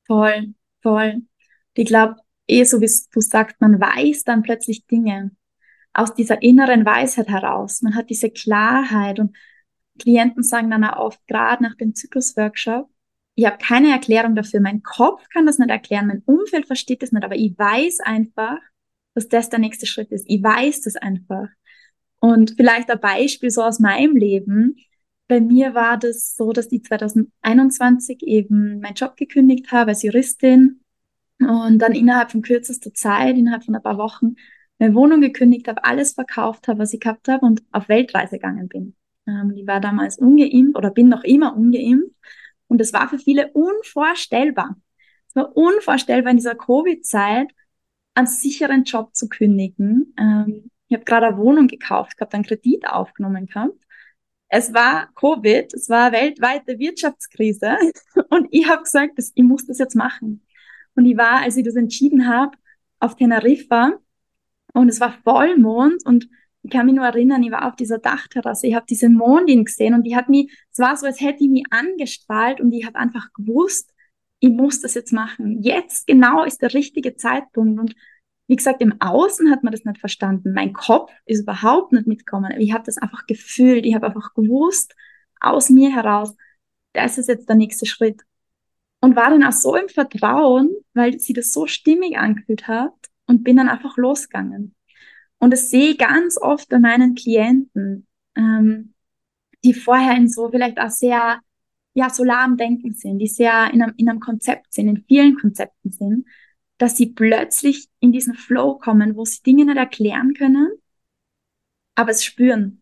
Voll, 0.10 0.55
voll. 0.82 1.22
Ich 1.76 1.86
glaube, 1.86 2.16
eh 2.47 2.64
so 2.64 2.82
wie 2.82 2.89
du 3.12 3.22
sagst, 3.22 3.62
man 3.62 3.80
weiß 3.80 4.24
dann 4.24 4.43
plötzlich 4.43 4.88
Dinge 4.88 5.32
aus 5.93 6.14
dieser 6.16 6.41
inneren 6.41 6.86
Weisheit 6.86 7.30
heraus. 7.30 7.82
Man 7.82 7.95
hat 7.95 8.10
diese 8.10 8.32
Klarheit 8.32 9.20
und 9.20 9.38
Klienten 9.99 10.43
sagen 10.43 10.72
dann 10.72 10.84
auch 10.84 10.97
oft, 10.97 11.28
gerade 11.28 11.64
nach 11.64 11.76
dem 11.76 11.93
Zyklusworkshop, 11.93 12.89
ich 13.36 13.45
habe 13.45 13.57
keine 13.57 13.91
Erklärung 13.91 14.36
dafür. 14.36 14.60
Mein 14.62 14.84
Kopf 14.84 15.28
kann 15.30 15.45
das 15.45 15.60
nicht 15.60 15.70
erklären, 15.70 16.07
mein 16.07 16.24
Umfeld 16.26 16.68
versteht 16.68 17.03
das 17.03 17.12
nicht, 17.12 17.24
aber 17.24 17.36
ich 17.36 17.57
weiß 17.57 17.99
einfach, 18.01 18.57
dass 19.14 19.28
das 19.28 19.49
der 19.49 19.60
nächste 19.60 19.86
Schritt 19.86 20.12
ist. 20.12 20.26
Ich 20.28 20.43
weiß 20.43 20.82
das 20.82 20.95
einfach. 20.95 21.47
Und 22.20 22.55
vielleicht 22.57 22.89
ein 22.89 22.99
Beispiel 22.99 23.51
so 23.51 23.62
aus 23.62 23.80
meinem 23.80 24.16
Leben. 24.16 24.76
Bei 25.30 25.39
mir 25.39 25.75
war 25.75 25.97
das 25.97 26.36
so, 26.36 26.51
dass 26.53 26.71
ich 26.71 26.84
2021 26.84 28.23
eben 28.23 28.80
meinen 28.80 28.95
Job 28.95 29.15
gekündigt 29.15 29.71
habe 29.71 29.91
als 29.91 30.01
Juristin 30.01 30.82
und 31.38 31.77
dann 31.77 31.93
innerhalb 31.93 32.32
von 32.32 32.41
kürzester 32.41 32.95
Zeit, 32.95 33.38
innerhalb 33.38 33.63
von 33.63 33.75
ein 33.75 33.84
paar 33.84 33.99
Wochen, 33.99 34.38
meine 34.80 34.95
Wohnung 34.95 35.21
gekündigt 35.21 35.67
habe, 35.67 35.84
alles 35.84 36.13
verkauft 36.13 36.67
habe, 36.67 36.80
was 36.80 36.95
ich 36.95 36.99
gehabt 36.99 37.27
habe 37.27 37.45
und 37.45 37.61
auf 37.71 37.89
Weltreise 37.89 38.38
gegangen 38.38 38.69
bin. 38.69 38.95
Ähm, 39.27 39.53
die 39.55 39.67
war 39.67 39.80
damals 39.80 40.17
ungeimpft 40.17 40.75
oder 40.75 40.89
bin 40.89 41.09
noch 41.09 41.23
immer 41.23 41.55
ungeimpft. 41.55 42.15
Und 42.67 42.82
es 42.82 42.91
war 42.91 43.07
für 43.07 43.19
viele 43.19 43.51
unvorstellbar. 43.51 44.77
Es 45.27 45.36
war 45.36 45.55
unvorstellbar 45.55 46.32
in 46.32 46.38
dieser 46.38 46.55
Covid-Zeit 46.55 47.51
einen 48.15 48.25
sicheren 48.25 48.84
Job 48.84 49.15
zu 49.15 49.30
kündigen. 49.30 50.15
Ähm, 50.17 50.71
ich 50.88 50.95
habe 50.95 51.05
gerade 51.05 51.27
eine 51.27 51.38
Wohnung 51.38 51.67
gekauft, 51.67 52.17
gehabt, 52.17 52.34
einen 52.34 52.45
Kredit 52.45 52.88
aufgenommen 52.88 53.45
gehabt. 53.45 53.86
Es 54.49 54.73
war 54.73 55.09
Covid, 55.15 55.73
es 55.73 55.89
war 55.89 56.11
weltweite 56.11 56.79
Wirtschaftskrise 56.79 57.77
und 58.29 58.47
ich 58.51 58.67
habe 58.67 58.83
gesagt, 58.83 59.17
dass 59.17 59.31
ich 59.35 59.43
muss 59.43 59.65
das 59.65 59.77
jetzt 59.77 59.95
machen. 59.95 60.43
Und 60.95 61.05
ich 61.05 61.17
war, 61.17 61.41
als 61.43 61.55
ich 61.57 61.63
das 61.63 61.75
entschieden 61.75 62.27
habe, 62.27 62.57
auf 62.99 63.15
Teneriffa 63.15 63.93
und 64.73 64.89
es 64.89 64.99
war 64.99 65.13
Vollmond 65.23 66.05
und 66.05 66.27
ich 66.63 66.71
kann 66.71 66.85
mich 66.85 66.95
nur 66.95 67.05
erinnern, 67.05 67.41
ich 67.43 67.51
war 67.51 67.67
auf 67.67 67.75
dieser 67.75 67.99
Dachterrasse, 67.99 68.67
ich 68.67 68.75
habe 68.75 68.85
diese 68.89 69.09
Mondin 69.09 69.65
gesehen 69.65 69.93
und 69.93 70.03
die 70.03 70.15
hat 70.15 70.29
mich, 70.29 70.51
es 70.71 70.79
war 70.79 70.97
so, 70.97 71.05
als 71.05 71.21
hätte 71.21 71.43
ich 71.43 71.49
mich 71.49 71.63
angestrahlt 71.69 72.59
und 72.59 72.73
ich 72.73 72.85
habe 72.85 72.99
einfach 72.99 73.31
gewusst, 73.33 73.93
ich 74.39 74.49
muss 74.49 74.81
das 74.81 74.93
jetzt 74.93 75.13
machen. 75.13 75.61
Jetzt 75.61 76.07
genau 76.07 76.43
ist 76.43 76.61
der 76.61 76.73
richtige 76.73 77.15
Zeitpunkt. 77.15 77.79
Und 77.79 77.95
wie 78.49 78.55
gesagt, 78.55 78.81
im 78.81 78.99
Außen 78.99 79.51
hat 79.51 79.61
man 79.63 79.71
das 79.71 79.85
nicht 79.85 79.99
verstanden. 79.99 80.53
Mein 80.53 80.73
Kopf 80.73 81.11
ist 81.25 81.43
überhaupt 81.43 81.91
nicht 81.91 82.07
mitgekommen. 82.07 82.51
Ich 82.57 82.73
habe 82.73 82.83
das 82.83 82.97
einfach 82.97 83.27
gefühlt. 83.27 83.85
Ich 83.85 83.93
habe 83.93 84.07
einfach 84.07 84.33
gewusst, 84.33 84.95
aus 85.39 85.69
mir 85.69 85.93
heraus, 85.93 86.35
das 86.93 87.19
ist 87.19 87.29
jetzt 87.29 87.47
der 87.47 87.55
nächste 87.55 87.85
Schritt. 87.85 88.23
Und 89.01 89.15
war 89.15 89.29
dann 89.29 89.43
auch 89.43 89.51
so 89.51 89.75
im 89.75 89.87
Vertrauen, 89.87 90.71
weil 90.95 91.19
sie 91.19 91.33
das 91.33 91.53
so 91.53 91.67
stimmig 91.67 92.17
angefühlt 92.17 92.67
hat 92.67 92.95
und 93.27 93.43
bin 93.43 93.55
dann 93.55 93.69
einfach 93.69 93.97
losgegangen. 93.97 94.73
Und 95.37 95.51
das 95.51 95.69
sehe 95.69 95.91
ich 95.91 95.99
ganz 95.99 96.35
oft 96.41 96.69
bei 96.69 96.79
meinen 96.79 97.13
Klienten, 97.13 98.07
ähm, 98.35 98.95
die 99.63 99.75
vorher 99.75 100.17
in 100.17 100.27
so 100.27 100.49
vielleicht 100.49 100.79
auch 100.79 100.89
sehr, 100.89 101.39
ja, 101.93 102.09
solar 102.09 102.45
am 102.45 102.57
Denken 102.57 102.95
sind, 102.95 103.19
die 103.19 103.27
sehr 103.27 103.71
in 103.71 103.83
einem, 103.83 103.93
in 103.97 104.09
einem 104.09 104.19
Konzept 104.19 104.73
sind, 104.73 104.87
in 104.87 105.05
vielen 105.07 105.37
Konzepten 105.37 105.91
sind, 105.91 106.25
dass 106.80 106.97
sie 106.97 107.07
plötzlich 107.07 107.88
in 107.99 108.11
diesen 108.11 108.34
Flow 108.34 108.80
kommen, 108.80 109.15
wo 109.15 109.25
sie 109.25 109.43
Dinge 109.43 109.65
nicht 109.65 109.77
erklären 109.77 110.34
können, 110.34 110.71
aber 111.93 112.11
es 112.11 112.23
spüren. 112.23 112.82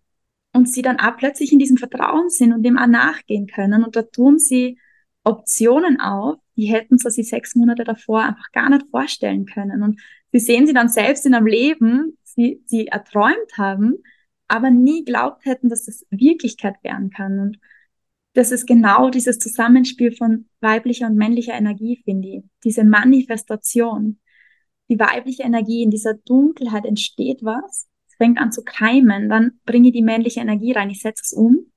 Und 0.53 0.69
sie 0.71 0.81
dann 0.81 0.99
auch 0.99 1.17
plötzlich 1.17 1.51
in 1.51 1.59
diesem 1.59 1.77
Vertrauen 1.77 2.29
sind 2.29 2.53
und 2.53 2.63
dem 2.63 2.77
auch 2.77 2.87
nachgehen 2.87 3.47
können. 3.47 3.83
Und 3.83 3.95
da 3.95 4.03
tun 4.03 4.39
sie 4.39 4.79
Optionen 5.23 5.99
auf, 5.99 6.37
die 6.55 6.65
hätten 6.65 6.97
sie 6.97 7.23
sechs 7.23 7.55
Monate 7.55 7.83
davor 7.83 8.23
einfach 8.23 8.51
gar 8.51 8.69
nicht 8.69 8.87
vorstellen 8.89 9.45
können. 9.45 9.83
Und 9.83 9.99
sie 10.31 10.39
sehen 10.39 10.67
sie 10.67 10.73
dann 10.73 10.89
selbst 10.89 11.25
in 11.25 11.33
einem 11.33 11.47
Leben, 11.47 12.17
sie, 12.23 12.61
sie 12.65 12.87
erträumt 12.87 13.57
haben, 13.57 13.95
aber 14.47 14.69
nie 14.69 15.03
glaubt 15.05 15.45
hätten, 15.45 15.69
dass 15.69 15.85
das 15.85 16.05
Wirklichkeit 16.09 16.75
werden 16.83 17.09
kann. 17.09 17.39
Und 17.39 17.59
das 18.37 18.51
ist 18.51 18.67
genau 18.67 19.09
dieses 19.09 19.39
Zusammenspiel 19.39 20.11
von 20.11 20.45
weiblicher 20.61 21.07
und 21.07 21.15
männlicher 21.15 21.55
Energie, 21.55 21.99
finde 22.05 22.27
ich. 22.27 22.43
Diese 22.63 22.83
Manifestation. 22.83 24.19
Die 24.89 24.99
weibliche 24.99 25.41
Energie 25.41 25.81
in 25.81 25.89
dieser 25.89 26.13
Dunkelheit 26.13 26.85
entsteht 26.85 27.39
was. 27.41 27.87
Es 28.07 28.15
fängt 28.17 28.37
an 28.37 28.51
zu 28.51 28.63
keimen. 28.63 29.27
Dann 29.27 29.59
bringe 29.65 29.87
ich 29.87 29.95
die 29.95 30.03
männliche 30.03 30.39
Energie 30.39 30.71
rein. 30.71 30.91
Ich 30.91 31.01
setze 31.01 31.23
es 31.25 31.33
um. 31.33 31.71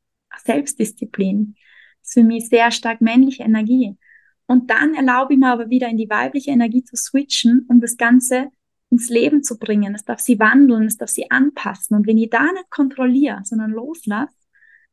Selbstdisziplin. 0.45 1.55
Das 2.03 2.11
ist 2.11 2.13
für 2.13 2.25
mich 2.25 2.51
sehr 2.51 2.71
stark 2.71 3.01
männliche 3.01 3.43
Energie. 3.43 3.97
Und 4.47 4.69
dann 4.69 4.93
erlaube 4.93 5.33
ich 5.33 5.39
mir 5.39 5.49
aber 5.49 5.71
wieder 5.71 5.89
in 5.89 5.97
die 5.97 6.11
weibliche 6.11 6.51
Energie 6.51 6.85
zu 6.85 6.95
switchen, 6.95 7.65
um 7.71 7.81
das 7.81 7.97
Ganze 7.97 8.49
ins 8.91 9.09
Leben 9.09 9.43
zu 9.43 9.59
bringen. 9.59 9.95
Es 9.95 10.05
darf 10.05 10.21
sie 10.21 10.39
wandeln, 10.39 10.85
es 10.85 10.99
darf 10.99 11.09
sie 11.09 11.31
anpassen. 11.31 11.97
Und 11.97 12.07
wenn 12.07 12.19
ich 12.19 12.29
da 12.29 12.53
nicht 12.53 12.69
kontrolliere, 12.69 13.41
sondern 13.45 13.71
loslasse, 13.71 14.35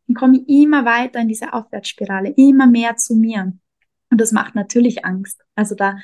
dann 0.08 0.16
komme 0.16 0.40
ich 0.40 0.50
immer 0.64 0.86
weiter 0.86 1.20
in 1.20 1.28
diese 1.28 1.54
Aufwärtsspirale, 1.54 2.34
immer 2.38 2.68
mehr 2.68 2.96
zu 2.96 3.16
mir. 3.16 3.54
Und 4.10 4.22
das 4.22 4.32
macht 4.32 4.56
natürlich 4.56 5.06
Angst. 5.06 5.44
Also 5.56 5.76
da 5.76 5.98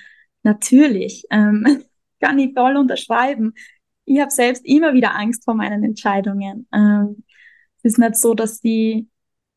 natürlich 0.43 1.25
ähm, 1.31 1.83
kann 2.19 2.39
ich 2.39 2.53
voll 2.53 2.75
unterschreiben. 2.77 3.53
Ich 4.05 4.19
habe 4.19 4.31
selbst 4.31 4.65
immer 4.65 4.93
wieder 4.93 5.15
Angst 5.15 5.45
vor 5.45 5.53
meinen 5.53 5.83
Entscheidungen. 5.83 6.67
Ähm, 6.73 7.23
es 7.77 7.93
ist 7.93 7.97
nicht 7.99 8.15
so, 8.17 8.33
dass 8.33 8.59
die, 8.59 9.09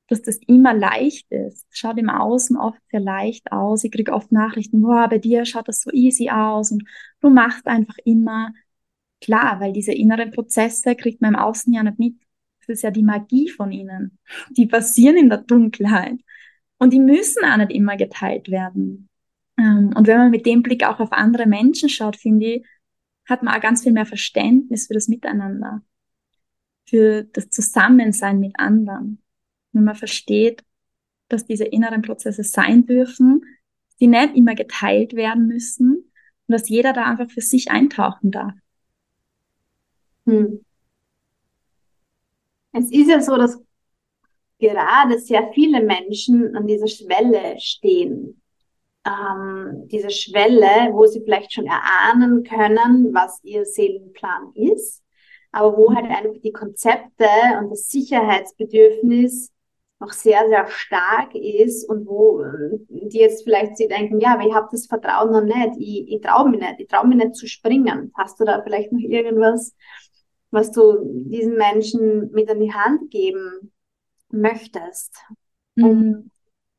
dass 0.08 0.22
das 0.22 0.38
immer 0.46 0.74
leicht 0.74 1.30
ist. 1.30 1.66
Schaut 1.70 1.98
im 1.98 2.10
Außen 2.10 2.56
oft 2.56 2.80
sehr 2.90 3.00
leicht 3.00 3.50
aus. 3.50 3.82
Ich 3.82 3.90
kriege 3.90 4.12
oft 4.12 4.30
Nachrichten, 4.30 4.82
boah, 4.82 5.08
bei 5.08 5.18
dir 5.18 5.44
schaut 5.44 5.68
das 5.68 5.80
so 5.80 5.90
easy 5.92 6.30
aus 6.30 6.70
und 6.70 6.84
du 7.20 7.30
machst 7.30 7.66
einfach 7.66 7.96
immer. 8.04 8.52
Klar, 9.20 9.60
weil 9.60 9.72
diese 9.72 9.92
inneren 9.92 10.30
Prozesse 10.30 10.94
kriegt 10.94 11.20
man 11.22 11.34
im 11.34 11.40
Außen 11.40 11.72
ja 11.72 11.82
nicht 11.82 11.98
mit. 11.98 12.25
Das 12.66 12.78
ist 12.78 12.82
ja 12.82 12.90
die 12.90 13.02
Magie 13.02 13.48
von 13.48 13.72
ihnen. 13.72 14.18
Die 14.50 14.66
passieren 14.66 15.16
in 15.16 15.28
der 15.28 15.38
Dunkelheit. 15.38 16.18
Und 16.78 16.92
die 16.92 17.00
müssen 17.00 17.44
auch 17.44 17.56
nicht 17.56 17.70
immer 17.70 17.96
geteilt 17.96 18.50
werden. 18.50 19.08
Ähm, 19.58 19.92
und 19.94 20.06
wenn 20.06 20.18
man 20.18 20.30
mit 20.30 20.46
dem 20.46 20.62
Blick 20.62 20.84
auch 20.84 21.00
auf 21.00 21.12
andere 21.12 21.46
Menschen 21.46 21.88
schaut, 21.88 22.16
finde 22.16 22.46
ich, 22.46 22.66
hat 23.26 23.42
man 23.42 23.54
auch 23.54 23.60
ganz 23.60 23.82
viel 23.82 23.92
mehr 23.92 24.06
Verständnis 24.06 24.86
für 24.86 24.94
das 24.94 25.08
Miteinander, 25.08 25.82
für 26.86 27.24
das 27.24 27.48
Zusammensein 27.50 28.38
mit 28.38 28.58
anderen. 28.58 29.22
Wenn 29.72 29.84
man 29.84 29.94
versteht, 29.94 30.62
dass 31.28 31.44
diese 31.44 31.64
inneren 31.64 32.02
Prozesse 32.02 32.44
sein 32.44 32.86
dürfen, 32.86 33.44
die 34.00 34.06
nicht 34.06 34.36
immer 34.36 34.54
geteilt 34.54 35.14
werden 35.14 35.48
müssen 35.48 35.96
und 36.46 36.52
dass 36.52 36.68
jeder 36.68 36.92
da 36.92 37.04
einfach 37.04 37.30
für 37.30 37.40
sich 37.40 37.70
eintauchen 37.70 38.30
darf. 38.30 38.54
Hm. 40.26 40.65
Es 42.78 42.90
ist 42.92 43.08
ja 43.08 43.20
so, 43.20 43.36
dass 43.36 43.58
gerade 44.58 45.18
sehr 45.18 45.50
viele 45.54 45.82
Menschen 45.82 46.54
an 46.56 46.66
dieser 46.66 46.88
Schwelle 46.88 47.58
stehen. 47.58 48.42
Ähm, 49.06 49.86
diese 49.86 50.10
Schwelle, 50.10 50.92
wo 50.92 51.06
sie 51.06 51.22
vielleicht 51.22 51.52
schon 51.52 51.66
erahnen 51.66 52.42
können, 52.42 53.14
was 53.14 53.40
ihr 53.44 53.64
Seelenplan 53.64 54.52
ist, 54.54 55.02
aber 55.52 55.76
wo 55.76 55.94
halt 55.94 56.06
einfach 56.06 56.40
die 56.42 56.52
Konzepte 56.52 57.28
und 57.60 57.70
das 57.70 57.88
Sicherheitsbedürfnis 57.88 59.52
noch 60.00 60.12
sehr, 60.12 60.46
sehr 60.48 60.66
stark 60.66 61.34
ist 61.34 61.88
und 61.88 62.06
wo 62.06 62.42
äh, 62.42 62.78
die 62.88 63.18
jetzt 63.18 63.44
vielleicht 63.44 63.78
sie 63.78 63.88
denken, 63.88 64.20
ja, 64.20 64.34
aber 64.34 64.46
ich 64.46 64.52
habe 64.52 64.68
das 64.70 64.86
Vertrauen 64.86 65.30
noch 65.30 65.42
nicht, 65.44 65.78
ich, 65.78 66.12
ich 66.12 66.20
traue 66.20 66.50
mich 66.50 66.60
nicht, 66.60 66.80
ich 66.80 66.88
traue 66.88 67.06
mich 67.06 67.16
nicht 67.16 67.36
zu 67.36 67.46
springen. 67.46 68.12
Hast 68.14 68.38
du 68.38 68.44
da 68.44 68.60
vielleicht 68.62 68.92
noch 68.92 69.00
irgendwas, 69.00 69.74
was 70.56 70.72
du 70.72 70.96
diesen 71.28 71.56
Menschen 71.56 72.32
mit 72.32 72.48
an 72.48 72.60
die 72.60 72.72
Hand 72.72 73.10
geben 73.10 73.72
möchtest, 74.30 75.14
um, 75.76 76.00
mhm. 76.00 76.30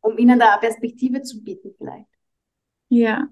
um 0.02 0.18
ihnen 0.18 0.40
da 0.40 0.54
eine 0.54 0.62
Perspektive 0.62 1.22
zu 1.22 1.44
bieten 1.44 1.76
vielleicht. 1.78 2.10
Ja, 2.90 3.28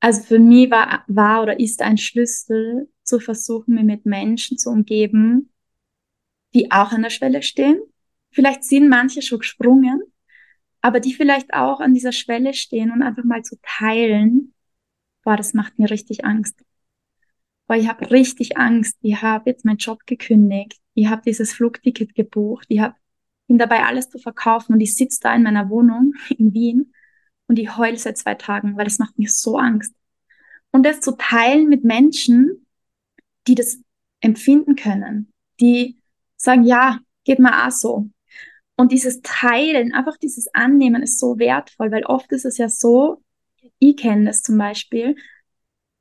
also 0.00 0.22
für 0.22 0.38
mich 0.38 0.70
war, 0.70 1.04
war 1.08 1.42
oder 1.42 1.60
ist 1.60 1.82
ein 1.82 1.98
Schlüssel 1.98 2.88
zu 3.02 3.20
versuchen, 3.20 3.74
mich 3.74 3.84
mit 3.84 4.06
Menschen 4.06 4.56
zu 4.56 4.70
umgeben, 4.70 5.52
die 6.54 6.70
auch 6.72 6.92
an 6.92 7.02
der 7.02 7.10
Schwelle 7.10 7.42
stehen. 7.42 7.82
Vielleicht 8.32 8.64
sind 8.64 8.88
manche 8.88 9.20
schon 9.20 9.40
gesprungen, 9.40 10.00
aber 10.80 11.00
die 11.00 11.12
vielleicht 11.12 11.52
auch 11.52 11.80
an 11.80 11.92
dieser 11.92 12.12
Schwelle 12.12 12.54
stehen 12.54 12.90
und 12.92 13.02
einfach 13.02 13.24
mal 13.24 13.42
zu 13.42 13.56
teilen, 13.60 14.54
boah, 15.22 15.36
das 15.36 15.52
macht 15.52 15.78
mir 15.78 15.90
richtig 15.90 16.24
Angst. 16.24 16.64
Boah, 17.70 17.76
ich 17.76 17.88
habe 17.88 18.10
richtig 18.10 18.56
Angst. 18.56 18.98
Ich 19.00 19.22
habe 19.22 19.48
jetzt 19.48 19.64
meinen 19.64 19.76
Job 19.76 20.00
gekündigt. 20.04 20.80
Ich 20.94 21.06
habe 21.06 21.22
dieses 21.24 21.52
Flugticket 21.52 22.16
gebucht. 22.16 22.66
Ich 22.68 22.80
habe 22.80 22.96
bin 23.46 23.58
dabei, 23.58 23.84
alles 23.84 24.10
zu 24.10 24.18
verkaufen 24.18 24.72
und 24.72 24.80
ich 24.80 24.96
sitze 24.96 25.20
da 25.22 25.32
in 25.36 25.44
meiner 25.44 25.70
Wohnung 25.70 26.14
in 26.36 26.52
Wien 26.52 26.92
und 27.46 27.60
ich 27.60 27.76
heule 27.76 27.96
seit 27.96 28.18
zwei 28.18 28.34
Tagen, 28.34 28.76
weil 28.76 28.86
das 28.86 28.98
macht 28.98 29.16
mir 29.20 29.28
so 29.28 29.56
Angst. 29.56 29.94
Und 30.72 30.84
das 30.84 31.00
zu 31.00 31.12
teilen 31.12 31.68
mit 31.68 31.84
Menschen, 31.84 32.66
die 33.46 33.54
das 33.54 33.78
empfinden 34.20 34.74
können, 34.74 35.32
die 35.60 36.02
sagen, 36.36 36.64
ja, 36.64 36.98
geht 37.22 37.38
mir 37.38 37.68
auch 37.68 37.70
so. 37.70 38.10
Und 38.74 38.90
dieses 38.90 39.20
Teilen, 39.22 39.94
einfach 39.94 40.16
dieses 40.16 40.52
Annehmen 40.54 41.04
ist 41.04 41.20
so 41.20 41.38
wertvoll, 41.38 41.92
weil 41.92 42.04
oft 42.04 42.32
ist 42.32 42.46
es 42.46 42.58
ja 42.58 42.68
so, 42.68 43.22
ich 43.78 43.96
kenne 43.96 44.24
das 44.24 44.42
zum 44.42 44.58
Beispiel, 44.58 45.14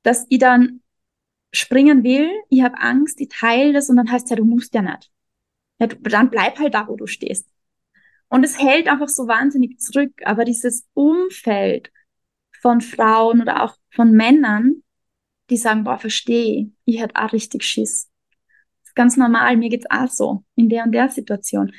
dass 0.01 0.25
ich 0.29 0.39
dann 0.39 0.81
springen 1.51 2.03
will, 2.03 2.29
ich 2.49 2.61
habe 2.61 2.79
Angst, 2.79 3.19
ich 3.21 3.29
teile 3.29 3.73
das 3.73 3.89
und 3.89 3.97
dann 3.97 4.11
heißt 4.11 4.29
ja, 4.29 4.35
du 4.35 4.45
musst 4.45 4.73
ja 4.73 4.81
nicht 4.81 5.11
ja, 5.79 5.87
dann 5.87 6.29
bleib 6.29 6.59
halt 6.59 6.73
da, 6.73 6.87
wo 6.87 6.95
du 6.95 7.07
stehst. 7.07 7.49
Und 8.27 8.43
es 8.43 8.59
hält 8.59 8.87
einfach 8.87 9.07
so 9.07 9.27
wahnsinnig 9.27 9.79
zurück. 9.79 10.13
Aber 10.23 10.45
dieses 10.45 10.87
Umfeld 10.93 11.91
von 12.61 12.81
Frauen 12.81 13.41
oder 13.41 13.63
auch 13.63 13.75
von 13.91 14.11
Männern, 14.11 14.83
die 15.49 15.57
sagen, 15.57 15.83
boah, 15.83 15.97
verstehe, 15.97 16.71
ich 16.85 17.01
hätte 17.01 17.15
auch 17.15 17.33
richtig 17.33 17.63
Schiss. 17.63 18.09
Das 18.81 18.89
ist 18.89 18.95
ganz 18.95 19.17
normal, 19.17 19.57
mir 19.57 19.69
geht's 19.69 19.89
auch 19.89 20.09
so, 20.09 20.43
in 20.55 20.69
der 20.69 20.83
und 20.83 20.91
der 20.91 21.09
Situation. 21.09 21.71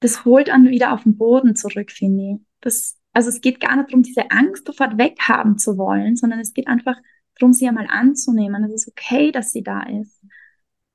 Das 0.00 0.24
holt 0.24 0.48
dann 0.48 0.70
wieder 0.70 0.92
auf 0.92 1.02
den 1.02 1.18
Boden 1.18 1.54
zurück, 1.54 1.90
finde 1.90 2.22
ich. 2.22 2.46
Das, 2.60 2.98
also 3.12 3.28
es 3.28 3.40
geht 3.40 3.60
gar 3.60 3.76
nicht 3.76 3.90
darum, 3.90 4.02
diese 4.02 4.30
Angst 4.30 4.66
sofort 4.66 4.96
weghaben 4.96 5.58
zu 5.58 5.76
wollen, 5.76 6.16
sondern 6.16 6.40
es 6.40 6.54
geht 6.54 6.66
einfach 6.66 6.96
darum, 7.38 7.52
sie 7.52 7.68
einmal 7.68 7.86
anzunehmen. 7.88 8.64
Es 8.64 8.72
ist 8.72 8.88
okay, 8.88 9.32
dass 9.32 9.52
sie 9.52 9.62
da 9.62 9.82
ist. 9.82 10.20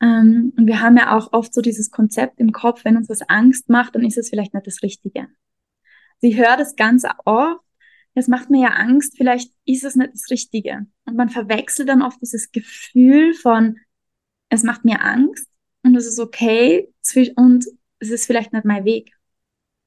Ähm, 0.01 0.53
und 0.57 0.67
wir 0.67 0.81
haben 0.81 0.97
ja 0.97 1.15
auch 1.15 1.33
oft 1.33 1.53
so 1.53 1.61
dieses 1.61 1.91
Konzept 1.91 2.39
im 2.39 2.51
Kopf, 2.51 2.85
wenn 2.85 2.97
uns 2.97 3.07
das 3.07 3.21
Angst 3.27 3.69
macht, 3.69 3.95
dann 3.95 4.05
ist 4.05 4.17
es 4.17 4.29
vielleicht 4.29 4.53
nicht 4.53 4.67
das 4.67 4.81
Richtige. 4.83 5.27
Sie 6.19 6.37
hört 6.37 6.59
es 6.59 6.75
ganz 6.75 7.03
oft, 7.25 7.61
es 8.13 8.27
macht 8.27 8.49
mir 8.49 8.63
ja 8.63 8.69
Angst, 8.69 9.15
vielleicht 9.15 9.51
ist 9.65 9.83
es 9.83 9.95
nicht 9.95 10.13
das 10.13 10.29
Richtige. 10.31 10.87
Und 11.05 11.15
man 11.15 11.29
verwechselt 11.29 11.89
dann 11.89 12.01
oft 12.01 12.19
dieses 12.21 12.51
Gefühl 12.51 13.33
von, 13.33 13.77
es 14.49 14.63
macht 14.63 14.85
mir 14.85 15.03
Angst 15.03 15.47
und 15.83 15.95
es 15.95 16.07
ist 16.07 16.19
okay 16.19 16.91
und 17.35 17.65
es 17.99 18.09
ist 18.09 18.25
vielleicht 18.25 18.53
nicht 18.53 18.65
mein 18.65 18.85
Weg. 18.85 19.11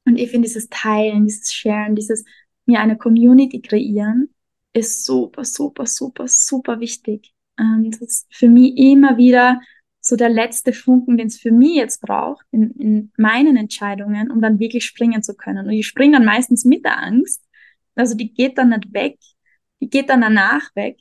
Und 0.04 0.16
ich 0.16 0.30
finde 0.30 0.46
dieses 0.46 0.68
Teilen, 0.68 1.26
dieses 1.26 1.52
Sharen, 1.52 1.96
dieses 1.96 2.24
mir 2.66 2.80
eine 2.80 2.96
Community 2.96 3.60
kreieren, 3.60 4.32
ist 4.72 5.04
super, 5.04 5.44
super, 5.44 5.86
super, 5.86 6.26
super 6.28 6.80
wichtig. 6.80 7.32
Und 7.58 7.90
das 7.90 8.00
ist 8.00 8.26
für 8.30 8.48
mich 8.48 8.76
immer 8.76 9.16
wieder 9.16 9.60
so 10.00 10.16
der 10.16 10.30
letzte 10.30 10.72
Funken, 10.72 11.18
den 11.18 11.26
es 11.26 11.38
für 11.38 11.52
mich 11.52 11.76
jetzt 11.76 12.00
braucht, 12.00 12.46
in, 12.50 12.70
in 12.72 13.12
meinen 13.16 13.56
Entscheidungen, 13.56 14.30
um 14.30 14.40
dann 14.40 14.58
wirklich 14.58 14.86
springen 14.86 15.22
zu 15.22 15.34
können. 15.34 15.66
Und 15.66 15.72
ich 15.72 15.86
springe 15.86 16.14
dann 16.14 16.24
meistens 16.24 16.64
mit 16.64 16.84
der 16.84 16.98
Angst. 16.98 17.42
Also 17.94 18.14
die 18.14 18.32
geht 18.32 18.56
dann 18.56 18.70
nicht 18.70 18.92
weg, 18.94 19.18
die 19.80 19.90
geht 19.90 20.08
dann 20.08 20.22
danach 20.22 20.74
weg. 20.74 20.98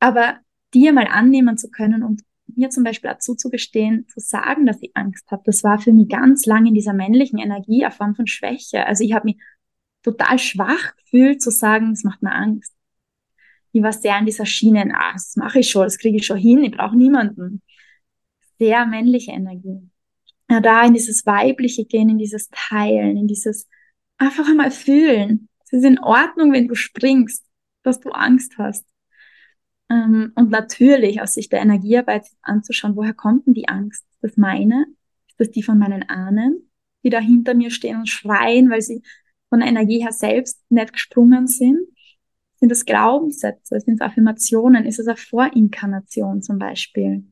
Aber 0.00 0.40
die 0.74 0.90
mal 0.90 1.06
annehmen 1.06 1.56
zu 1.56 1.70
können 1.70 2.02
und 2.02 2.22
mir 2.56 2.70
zum 2.70 2.84
Beispiel 2.84 3.10
auch 3.10 3.18
zuzugestehen, 3.18 4.06
zu 4.08 4.20
sagen, 4.20 4.66
dass 4.66 4.82
ich 4.82 4.90
Angst 4.94 5.30
habe, 5.30 5.42
das 5.46 5.62
war 5.64 5.78
für 5.78 5.92
mich 5.92 6.08
ganz 6.08 6.46
lange 6.46 6.68
in 6.68 6.74
dieser 6.74 6.92
männlichen 6.92 7.38
Energie 7.38 7.84
eine 7.84 7.94
Form 7.94 8.14
von 8.14 8.26
Schwäche. 8.26 8.86
Also 8.86 9.04
ich 9.04 9.12
habe 9.12 9.26
mich 9.26 9.36
total 10.02 10.38
schwach 10.38 10.96
gefühlt 10.96 11.40
zu 11.40 11.50
sagen, 11.50 11.92
es 11.92 12.04
macht 12.04 12.22
mir 12.22 12.32
Angst. 12.32 12.73
Ich 13.74 13.82
war 13.82 13.92
sehr 13.92 14.18
in 14.18 14.24
dieser 14.24 14.46
Schiene, 14.46 14.92
ah, 14.94 15.12
das 15.12 15.36
mache 15.36 15.58
ich 15.58 15.68
schon, 15.68 15.82
das 15.82 15.98
kriege 15.98 16.16
ich 16.16 16.26
schon 16.26 16.38
hin, 16.38 16.62
ich 16.62 16.72
brauche 16.76 16.96
niemanden 16.96 17.60
sehr 18.58 18.86
männliche 18.86 19.32
Energie. 19.32 19.90
Ja, 20.50 20.60
da 20.60 20.84
in 20.84 20.94
dieses 20.94 21.26
Weibliche 21.26 21.84
gehen, 21.84 22.08
in 22.08 22.18
dieses 22.18 22.48
Teilen, 22.50 23.16
in 23.16 23.26
dieses 23.26 23.68
einfach 24.18 24.46
einmal 24.48 24.70
fühlen. 24.70 25.48
Es 25.64 25.72
ist 25.72 25.84
in 25.84 25.98
Ordnung, 25.98 26.52
wenn 26.52 26.68
du 26.68 26.74
springst, 26.74 27.44
dass 27.82 28.00
du 28.00 28.10
Angst 28.10 28.56
hast. 28.58 28.84
Ähm, 29.90 30.32
und 30.34 30.50
natürlich 30.50 31.20
aus 31.20 31.34
Sicht 31.34 31.52
der 31.52 31.60
Energiearbeit 31.60 32.26
anzuschauen, 32.42 32.96
woher 32.96 33.14
kommt 33.14 33.46
denn 33.46 33.54
die 33.54 33.68
Angst? 33.68 34.04
Ist 34.12 34.22
das 34.22 34.36
meine? 34.36 34.86
Ist 35.28 35.40
das 35.40 35.50
die 35.50 35.62
von 35.62 35.78
meinen 35.78 36.08
Ahnen, 36.08 36.70
die 37.02 37.10
da 37.10 37.18
hinter 37.18 37.54
mir 37.54 37.70
stehen 37.70 37.96
und 37.96 38.08
schreien, 38.08 38.70
weil 38.70 38.82
sie 38.82 39.02
von 39.48 39.60
der 39.60 39.68
Energie 39.68 40.00
her 40.00 40.12
selbst 40.12 40.62
nicht 40.70 40.92
gesprungen 40.92 41.48
sind? 41.48 41.88
Sind 42.64 42.70
das 42.70 42.86
Glaubenssätze? 42.86 43.78
Sind 43.78 43.96
es 43.96 44.00
Affirmationen? 44.00 44.86
Ist 44.86 44.98
es 44.98 45.06
eine 45.06 45.18
Vorinkarnation 45.18 46.40
zum 46.40 46.58
Beispiel? 46.58 47.22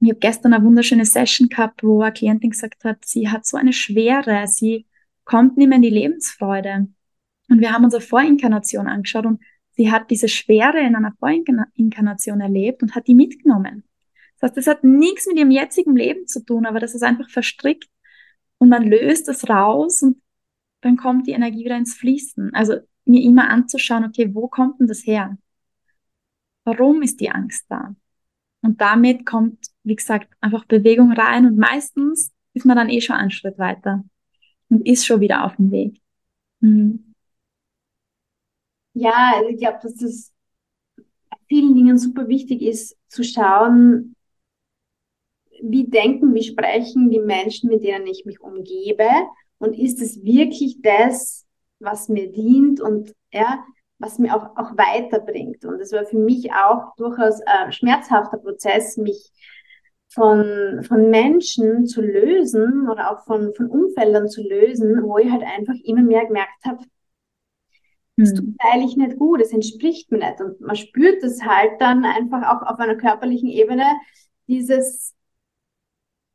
Ich 0.00 0.10
habe 0.10 0.18
gestern 0.18 0.52
eine 0.52 0.64
wunderschöne 0.64 1.04
Session 1.04 1.48
gehabt, 1.48 1.84
wo 1.84 2.02
eine 2.02 2.12
Klientin 2.12 2.50
gesagt 2.50 2.82
hat, 2.82 3.04
sie 3.04 3.28
hat 3.28 3.46
so 3.46 3.56
eine 3.56 3.72
Schwere, 3.72 4.48
sie 4.48 4.88
kommt 5.24 5.56
nicht 5.56 5.68
mehr 5.68 5.76
in 5.76 5.82
die 5.82 5.90
Lebensfreude. 5.90 6.88
Und 7.48 7.60
wir 7.60 7.72
haben 7.72 7.84
unsere 7.84 8.02
Vorinkarnation 8.02 8.88
angeschaut 8.88 9.26
und 9.26 9.40
sie 9.76 9.92
hat 9.92 10.10
diese 10.10 10.26
Schwere 10.26 10.80
in 10.80 10.96
einer 10.96 11.12
Vorinkarnation 11.20 12.40
erlebt 12.40 12.82
und 12.82 12.96
hat 12.96 13.06
die 13.06 13.14
mitgenommen. 13.14 13.84
Das 14.40 14.48
heißt, 14.48 14.56
das 14.56 14.66
hat 14.66 14.82
nichts 14.82 15.28
mit 15.28 15.38
ihrem 15.38 15.52
jetzigen 15.52 15.94
Leben 15.94 16.26
zu 16.26 16.44
tun, 16.44 16.66
aber 16.66 16.80
das 16.80 16.96
ist 16.96 17.04
einfach 17.04 17.30
verstrickt 17.30 17.88
und 18.58 18.70
man 18.70 18.82
löst 18.82 19.28
es 19.28 19.48
raus 19.48 20.02
und 20.02 20.20
dann 20.80 20.96
kommt 20.96 21.28
die 21.28 21.32
Energie 21.32 21.64
wieder 21.64 21.76
ins 21.76 21.94
Fließen. 21.94 22.52
Also 22.54 22.80
mir 23.04 23.22
immer 23.22 23.50
anzuschauen, 23.50 24.04
okay, 24.04 24.34
wo 24.34 24.48
kommt 24.48 24.80
denn 24.80 24.86
das 24.86 25.06
her? 25.06 25.36
Warum 26.64 27.02
ist 27.02 27.20
die 27.20 27.30
Angst 27.30 27.66
da? 27.68 27.94
Und 28.62 28.80
damit 28.80 29.26
kommt, 29.26 29.66
wie 29.82 29.96
gesagt, 29.96 30.32
einfach 30.40 30.64
Bewegung 30.64 31.12
rein 31.12 31.46
und 31.46 31.58
meistens 31.58 32.32
ist 32.54 32.64
man 32.64 32.76
dann 32.76 32.88
eh 32.88 33.00
schon 33.00 33.16
einen 33.16 33.30
Schritt 33.30 33.58
weiter 33.58 34.04
und 34.70 34.86
ist 34.86 35.04
schon 35.04 35.20
wieder 35.20 35.44
auf 35.44 35.56
dem 35.56 35.70
Weg. 35.70 36.00
Mhm. 36.60 37.14
Ja, 38.94 39.32
also 39.36 39.50
ich 39.50 39.58
glaube, 39.58 39.78
dass 39.82 39.94
das 39.94 40.32
vielen 41.48 41.74
Dingen 41.74 41.98
super 41.98 42.28
wichtig 42.28 42.62
ist, 42.62 42.96
zu 43.08 43.22
schauen, 43.22 44.14
wie 45.62 45.88
denken, 45.88 46.34
wie 46.34 46.42
sprechen 46.42 47.10
die 47.10 47.20
Menschen, 47.20 47.70
mit 47.70 47.82
denen 47.84 48.06
ich 48.06 48.24
mich 48.24 48.40
umgebe 48.40 49.08
und 49.58 49.78
ist 49.78 50.00
es 50.00 50.24
wirklich 50.24 50.80
das, 50.82 51.46
was 51.78 52.08
mir 52.08 52.30
dient 52.30 52.80
und 52.80 53.14
ja, 53.32 53.64
was 53.98 54.18
mir 54.18 54.34
auch, 54.34 54.56
auch 54.56 54.76
weiterbringt. 54.76 55.64
Und 55.64 55.80
es 55.80 55.92
war 55.92 56.04
für 56.04 56.18
mich 56.18 56.52
auch 56.52 56.94
durchaus 56.96 57.40
ein 57.42 57.72
schmerzhafter 57.72 58.38
Prozess, 58.38 58.96
mich 58.96 59.30
von, 60.08 60.84
von 60.86 61.10
Menschen 61.10 61.86
zu 61.86 62.00
lösen 62.00 62.88
oder 62.88 63.10
auch 63.10 63.24
von, 63.24 63.52
von 63.54 63.66
Umfeldern 63.66 64.28
zu 64.28 64.42
lösen, 64.42 65.02
wo 65.02 65.18
ich 65.18 65.30
halt 65.30 65.42
einfach 65.42 65.74
immer 65.84 66.02
mehr 66.02 66.26
gemerkt 66.26 66.64
habe, 66.64 66.84
das 68.16 68.32
tut 68.32 68.46
hm. 68.46 68.56
eigentlich 68.58 68.96
nicht 68.96 69.18
gut, 69.18 69.40
es 69.40 69.52
entspricht 69.52 70.12
mir 70.12 70.18
nicht. 70.18 70.40
Und 70.40 70.60
man 70.60 70.76
spürt 70.76 71.22
es 71.22 71.42
halt 71.44 71.80
dann 71.80 72.04
einfach 72.04 72.42
auch 72.42 72.62
auf 72.62 72.78
einer 72.78 72.96
körperlichen 72.96 73.48
Ebene, 73.48 73.84
dieses, 74.46 75.14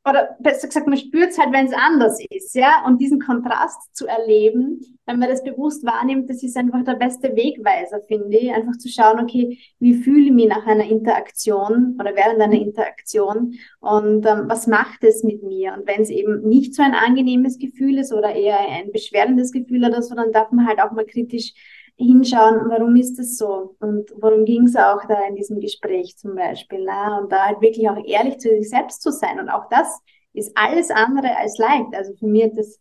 oder 0.10 0.36
besser 0.40 0.68
gesagt, 0.68 0.88
man 0.88 0.98
spürt 0.98 1.30
es 1.32 1.38
halt, 1.38 1.54
wenn 1.54 1.68
es 1.68 1.74
anders 1.74 2.20
ist, 2.30 2.56
ja. 2.56 2.86
Und 2.86 3.00
diesen 3.00 3.20
Kontrast 3.20 3.96
zu 3.96 4.08
erleben, 4.08 4.82
wenn 5.06 5.20
man 5.20 5.30
das 5.30 5.44
bewusst 5.44 5.86
wahrnimmt, 5.86 6.30
das 6.30 6.44
ist 6.44 6.58
einfach 6.58 6.84
der 6.84 6.94
beste 6.94 7.36
Wegweiser, 7.36 8.02
finde 8.08 8.38
ich. 8.38 8.52
Einfach 8.52 8.78
zu 8.78 8.90
schauen, 8.90 9.20
okay, 9.20 9.60
wie 9.80 9.94
fühle 9.94 10.26
ich 10.26 10.32
mich 10.32 10.48
nach 10.48 10.66
einer 10.68 10.86
Interaktion 10.86 11.98
oder 12.00 12.16
während 12.16 12.42
einer 12.42 12.60
Interaktion 12.60 13.56
und 13.80 14.26
ähm, 14.26 14.44
was 14.48 14.68
macht 14.68 15.04
es 15.04 15.24
mit 15.24 15.44
mir? 15.44 15.74
Und 15.74 15.88
wenn 15.88 16.02
es 16.02 16.10
eben 16.10 16.48
nicht 16.48 16.76
so 16.76 16.84
ein 16.84 16.94
angenehmes 16.94 17.58
Gefühl 17.58 17.98
ist 17.98 18.14
oder 18.14 18.34
eher 18.34 18.60
ein 18.60 18.92
beschwerdendes 18.92 19.52
Gefühl 19.52 19.86
oder 19.86 20.02
so, 20.02 20.16
dann 20.16 20.32
darf 20.32 20.52
man 20.52 20.68
halt 20.68 20.80
auch 20.80 20.92
mal 20.92 21.06
kritisch 21.06 21.54
hinschauen, 22.00 22.70
warum 22.70 22.96
ist 22.96 23.20
das 23.20 23.38
so 23.38 23.76
und 23.80 24.10
worum 24.16 24.46
ging 24.46 24.64
es 24.64 24.76
auch 24.76 25.06
da 25.06 25.28
in 25.28 25.36
diesem 25.36 25.60
Gespräch 25.60 26.18
zum 26.18 26.34
Beispiel. 26.34 26.86
Ne? 26.86 27.20
Und 27.22 27.32
da 27.32 27.48
halt 27.48 27.62
wirklich 27.62 27.90
auch 27.90 27.98
ehrlich 28.06 28.40
zu 28.40 28.50
sich 28.50 28.70
selbst 28.70 29.02
zu 29.02 29.12
sein. 29.12 29.40
Und 29.40 29.50
auch 29.50 29.68
das 29.70 30.00
ist 30.34 30.52
alles 30.56 30.92
andere 30.92 31.36
als 31.36 31.58
leicht. 31.58 31.94
Also 31.94 32.14
für 32.16 32.28
mich 32.28 32.54
das, 32.56 32.80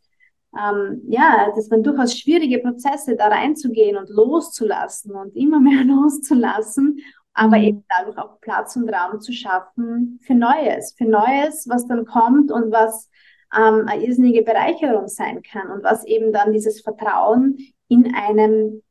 ähm, 0.56 1.02
ja, 1.08 1.50
das 1.54 1.68
waren 1.70 1.82
durchaus 1.82 2.16
schwierige 2.16 2.60
Prozesse, 2.60 3.16
da 3.16 3.26
reinzugehen 3.26 3.96
und 3.96 4.08
loszulassen 4.08 5.14
und 5.16 5.34
immer 5.34 5.58
mehr 5.58 5.84
loszulassen, 5.84 7.00
aber 7.34 7.58
mhm. 7.58 7.64
eben 7.64 7.84
dadurch 7.96 8.18
auch 8.18 8.40
Platz 8.40 8.76
und 8.76 8.88
Raum 8.88 9.20
zu 9.20 9.32
schaffen 9.32 10.20
für 10.22 10.34
Neues, 10.34 10.94
für 10.96 11.06
Neues, 11.06 11.66
was 11.68 11.88
dann 11.88 12.04
kommt 12.04 12.52
und 12.52 12.70
was 12.70 13.10
ähm, 13.52 13.86
eine 13.88 14.04
irrsinnige 14.04 14.42
Bereicherung 14.42 15.08
sein 15.08 15.42
kann 15.42 15.70
und 15.72 15.82
was 15.82 16.04
eben 16.04 16.32
dann 16.32 16.52
dieses 16.52 16.82
Vertrauen 16.82 17.58
in 17.88 18.14
einem 18.14 18.82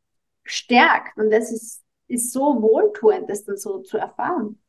stärkt. 0.50 1.18
Und 1.18 1.32
das 1.32 1.52
ist, 1.52 1.84
ist 2.08 2.32
so 2.32 2.62
wohltuend, 2.62 3.30
das 3.30 3.46
dann 3.46 3.58
so 3.58 3.80
zu 3.80 3.98
erfahren. 3.98 4.60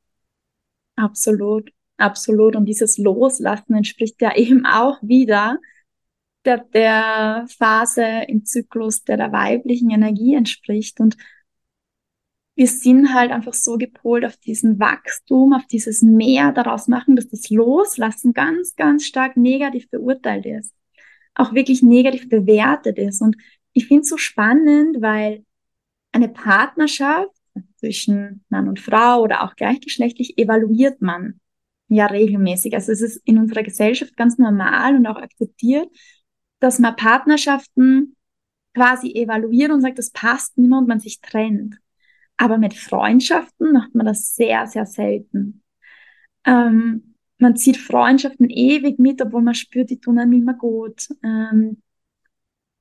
Absolut, 0.97 1.70
absolut. 1.97 2.57
Und 2.57 2.66
dieses 2.66 2.99
Loslassen 2.99 3.74
entspricht 3.74 4.20
ja 4.20 4.35
eben 4.37 4.66
auch 4.66 4.99
wieder 5.03 5.59
der, 6.45 6.59
der 6.59 7.47
Phase 7.59 8.05
im 8.26 8.45
Zyklus, 8.45 9.05
der 9.05 9.16
der 9.16 9.33
weiblichen 9.33 9.91
Energie 9.91 10.35
entspricht. 10.35 11.01
Und 11.01 11.16
wir 12.59 12.66
sind 12.66 13.14
halt 13.14 13.31
einfach 13.31 13.55
so 13.55 13.76
gepolt 13.76 14.24
auf 14.24 14.37
diesen 14.37 14.81
Wachstum, 14.81 15.53
auf 15.53 15.66
dieses 15.66 16.03
Mehr 16.03 16.51
daraus 16.51 16.89
machen, 16.89 17.14
dass 17.14 17.29
das 17.29 17.51
Loslassen 17.51 18.33
ganz, 18.33 18.74
ganz 18.74 19.05
stark 19.05 19.37
negativ 19.37 19.89
beurteilt 19.91 20.45
ist. 20.45 20.74
Auch 21.35 21.55
wirklich 21.55 21.83
negativ 21.83 22.29
bewertet 22.29 22.99
ist. 22.99 23.22
Und 23.22 23.37
ich 23.74 23.87
finde 23.87 24.03
es 24.03 24.09
so 24.09 24.16
spannend, 24.16 25.01
weil 25.01 25.45
eine 26.13 26.29
Partnerschaft 26.29 27.35
zwischen 27.77 28.45
Mann 28.49 28.69
und 28.69 28.81
Frau 28.81 29.23
oder 29.23 29.43
auch 29.43 29.55
gleichgeschlechtlich 29.57 30.39
evaluiert 30.39 31.01
man 31.01 31.41
ja 31.89 32.07
regelmäßig. 32.07 32.75
Also 32.75 32.93
es 32.93 33.01
ist 33.01 33.17
in 33.25 33.39
unserer 33.39 33.63
Gesellschaft 33.63 34.17
ganz 34.17 34.39
normal 34.39 34.97
und 34.97 35.07
auch 35.07 35.17
akzeptiert, 35.17 35.89
dass 36.61 36.79
man 36.79 36.97
Partnerschaften 36.97 38.17
quasi 38.75 39.13
evaluiert 39.13 39.71
und 39.71 39.81
sagt, 39.81 39.99
das 39.99 40.11
passt 40.11 40.59
nicht 40.59 40.73
und 40.73 40.89
man 40.89 41.01
sich 41.01 41.21
trennt. 41.21 41.77
Aber 42.37 42.59
mit 42.59 42.75
Freundschaften 42.75 43.73
macht 43.73 43.95
man 43.95 44.07
das 44.07 44.35
sehr, 44.35 44.67
sehr 44.67 44.87
selten. 44.87 45.63
Ähm, 46.45 47.15
man 47.39 47.57
zieht 47.57 47.77
Freundschaften 47.77 48.49
ewig 48.51 48.99
mit, 48.99 49.21
obwohl 49.23 49.43
man 49.43 49.55
spürt, 49.55 49.91
die 49.91 50.01
tun 50.01 50.19
einem 50.19 50.33
immer 50.33 50.55
gut. 50.55 51.09
Ähm, 51.23 51.83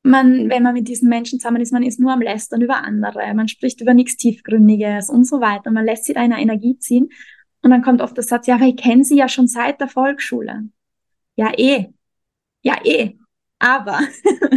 man, 0.09 0.49
wenn 0.49 0.63
man 0.63 0.73
mit 0.73 0.87
diesen 0.87 1.09
Menschen 1.09 1.39
zusammen 1.39 1.61
ist, 1.61 1.73
man 1.73 1.83
ist 1.83 1.99
nur 1.99 2.11
am 2.11 2.21
Lästern 2.21 2.61
über 2.61 2.83
andere, 2.83 3.33
man 3.33 3.47
spricht 3.47 3.81
über 3.81 3.93
nichts 3.93 4.17
Tiefgründiges 4.17 5.09
und 5.09 5.25
so 5.25 5.41
weiter. 5.41 5.71
Man 5.71 5.85
lässt 5.85 6.05
sich 6.05 6.15
da 6.15 6.21
eine 6.21 6.41
Energie 6.41 6.77
ziehen. 6.79 7.09
Und 7.61 7.71
dann 7.71 7.81
kommt 7.81 8.01
oft 8.01 8.15
der 8.15 8.23
Satz, 8.23 8.47
ja, 8.47 8.55
aber 8.55 8.65
ich 8.65 8.77
kenne 8.77 9.03
sie 9.03 9.17
ja 9.17 9.27
schon 9.27 9.47
seit 9.47 9.81
der 9.81 9.87
Volksschule. 9.87 10.69
Ja, 11.35 11.51
eh. 11.57 11.87
Ja, 12.61 12.75
eh. 12.83 13.17
Aber. 13.59 13.99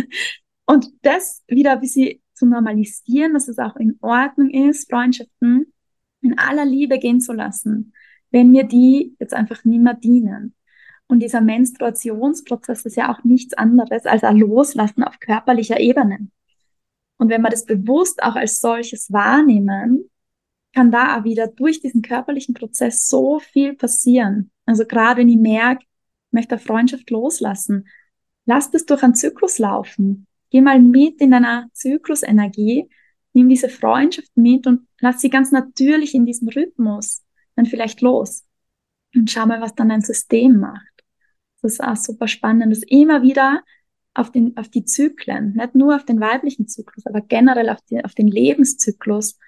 und 0.67 0.87
das 1.03 1.43
wieder 1.49 1.73
ein 1.73 1.81
bisschen 1.81 2.21
zu 2.35 2.47
normalisieren, 2.47 3.35
dass 3.35 3.49
es 3.49 3.59
auch 3.59 3.77
in 3.77 3.99
Ordnung 4.01 4.51
ist, 4.51 4.91
Freundschaften 4.91 5.73
in 6.23 6.39
aller 6.39 6.65
Liebe 6.65 6.99
gehen 6.99 7.21
zu 7.21 7.33
lassen, 7.33 7.93
wenn 8.31 8.51
mir 8.51 8.65
die 8.65 9.17
jetzt 9.19 9.35
einfach 9.35 9.65
nicht 9.65 9.83
mehr 9.83 9.95
dienen. 9.95 10.55
Und 11.11 11.19
dieser 11.19 11.41
Menstruationsprozess 11.41 12.87
ist 12.87 12.97
ja 12.97 13.13
auch 13.13 13.25
nichts 13.25 13.55
anderes 13.55 14.07
als 14.07 14.23
ein 14.23 14.37
Loslassen 14.37 15.03
auf 15.03 15.19
körperlicher 15.19 15.81
Ebene. 15.81 16.29
Und 17.19 17.31
wenn 17.31 17.43
wir 17.43 17.51
das 17.51 17.67
bewusst 17.67 18.23
auch 18.23 18.37
als 18.37 18.61
solches 18.61 19.11
wahrnehmen, 19.11 20.09
kann 20.73 20.93
da 20.93 21.19
auch 21.19 21.25
wieder 21.25 21.49
durch 21.49 21.81
diesen 21.81 22.03
körperlichen 22.03 22.55
Prozess 22.55 23.09
so 23.09 23.41
viel 23.41 23.75
passieren. 23.75 24.53
Also 24.67 24.85
gerade 24.87 25.21
wenn 25.21 25.29
ich 25.29 25.37
merke, 25.37 25.83
ich 25.83 26.33
möchte 26.33 26.55
eine 26.55 26.63
Freundschaft 26.63 27.11
loslassen, 27.11 27.89
lass 28.47 28.71
das 28.71 28.87
durch 28.87 29.03
einen 29.03 29.17
Zyklus 29.17 29.59
laufen. 29.59 30.29
Geh 30.51 30.61
mal 30.61 30.79
mit 30.79 31.21
in 31.21 31.33
deiner 31.33 31.67
Zyklusenergie, 31.73 32.89
nimm 33.33 33.49
diese 33.49 33.69
Freundschaft 33.69 34.31
mit 34.37 34.69
und 34.69 34.87
lass 35.01 35.21
sie 35.21 35.29
ganz 35.29 35.51
natürlich 35.51 36.15
in 36.15 36.25
diesem 36.25 36.47
Rhythmus 36.47 37.25
dann 37.57 37.67
vielleicht 37.67 38.01
los. 38.01 38.45
Und 39.13 39.29
schau 39.29 39.45
mal, 39.47 39.61
was 39.61 39.75
dann 39.75 39.89
dein 39.89 40.03
System 40.03 40.61
macht. 40.61 40.90
Das 41.63 41.73
ist 41.73 41.83
auch 41.83 41.97
super 41.97 42.29
spannend, 42.29 42.73
das 42.73 42.83
immer 42.83 43.23
wieder 43.23 43.63
auf, 44.15 44.31
den, 44.31 44.57
auf 44.57 44.69
die 44.69 44.85
Zyklen, 44.85 45.55
nicht 45.55 45.75
nur 45.75 45.95
auf 45.95 46.05
den 46.05 46.21
weiblichen 46.21 46.69
Zyklus, 46.69 47.07
aber 47.07 47.21
generell 47.21 47.69
auf, 47.69 47.81
die, 47.83 48.05
auf 48.05 48.15
den 48.15 48.29
Lebenszyklus 48.29 49.39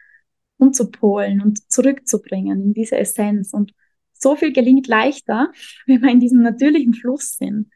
umzupolen 0.58 1.40
und 1.40 1.70
zurückzubringen 1.70 2.62
in 2.62 2.74
diese 2.74 2.96
Essenz. 2.96 3.52
Und 3.52 3.74
so 4.12 4.36
viel 4.36 4.52
gelingt 4.52 4.86
leichter, 4.86 5.50
wenn 5.86 6.02
wir 6.02 6.10
in 6.10 6.20
diesem 6.20 6.42
natürlichen 6.42 6.94
Fluss 6.94 7.36
sind 7.36 7.70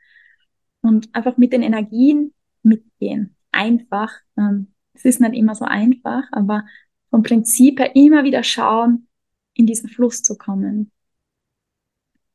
und 0.81 1.15
einfach 1.15 1.37
mit 1.37 1.53
den 1.53 1.63
Energien 1.63 2.33
mitgehen. 2.63 3.37
Einfach. 3.51 4.13
Ähm, 4.37 4.73
es 4.93 5.05
ist 5.05 5.21
nicht 5.21 5.35
immer 5.35 5.55
so 5.55 5.65
einfach, 5.65 6.25
aber 6.31 6.65
vom 7.11 7.23
Prinzip 7.23 7.81
her 7.81 7.97
immer 7.97 8.25
wieder 8.25 8.43
schauen, 8.43 9.09
in 9.55 9.67
diesen 9.67 9.89
Fluss 9.89 10.23
zu 10.23 10.37
kommen. 10.37 10.91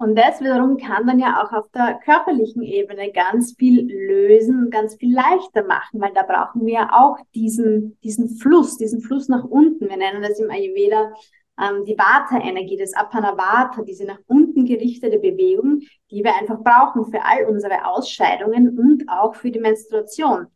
Und 0.02 0.16
das 0.16 0.42
wiederum 0.42 0.78
kann 0.78 1.06
dann 1.06 1.20
ja 1.20 1.44
auch 1.44 1.54
auf 1.54 1.70
der 1.76 2.00
körperlichen 2.04 2.64
Ebene 2.64 3.12
ganz 3.12 3.54
viel 3.56 3.86
lösen, 3.86 4.72
ganz 4.72 4.96
viel 4.96 5.14
leichter 5.14 5.64
machen, 5.64 6.02
weil 6.02 6.12
da 6.16 6.24
brauchen 6.24 6.66
wir 6.66 6.74
ja 6.74 6.90
auch 6.92 7.20
diesen, 7.36 8.00
diesen 8.04 8.28
Fluss, 8.28 8.78
diesen 8.78 9.02
Fluss 9.02 9.30
nach 9.30 9.44
unten. 9.44 9.88
Wir 9.88 9.98
nennen 9.98 10.24
das 10.24 10.40
im 10.40 10.50
Ayurveda 10.50 11.14
ähm, 11.62 11.86
die 11.86 11.96
Vata-Energie, 11.96 12.78
das 12.78 12.96
Apanavata, 12.96 13.84
diese 13.84 14.06
nach 14.06 14.18
unten 14.26 14.66
gerichtete 14.66 15.20
Bewegung, 15.20 15.82
die 16.10 16.24
wir 16.24 16.36
einfach 16.36 16.64
brauchen 16.64 17.06
für 17.12 17.24
all 17.24 17.46
unsere 17.46 17.86
Ausscheidungen 17.86 18.80
und 18.80 19.08
auch 19.08 19.36
für 19.36 19.52
die 19.52 19.60
Menstruation. 19.60 20.48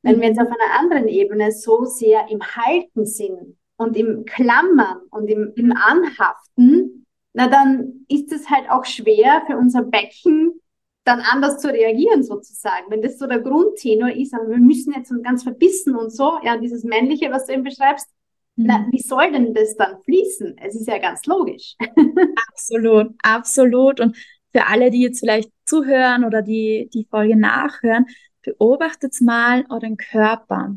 Wenn 0.00 0.22
wir 0.22 0.28
jetzt 0.28 0.40
auf 0.40 0.48
einer 0.48 0.80
anderen 0.80 1.06
Ebene 1.08 1.52
so 1.52 1.84
sehr 1.84 2.30
im 2.30 2.40
Halten 2.40 3.04
sind 3.04 3.58
und 3.76 3.94
im 3.94 4.24
Klammern 4.24 5.00
und 5.10 5.28
im, 5.28 5.52
im 5.54 5.74
Anhaften, 5.76 7.05
na 7.36 7.48
dann 7.48 8.06
ist 8.08 8.32
es 8.32 8.48
halt 8.48 8.70
auch 8.70 8.86
schwer 8.86 9.42
für 9.46 9.58
unser 9.58 9.82
Becken 9.82 10.58
dann 11.04 11.20
anders 11.20 11.58
zu 11.58 11.68
reagieren 11.68 12.22
sozusagen. 12.24 12.86
Wenn 12.88 13.02
das 13.02 13.18
so 13.18 13.26
der 13.26 13.40
Grundtenor 13.40 14.10
ist, 14.10 14.32
aber 14.32 14.48
wir 14.48 14.56
müssen 14.56 14.94
jetzt 14.94 15.12
ganz 15.22 15.42
verbissen 15.42 15.94
und 15.94 16.10
so, 16.10 16.38
ja, 16.42 16.56
dieses 16.56 16.82
Männliche, 16.82 17.30
was 17.30 17.44
du 17.44 17.52
eben 17.52 17.62
beschreibst, 17.62 18.08
mhm. 18.56 18.66
na, 18.66 18.86
wie 18.90 19.02
soll 19.02 19.32
denn 19.32 19.52
das 19.52 19.76
dann 19.76 20.00
fließen? 20.02 20.56
Es 20.56 20.74
ist 20.74 20.88
ja 20.88 20.96
ganz 20.96 21.26
logisch. 21.26 21.74
absolut, 22.48 23.12
absolut. 23.22 24.00
Und 24.00 24.16
für 24.52 24.66
alle, 24.66 24.90
die 24.90 25.02
jetzt 25.02 25.20
vielleicht 25.20 25.50
zuhören 25.66 26.24
oder 26.24 26.40
die 26.40 26.88
die 26.94 27.06
Folge 27.10 27.36
nachhören, 27.36 28.06
beobachtet 28.42 29.20
mal 29.20 29.66
euren 29.68 29.98
Körper. 29.98 30.74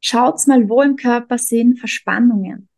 Schaut 0.00 0.44
mal, 0.48 0.68
wo 0.68 0.82
im 0.82 0.96
Körper 0.96 1.38
sind 1.38 1.78
Verspannungen. 1.78 2.69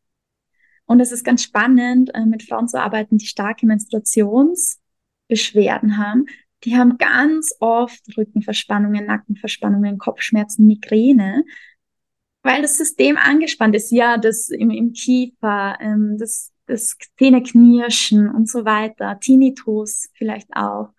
Und 0.93 1.01
es 1.01 1.11
ist 1.11 1.25
ganz 1.25 1.43
spannend, 1.43 2.15
äh, 2.15 2.27
mit 2.27 2.43
Frauen 2.43 2.69
zu 2.69 2.79
arbeiten, 2.79 3.17
die 3.17 3.25
starke 3.25 3.65
Menstruationsbeschwerden 3.65 5.97
haben. 5.97 6.27
Die 6.65 6.77
haben 6.77 6.99
ganz 6.99 7.55
oft 7.61 8.03
Rückenverspannungen, 8.15 9.07
Nackenverspannungen, 9.07 9.97
Kopfschmerzen, 9.97 10.67
Migräne, 10.67 11.45
weil 12.43 12.61
das 12.61 12.77
System 12.77 13.17
angespannt 13.17 13.75
ist. 13.75 13.91
Ja, 13.91 14.19
das 14.19 14.51
im, 14.51 14.69
im 14.69 14.93
Kiefer, 14.93 15.79
ähm, 15.81 16.19
das, 16.19 16.53
das 16.67 16.99
Zähneknirschen 17.19 18.29
und 18.29 18.51
so 18.51 18.67
weiter, 18.67 19.19
Tinnitus 19.19 20.11
vielleicht 20.13 20.55
auch. 20.55 20.91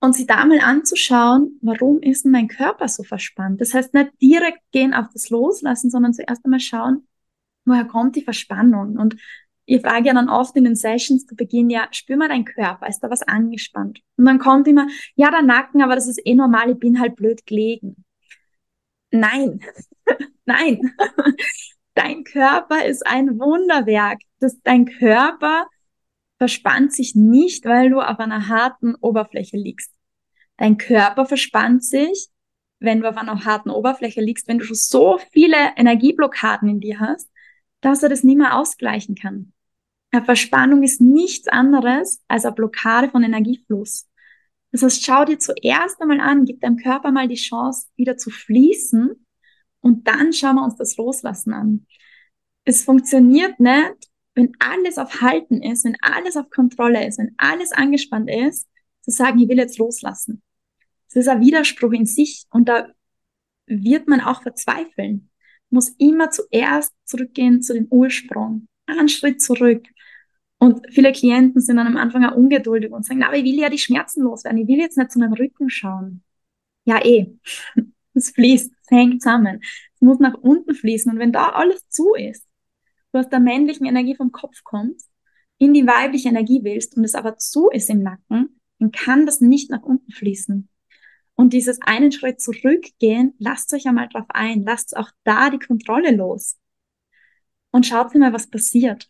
Und 0.00 0.14
sich 0.14 0.26
da 0.26 0.44
mal 0.44 0.60
anzuschauen, 0.60 1.58
warum 1.62 2.02
ist 2.02 2.26
denn 2.26 2.32
mein 2.32 2.48
Körper 2.48 2.86
so 2.86 3.02
verspannt? 3.02 3.62
Das 3.62 3.72
heißt, 3.72 3.94
nicht 3.94 4.10
direkt 4.20 4.60
gehen 4.72 4.92
auf 4.92 5.06
das 5.14 5.30
Loslassen, 5.30 5.88
sondern 5.88 6.12
zuerst 6.12 6.44
einmal 6.44 6.60
schauen, 6.60 7.06
woher 7.64 7.84
kommt 7.84 8.16
die 8.16 8.24
Verspannung? 8.24 8.96
Und 8.98 9.16
ihr 9.66 9.80
fragt 9.80 10.06
ja 10.06 10.14
dann 10.14 10.28
oft 10.28 10.56
in 10.56 10.64
den 10.64 10.76
Sessions 10.76 11.26
zu 11.26 11.36
Beginn, 11.36 11.70
ja, 11.70 11.88
spür 11.92 12.16
mal 12.16 12.28
deinen 12.28 12.44
Körper, 12.44 12.88
ist 12.88 13.00
da 13.00 13.10
was 13.10 13.22
angespannt? 13.22 14.00
Und 14.16 14.24
dann 14.24 14.38
kommt 14.38 14.66
immer, 14.68 14.88
ja, 15.14 15.30
der 15.30 15.42
Nacken, 15.42 15.82
aber 15.82 15.94
das 15.94 16.08
ist 16.08 16.20
eh 16.24 16.34
normal, 16.34 16.70
ich 16.70 16.78
bin 16.78 17.00
halt 17.00 17.16
blöd 17.16 17.46
gelegen. 17.46 18.04
Nein, 19.10 19.60
nein. 20.44 20.80
Dein 21.94 22.24
Körper 22.24 22.84
ist 22.86 23.06
ein 23.06 23.38
Wunderwerk. 23.40 24.20
Das, 24.38 24.60
dein 24.62 24.86
Körper 24.86 25.66
verspannt 26.38 26.94
sich 26.94 27.14
nicht, 27.14 27.66
weil 27.66 27.90
du 27.90 28.00
auf 28.00 28.18
einer 28.18 28.48
harten 28.48 28.94
Oberfläche 28.94 29.56
liegst. 29.56 29.92
Dein 30.56 30.78
Körper 30.78 31.26
verspannt 31.26 31.84
sich, 31.84 32.28
wenn 32.78 33.00
du 33.00 33.08
auf 33.08 33.16
einer 33.16 33.44
harten 33.44 33.70
Oberfläche 33.70 34.22
liegst, 34.22 34.48
wenn 34.48 34.58
du 34.58 34.64
schon 34.64 34.76
so 34.76 35.18
viele 35.32 35.56
Energieblockaden 35.76 36.68
in 36.68 36.80
dir 36.80 37.00
hast, 37.00 37.28
dass 37.80 38.02
er 38.02 38.08
das 38.08 38.24
nicht 38.24 38.38
mehr 38.38 38.56
ausgleichen 38.56 39.14
kann. 39.14 39.52
Eine 40.12 40.24
Verspannung 40.24 40.82
ist 40.82 41.00
nichts 41.00 41.48
anderes 41.48 42.22
als 42.28 42.44
eine 42.44 42.54
Blockade 42.54 43.08
von 43.08 43.22
Energiefluss. 43.22 44.08
Das 44.72 44.82
heißt, 44.82 45.04
schau 45.04 45.24
dir 45.24 45.38
zuerst 45.38 46.00
einmal 46.00 46.20
an, 46.20 46.44
gib 46.44 46.60
deinem 46.60 46.76
Körper 46.76 47.10
mal 47.10 47.28
die 47.28 47.34
Chance, 47.36 47.88
wieder 47.96 48.16
zu 48.16 48.30
fließen 48.30 49.26
und 49.80 50.08
dann 50.08 50.32
schauen 50.32 50.56
wir 50.56 50.64
uns 50.64 50.76
das 50.76 50.96
Loslassen 50.96 51.52
an. 51.52 51.86
Es 52.64 52.84
funktioniert 52.84 53.58
nicht, 53.58 54.10
wenn 54.34 54.52
alles 54.58 54.98
auf 54.98 55.20
Halten 55.20 55.62
ist, 55.62 55.84
wenn 55.84 55.96
alles 56.00 56.36
auf 56.36 56.50
Kontrolle 56.50 57.06
ist, 57.06 57.18
wenn 57.18 57.34
alles 57.36 57.72
angespannt 57.72 58.30
ist, 58.30 58.68
zu 59.02 59.10
sagen, 59.10 59.38
ich 59.38 59.48
will 59.48 59.58
jetzt 59.58 59.78
loslassen. 59.78 60.42
Das 61.08 61.16
ist 61.16 61.28
ein 61.28 61.40
Widerspruch 61.40 61.92
in 61.92 62.06
sich 62.06 62.46
und 62.50 62.68
da 62.68 62.88
wird 63.66 64.08
man 64.08 64.20
auch 64.20 64.42
verzweifeln. 64.42 65.29
Muss 65.70 65.90
immer 65.98 66.30
zuerst 66.30 66.92
zurückgehen 67.04 67.62
zu 67.62 67.74
dem 67.74 67.86
Ursprung, 67.90 68.66
einen 68.86 69.08
Schritt 69.08 69.40
zurück. 69.40 69.86
Und 70.58 70.84
viele 70.92 71.12
Klienten 71.12 71.62
sind 71.62 71.76
dann 71.76 71.86
am 71.86 71.96
Anfang 71.96 72.24
auch 72.24 72.36
ungeduldig 72.36 72.90
und 72.92 73.06
sagen, 73.06 73.22
aber 73.22 73.36
ich 73.36 73.44
will 73.44 73.58
ja 73.58 73.70
die 73.70 73.78
Schmerzen 73.78 74.22
loswerden, 74.22 74.60
ich 74.60 74.68
will 74.68 74.78
jetzt 74.78 74.98
nicht 74.98 75.10
zu 75.10 75.18
meinem 75.18 75.32
Rücken 75.32 75.70
schauen. 75.70 76.22
Ja, 76.84 77.04
eh. 77.04 77.26
Es 78.12 78.30
fließt, 78.30 78.72
es 78.72 78.90
hängt 78.90 79.22
zusammen. 79.22 79.60
Es 79.94 80.00
muss 80.00 80.18
nach 80.18 80.34
unten 80.34 80.74
fließen. 80.74 81.12
Und 81.12 81.20
wenn 81.20 81.32
da 81.32 81.50
alles 81.50 81.88
zu 81.88 82.14
ist, 82.14 82.44
du 83.12 83.20
aus 83.20 83.28
der 83.28 83.38
männlichen 83.38 83.86
Energie 83.86 84.16
vom 84.16 84.32
Kopf 84.32 84.64
kommst, 84.64 85.08
in 85.58 85.74
die 85.74 85.86
weibliche 85.86 86.28
Energie 86.28 86.60
willst 86.64 86.96
und 86.96 87.04
es 87.04 87.14
aber 87.14 87.36
zu 87.36 87.68
ist 87.70 87.90
im 87.90 88.02
Nacken, 88.02 88.60
dann 88.80 88.90
kann 88.90 89.26
das 89.26 89.40
nicht 89.40 89.70
nach 89.70 89.82
unten 89.82 90.10
fließen. 90.10 90.69
Und 91.40 91.54
dieses 91.54 91.80
einen 91.80 92.12
Schritt 92.12 92.38
zurückgehen, 92.42 93.32
lasst 93.38 93.72
euch 93.72 93.86
einmal 93.86 94.10
drauf 94.10 94.26
ein, 94.28 94.62
lasst 94.62 94.94
auch 94.94 95.08
da 95.24 95.48
die 95.48 95.58
Kontrolle 95.58 96.14
los. 96.14 96.58
Und 97.70 97.86
schaut 97.86 98.14
mal, 98.14 98.34
was 98.34 98.50
passiert. 98.50 99.08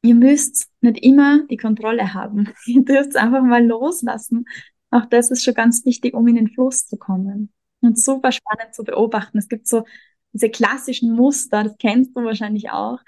Ihr 0.00 0.14
müsst 0.14 0.70
nicht 0.80 1.04
immer 1.04 1.46
die 1.48 1.58
Kontrolle 1.58 2.14
haben. 2.14 2.48
Ihr 2.64 2.82
dürft 2.82 3.14
einfach 3.16 3.42
mal 3.42 3.62
loslassen. 3.62 4.46
Auch 4.88 5.04
das 5.04 5.30
ist 5.30 5.44
schon 5.44 5.52
ganz 5.52 5.84
wichtig, 5.84 6.14
um 6.14 6.26
in 6.28 6.36
den 6.36 6.48
Fluss 6.48 6.86
zu 6.86 6.96
kommen. 6.96 7.52
Und 7.82 7.98
super 8.02 8.32
spannend 8.32 8.74
zu 8.74 8.82
beobachten. 8.82 9.36
Es 9.36 9.50
gibt 9.50 9.68
so 9.68 9.84
diese 10.32 10.48
klassischen 10.48 11.14
Muster, 11.14 11.62
das 11.62 11.76
kennst 11.76 12.16
du 12.16 12.24
wahrscheinlich 12.24 12.70
auch, 12.70 13.00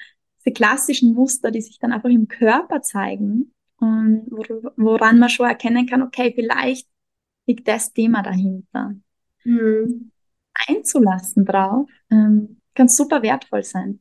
diese 0.45 0.53
klassischen 0.53 1.15
Muster, 1.15 1.51
die 1.51 1.63
sich 1.63 1.79
dann 1.79 1.95
einfach 1.95 2.11
im 2.11 2.29
Körper 2.29 2.83
zeigen 2.83 3.55
und 3.79 4.27
woran 4.77 5.19
man 5.19 5.31
schon 5.31 5.47
erkennen 5.47 5.87
kann, 5.87 6.03
okay, 6.03 6.35
vielleicht 6.35 6.87
liegt 7.51 7.67
das 7.67 7.93
Thema 7.93 8.23
dahinter. 8.23 8.95
Mhm. 9.45 10.13
Einzulassen 10.69 11.45
drauf, 11.45 11.89
ähm, 12.11 12.61
kann 12.75 12.89
super 12.89 13.23
wertvoll 13.23 13.65
sein. 13.65 14.01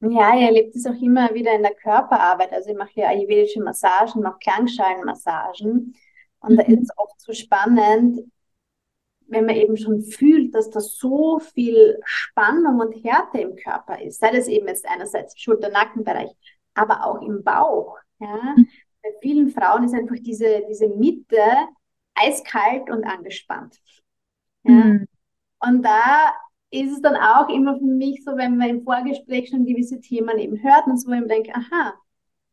Ja, 0.00 0.36
ihr 0.36 0.48
erlebt 0.48 0.76
es 0.76 0.84
auch 0.84 1.00
immer 1.00 1.32
wieder 1.32 1.54
in 1.54 1.62
der 1.62 1.74
Körperarbeit. 1.74 2.52
Also 2.52 2.70
ich 2.70 2.76
mache 2.76 2.92
ja 2.94 3.08
ayurvedische 3.08 3.62
Massagen, 3.62 4.22
mache 4.22 4.38
Klangschalenmassagen. 4.40 5.94
Und 6.40 6.52
mhm. 6.52 6.56
da 6.56 6.62
ist 6.64 6.82
es 6.82 6.90
oft 6.98 7.20
so 7.22 7.32
spannend, 7.32 8.20
wenn 9.28 9.46
man 9.46 9.56
eben 9.56 9.78
schon 9.78 10.02
fühlt, 10.02 10.54
dass 10.54 10.68
da 10.68 10.80
so 10.80 11.38
viel 11.38 11.98
Spannung 12.04 12.80
und 12.80 13.02
Härte 13.02 13.38
im 13.38 13.56
Körper 13.56 14.02
ist, 14.02 14.20
sei 14.20 14.30
das 14.30 14.46
eben 14.48 14.68
jetzt 14.68 14.86
einerseits 14.86 15.34
im 15.34 15.38
Schulter-Nackenbereich, 15.38 16.32
aber 16.74 17.06
auch 17.06 17.22
im 17.22 17.42
Bauch. 17.42 17.96
Ja? 18.18 18.54
Mhm. 18.56 18.68
Bei 19.02 19.10
vielen 19.22 19.48
Frauen 19.48 19.84
ist 19.84 19.94
einfach 19.94 20.16
diese, 20.20 20.64
diese 20.68 20.88
Mitte 20.88 21.40
eiskalt 22.14 22.90
und 22.90 23.04
angespannt. 23.04 23.76
Ja? 24.64 24.72
Mhm. 24.72 25.06
Und 25.60 25.82
da 25.82 26.34
ist 26.70 26.92
es 26.92 27.00
dann 27.00 27.16
auch 27.16 27.48
immer 27.48 27.78
für 27.78 27.84
mich 27.84 28.24
so, 28.24 28.36
wenn 28.36 28.56
man 28.56 28.68
im 28.68 28.82
Vorgespräch 28.82 29.48
schon 29.48 29.64
gewisse 29.64 30.00
Themen 30.00 30.38
eben 30.38 30.62
hört 30.62 30.86
und 30.86 31.00
so, 31.00 31.08
wo 31.08 31.14
ich 31.14 31.20
mir 31.20 31.28
denke, 31.28 31.54
aha, 31.54 31.94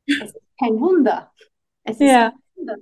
es 0.05 0.21
ist 0.21 0.39
kein 0.59 0.79
Wunder. 0.79 1.31
Es 1.83 1.99
ist 1.99 2.11
ja. 2.11 2.29
kein 2.29 2.39
Wunder. 2.55 2.75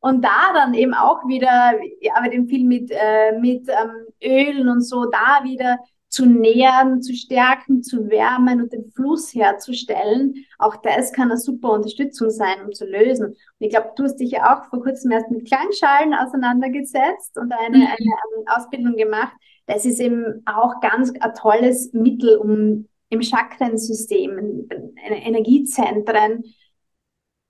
Und 0.00 0.24
da 0.24 0.52
dann 0.54 0.74
eben 0.74 0.94
auch 0.94 1.26
wieder, 1.26 1.78
ich 2.00 2.12
arbeite 2.12 2.44
viel 2.44 2.64
mit, 2.64 2.90
äh, 2.90 3.38
mit 3.38 3.68
ähm, 3.68 4.06
Ölen 4.22 4.68
und 4.68 4.82
so, 4.82 5.06
da 5.06 5.42
wieder 5.44 5.78
zu 6.08 6.26
nähren, 6.26 7.02
zu 7.02 7.14
stärken, 7.14 7.82
zu 7.82 8.08
wärmen 8.08 8.62
und 8.62 8.72
den 8.72 8.90
Fluss 8.92 9.34
herzustellen. 9.34 10.34
Auch 10.58 10.76
das 10.76 11.12
kann 11.12 11.30
eine 11.30 11.38
super 11.38 11.72
Unterstützung 11.72 12.30
sein, 12.30 12.64
um 12.64 12.72
zu 12.72 12.86
lösen. 12.86 13.26
Und 13.26 13.36
ich 13.58 13.70
glaube, 13.70 13.92
du 13.96 14.04
hast 14.04 14.16
dich 14.16 14.30
ja 14.30 14.54
auch 14.54 14.68
vor 14.70 14.82
kurzem 14.82 15.10
erst 15.10 15.30
mit 15.30 15.46
Kleinschalen 15.46 16.14
auseinandergesetzt 16.14 17.36
und 17.36 17.52
eine, 17.52 17.78
mhm. 17.78 17.84
eine, 17.84 17.94
eine 17.96 18.56
Ausbildung 18.56 18.96
gemacht. 18.96 19.32
Das 19.66 19.84
ist 19.84 20.00
eben 20.00 20.42
auch 20.46 20.80
ganz 20.80 21.12
ein 21.20 21.34
tolles 21.34 21.92
Mittel, 21.92 22.36
um 22.36 22.86
im 23.08 23.22
Chakrensystem, 23.22 24.68
Energiezentren, 24.96 26.44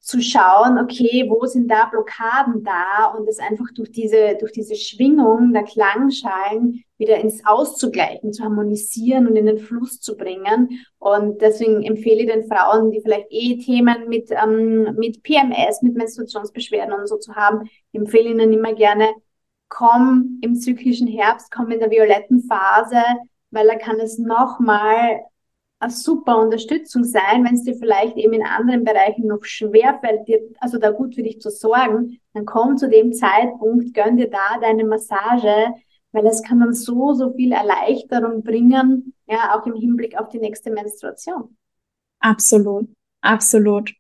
zu 0.07 0.23
schauen, 0.23 0.79
okay, 0.79 1.27
wo 1.29 1.47
sind 1.47 1.69
da 1.69 1.87
Blockaden 1.87 2.63
da 2.63 3.07
und 3.07 3.29
es 3.29 3.41
einfach 3.41 3.67
durch 3.75 3.91
diese, 3.91 4.37
durch 4.39 4.53
diese 4.53 4.77
Schwingung 4.77 5.53
der 5.53 5.65
Klangschalen 5.65 6.85
wieder 6.97 7.17
ins 7.17 7.45
Auszugleichen, 7.45 8.33
zu 8.33 8.45
harmonisieren 8.45 9.27
und 9.27 9.35
in 9.35 9.47
den 9.47 9.59
Fluss 9.59 10.01
zu 10.01 10.17
bringen. 10.17 10.87
Und 11.01 11.43
deswegen 11.43 11.83
empfehle 11.83 12.23
ich 12.23 12.31
den 12.31 12.47
Frauen, 12.47 12.93
die 12.93 13.01
vielleicht 13.01 13.27
eh 13.31 13.59
Themen 13.59 14.09
mit, 14.09 14.31
ähm, 14.31 14.95
mit 14.97 15.25
PMS, 15.25 15.83
mit 15.83 15.97
Menstruationsbeschwerden 15.97 16.95
und 16.95 17.09
so 17.09 17.17
zu 17.17 17.35
haben, 17.35 17.69
empfehle 17.93 18.31
ihnen 18.31 18.53
immer 18.53 18.75
gerne, 18.75 19.09
komm 19.69 20.39
im 20.41 20.55
zyklischen 20.55 21.09
Herbst, 21.09 21.51
komm 21.51 21.73
in 21.73 21.81
der 21.81 21.91
violetten 21.91 22.45
Phase, 22.45 23.03
weil 23.51 23.67
da 23.67 23.75
kann 23.75 23.99
es 23.99 24.19
nochmal 24.19 25.19
eine 25.79 25.93
super 25.93 26.39
Unterstützung 26.39 27.05
sein, 27.05 27.45
wenn 27.45 27.55
es 27.55 27.65
dir 27.65 27.75
vielleicht 27.75 28.17
eben 28.17 28.33
in 28.33 28.47
anderen 28.47 28.85
Bereichen 28.85 29.27
noch 29.27 29.45
schwerfällt, 29.45 30.27
dir, 30.27 30.41
also 30.59 30.79
da 30.79 30.91
gut 30.91 31.15
für 31.15 31.23
dich 31.23 31.41
zu 31.41 31.51
sorgen, 31.51 32.19
dann 32.33 32.47
komm 32.47 32.77
zu 32.77 32.89
dem 32.89 33.13
Zeitpunkt, 33.13 33.93
gönn 33.95 34.17
dir 34.17 34.31
da 34.31 34.59
deine 34.61 34.85
Massage, 34.85 35.75
weil 36.13 36.27
es 36.27 36.43
kann 36.43 36.61
dann 36.61 36.73
so, 36.73 37.13
so 37.13 37.35
viel 37.35 37.53
Erleichterung 37.53 38.43
bringen, 38.43 39.15
ja, 39.27 39.55
auch 39.55 39.67
im 39.67 39.75
Hinblick 39.75 40.19
auf 40.19 40.29
die 40.29 40.39
nächste 40.39 40.71
Menstruation. 40.71 41.57
Absolut, 42.21 42.89
absolut. 43.21 43.93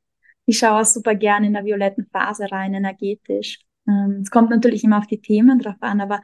Ich 0.46 0.58
schaue 0.58 0.80
auch 0.80 0.84
super 0.84 1.14
gerne 1.14 1.46
in 1.46 1.52
der 1.52 1.64
violetten 1.64 2.06
Phase 2.06 2.50
rein, 2.50 2.72
energetisch. 2.72 3.60
Ähm, 3.86 4.20
es 4.22 4.30
kommt 4.30 4.48
natürlich 4.48 4.84
immer 4.84 4.98
auf 4.98 5.06
die 5.06 5.20
Themen 5.20 5.58
drauf 5.58 5.76
an, 5.80 6.00
aber 6.00 6.22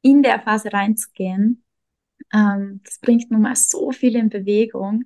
in 0.00 0.22
der 0.22 0.40
Phase 0.40 0.72
reinzugehen, 0.72 1.64
ähm, 2.32 2.80
das 2.84 2.98
bringt 3.00 3.30
nun 3.30 3.42
mal 3.42 3.56
so 3.56 3.92
viel 3.92 4.16
in 4.16 4.28
Bewegung. 4.28 5.04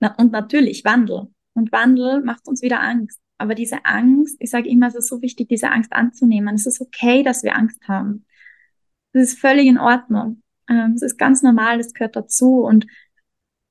Na, 0.00 0.14
und 0.16 0.32
natürlich 0.32 0.84
Wandel. 0.84 1.28
Und 1.54 1.72
Wandel 1.72 2.22
macht 2.22 2.48
uns 2.48 2.62
wieder 2.62 2.80
Angst. 2.80 3.20
Aber 3.38 3.54
diese 3.54 3.84
Angst, 3.84 4.36
ich 4.38 4.50
sage 4.50 4.68
immer, 4.68 4.88
es 4.88 4.94
ist 4.94 5.08
so 5.08 5.22
wichtig, 5.22 5.48
diese 5.48 5.70
Angst 5.70 5.92
anzunehmen. 5.92 6.54
Es 6.54 6.66
ist 6.66 6.80
okay, 6.80 7.22
dass 7.22 7.42
wir 7.42 7.56
Angst 7.56 7.80
haben. 7.88 8.26
Das 9.12 9.24
ist 9.24 9.38
völlig 9.38 9.66
in 9.66 9.78
Ordnung. 9.78 10.42
Ähm, 10.68 10.92
es 10.94 11.02
ist 11.02 11.18
ganz 11.18 11.42
normal, 11.42 11.78
das 11.78 11.92
gehört 11.94 12.16
dazu. 12.16 12.60
Und 12.60 12.86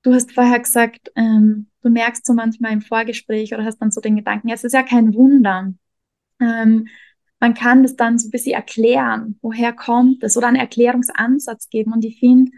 du 0.04 0.14
hast 0.14 0.32
vorher 0.34 0.60
gesagt, 0.60 1.12
ähm, 1.16 1.70
du 1.82 1.90
merkst 1.90 2.26
so 2.26 2.34
manchmal 2.34 2.74
im 2.74 2.82
Vorgespräch 2.82 3.54
oder 3.54 3.64
hast 3.64 3.78
dann 3.78 3.92
so 3.92 4.02
den 4.02 4.16
Gedanken, 4.16 4.50
ja, 4.50 4.56
es 4.56 4.64
ist 4.64 4.74
ja 4.74 4.84
kein 4.84 5.14
Wunder. 5.14 5.74
Ähm, 6.40 6.88
man 7.40 7.54
kann 7.54 7.84
das 7.84 7.96
dann 7.96 8.18
so 8.18 8.28
ein 8.28 8.32
bisschen 8.32 8.54
erklären, 8.54 9.38
woher 9.42 9.74
kommt 9.74 10.24
es 10.24 10.36
oder 10.36 10.48
einen 10.48 10.58
Erklärungsansatz 10.58 11.70
geben. 11.70 11.94
Und 11.94 12.04
ich 12.04 12.20
finde, 12.20 12.52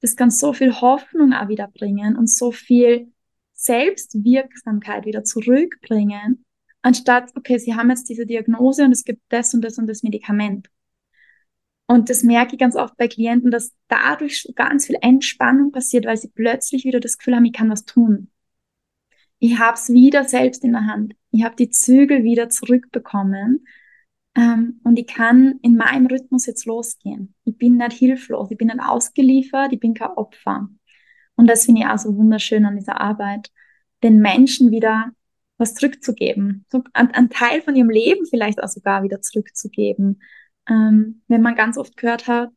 das 0.00 0.16
kann 0.16 0.30
so 0.30 0.52
viel 0.52 0.80
Hoffnung 0.80 1.32
auch 1.32 1.48
wieder 1.48 1.68
bringen 1.68 2.16
und 2.16 2.28
so 2.30 2.52
viel 2.52 3.12
Selbstwirksamkeit 3.54 5.06
wieder 5.06 5.24
zurückbringen, 5.24 6.44
anstatt, 6.82 7.30
okay, 7.36 7.58
Sie 7.58 7.74
haben 7.74 7.90
jetzt 7.90 8.08
diese 8.08 8.26
Diagnose 8.26 8.84
und 8.84 8.92
es 8.92 9.04
gibt 9.04 9.22
das 9.28 9.54
und 9.54 9.62
das 9.62 9.78
und 9.78 9.86
das 9.86 10.02
Medikament. 10.02 10.68
Und 11.86 12.10
das 12.10 12.22
merke 12.22 12.54
ich 12.54 12.58
ganz 12.58 12.74
oft 12.74 12.96
bei 12.96 13.06
Klienten, 13.06 13.50
dass 13.50 13.72
dadurch 13.88 14.50
ganz 14.54 14.86
viel 14.86 14.96
Entspannung 15.00 15.72
passiert, 15.72 16.06
weil 16.06 16.16
sie 16.16 16.28
plötzlich 16.28 16.84
wieder 16.84 17.00
das 17.00 17.18
Gefühl 17.18 17.36
haben, 17.36 17.44
ich 17.44 17.52
kann 17.52 17.70
was 17.70 17.84
tun. 17.84 18.30
Ich 19.38 19.58
habe 19.58 19.74
es 19.76 19.92
wieder 19.92 20.24
selbst 20.24 20.64
in 20.64 20.72
der 20.72 20.86
Hand. 20.86 21.14
Ich 21.32 21.44
habe 21.44 21.56
die 21.56 21.70
Zügel 21.70 22.22
wieder 22.22 22.48
zurückbekommen. 22.48 23.66
Ähm, 24.34 24.80
und 24.84 24.98
ich 24.98 25.06
kann 25.06 25.58
in 25.62 25.76
meinem 25.76 26.06
Rhythmus 26.06 26.46
jetzt 26.46 26.64
losgehen. 26.64 27.34
Ich 27.44 27.56
bin 27.58 27.76
nicht 27.76 27.92
hilflos, 27.92 28.50
ich 28.50 28.58
bin 28.58 28.68
nicht 28.68 28.80
ausgeliefert, 28.80 29.72
ich 29.72 29.80
bin 29.80 29.94
kein 29.94 30.10
Opfer. 30.10 30.68
Und 31.36 31.46
das 31.48 31.66
finde 31.66 31.82
ich 31.82 31.86
auch 31.86 31.98
so 31.98 32.16
wunderschön 32.16 32.64
an 32.64 32.76
dieser 32.76 33.00
Arbeit, 33.00 33.50
den 34.02 34.20
Menschen 34.20 34.70
wieder 34.70 35.12
was 35.58 35.74
zurückzugeben, 35.74 36.64
so 36.70 36.82
einen 36.92 37.30
Teil 37.30 37.62
von 37.62 37.76
ihrem 37.76 37.90
Leben 37.90 38.26
vielleicht 38.26 38.62
auch 38.62 38.68
sogar 38.68 39.02
wieder 39.02 39.20
zurückzugeben. 39.20 40.22
Ähm, 40.68 41.22
wenn 41.28 41.42
man 41.42 41.54
ganz 41.54 41.76
oft 41.76 41.96
gehört 41.96 42.26
hat, 42.26 42.50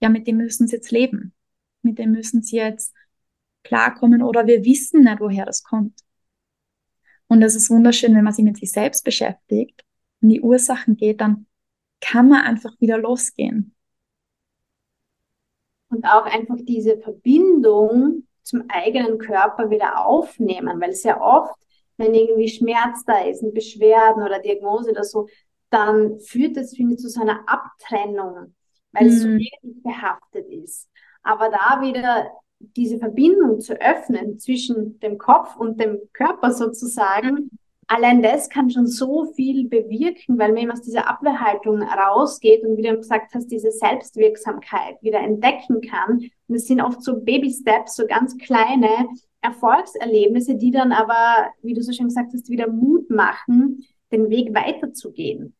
ja, 0.00 0.08
mit 0.08 0.26
dem 0.26 0.38
müssen 0.38 0.66
sie 0.66 0.76
jetzt 0.76 0.90
leben, 0.90 1.34
mit 1.82 1.98
dem 1.98 2.12
müssen 2.12 2.42
sie 2.42 2.56
jetzt 2.56 2.94
klarkommen 3.64 4.22
oder 4.22 4.46
wir 4.46 4.64
wissen 4.64 5.02
nicht, 5.02 5.20
woher 5.20 5.44
das 5.44 5.62
kommt. 5.62 6.00
Und 7.28 7.40
das 7.40 7.54
ist 7.54 7.70
wunderschön, 7.70 8.14
wenn 8.14 8.24
man 8.24 8.32
sich 8.32 8.44
mit 8.44 8.56
sich 8.56 8.72
selbst 8.72 9.04
beschäftigt 9.04 9.84
und 10.20 10.28
die 10.28 10.40
Ursachen 10.40 10.96
geht, 10.96 11.20
dann 11.20 11.46
kann 12.00 12.28
man 12.28 12.42
einfach 12.42 12.72
wieder 12.80 12.98
losgehen. 12.98 13.74
Und 15.90 16.04
auch 16.04 16.26
einfach 16.26 16.56
diese 16.60 16.98
Verbindung 16.98 18.26
zum 18.42 18.64
eigenen 18.68 19.18
Körper 19.18 19.70
wieder 19.70 20.06
aufnehmen, 20.06 20.80
weil 20.80 20.92
sehr 20.92 21.20
oft, 21.20 21.54
wenn 21.96 22.14
irgendwie 22.14 22.48
Schmerz 22.48 23.04
da 23.04 23.24
ist, 23.24 23.42
eine 23.42 23.52
Beschwerden 23.52 24.22
oder 24.22 24.38
Diagnose 24.38 24.90
oder 24.90 25.04
so, 25.04 25.28
dann 25.70 26.18
führt 26.20 26.56
das, 26.56 26.74
finde 26.74 26.94
ich, 26.94 27.00
zu 27.00 27.08
so 27.08 27.20
einer 27.20 27.40
Abtrennung, 27.46 28.54
weil 28.92 29.04
mhm. 29.04 29.08
es 29.08 29.20
so 29.22 29.28
negativ 29.28 29.76
mhm. 29.76 29.82
behaftet 29.82 30.48
ist. 30.48 30.88
Aber 31.22 31.50
da 31.50 31.80
wieder 31.82 32.30
diese 32.58 32.98
Verbindung 32.98 33.60
zu 33.60 33.74
öffnen 33.80 34.38
zwischen 34.38 34.98
dem 35.00 35.18
Kopf 35.18 35.56
und 35.56 35.80
dem 35.80 35.98
Körper 36.12 36.52
sozusagen, 36.52 37.50
allein 37.88 38.22
das 38.22 38.48
kann 38.48 38.70
schon 38.70 38.86
so 38.86 39.32
viel 39.32 39.68
bewirken, 39.68 40.38
weil 40.38 40.52
man 40.52 40.62
eben 40.62 40.70
aus 40.70 40.82
dieser 40.82 41.08
Abwehrhaltung 41.08 41.82
rausgeht 41.82 42.62
und 42.62 42.76
wie 42.76 42.82
du 42.82 42.96
gesagt 42.96 43.34
hast, 43.34 43.48
diese 43.48 43.72
Selbstwirksamkeit 43.72 45.02
wieder 45.02 45.20
entdecken 45.20 45.80
kann. 45.80 46.30
Und 46.46 46.54
es 46.54 46.66
sind 46.66 46.80
oft 46.80 47.02
so 47.02 47.20
Baby-Steps, 47.20 47.96
so 47.96 48.06
ganz 48.06 48.36
kleine 48.38 49.08
Erfolgserlebnisse, 49.40 50.56
die 50.56 50.70
dann 50.70 50.92
aber, 50.92 51.50
wie 51.62 51.74
du 51.74 51.82
so 51.82 51.92
schön 51.92 52.08
gesagt 52.08 52.32
hast, 52.32 52.50
wieder 52.50 52.68
Mut 52.68 53.10
machen, 53.10 53.86
den 54.12 54.30
Weg 54.30 54.54
weiterzugehen. 54.54 55.54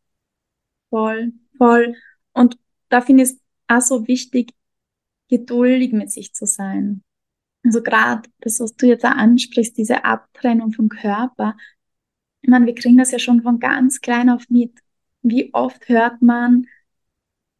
Voll, 0.90 1.32
voll. 1.56 1.94
Und 2.32 2.58
da 2.88 3.00
finde 3.00 3.24
ich 3.24 3.30
es 3.30 3.40
auch 3.68 3.80
so 3.80 4.06
wichtig, 4.06 4.52
geduldig 5.28 5.92
mit 5.92 6.10
sich 6.10 6.34
zu 6.34 6.46
sein. 6.46 7.02
Also 7.64 7.82
gerade 7.82 8.28
das, 8.40 8.60
was 8.60 8.74
du 8.76 8.86
jetzt 8.86 9.04
auch 9.04 9.10
ansprichst, 9.10 9.76
diese 9.76 10.04
Abtrennung 10.04 10.72
vom 10.72 10.88
Körper. 10.88 11.56
Ich 12.48 12.50
meine, 12.50 12.64
wir 12.64 12.74
kriegen 12.74 12.96
das 12.96 13.10
ja 13.10 13.18
schon 13.18 13.42
von 13.42 13.58
ganz 13.58 14.00
klein 14.00 14.30
auf 14.30 14.48
mit. 14.48 14.72
Wie 15.20 15.52
oft 15.52 15.86
hört 15.90 16.22
man, 16.22 16.66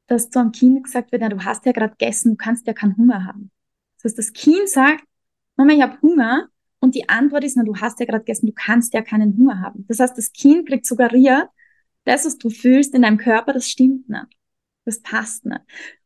dass 0.06 0.30
zu 0.30 0.38
einem 0.38 0.50
Kind 0.50 0.82
gesagt 0.82 1.12
wird, 1.12 1.20
ja, 1.20 1.28
du 1.28 1.44
hast 1.44 1.66
ja 1.66 1.72
gerade 1.72 1.90
gegessen, 1.90 2.30
du 2.30 2.36
kannst 2.36 2.66
ja 2.66 2.72
keinen 2.72 2.96
Hunger 2.96 3.26
haben. 3.26 3.50
Das 3.96 4.04
heißt, 4.04 4.18
das 4.18 4.32
Kind 4.32 4.66
sagt, 4.66 5.04
Mama, 5.56 5.74
ich 5.74 5.82
habe 5.82 6.00
Hunger. 6.00 6.48
Und 6.80 6.94
die 6.94 7.06
Antwort 7.06 7.44
ist, 7.44 7.58
na, 7.58 7.64
du 7.64 7.76
hast 7.76 8.00
ja 8.00 8.06
gerade 8.06 8.24
gegessen, 8.24 8.46
du 8.46 8.54
kannst 8.54 8.94
ja 8.94 9.02
keinen 9.02 9.36
Hunger 9.36 9.60
haben. 9.60 9.84
Das 9.88 10.00
heißt, 10.00 10.16
das 10.16 10.32
Kind 10.32 10.66
kriegt 10.66 10.86
suggeriert, 10.86 11.50
das, 12.04 12.24
was 12.24 12.38
du 12.38 12.48
fühlst 12.48 12.94
in 12.94 13.02
deinem 13.02 13.18
Körper, 13.18 13.52
das 13.52 13.68
stimmt 13.68 14.08
nicht. 14.08 14.38
Das 14.86 15.02
passt 15.02 15.44
nicht. 15.44 15.60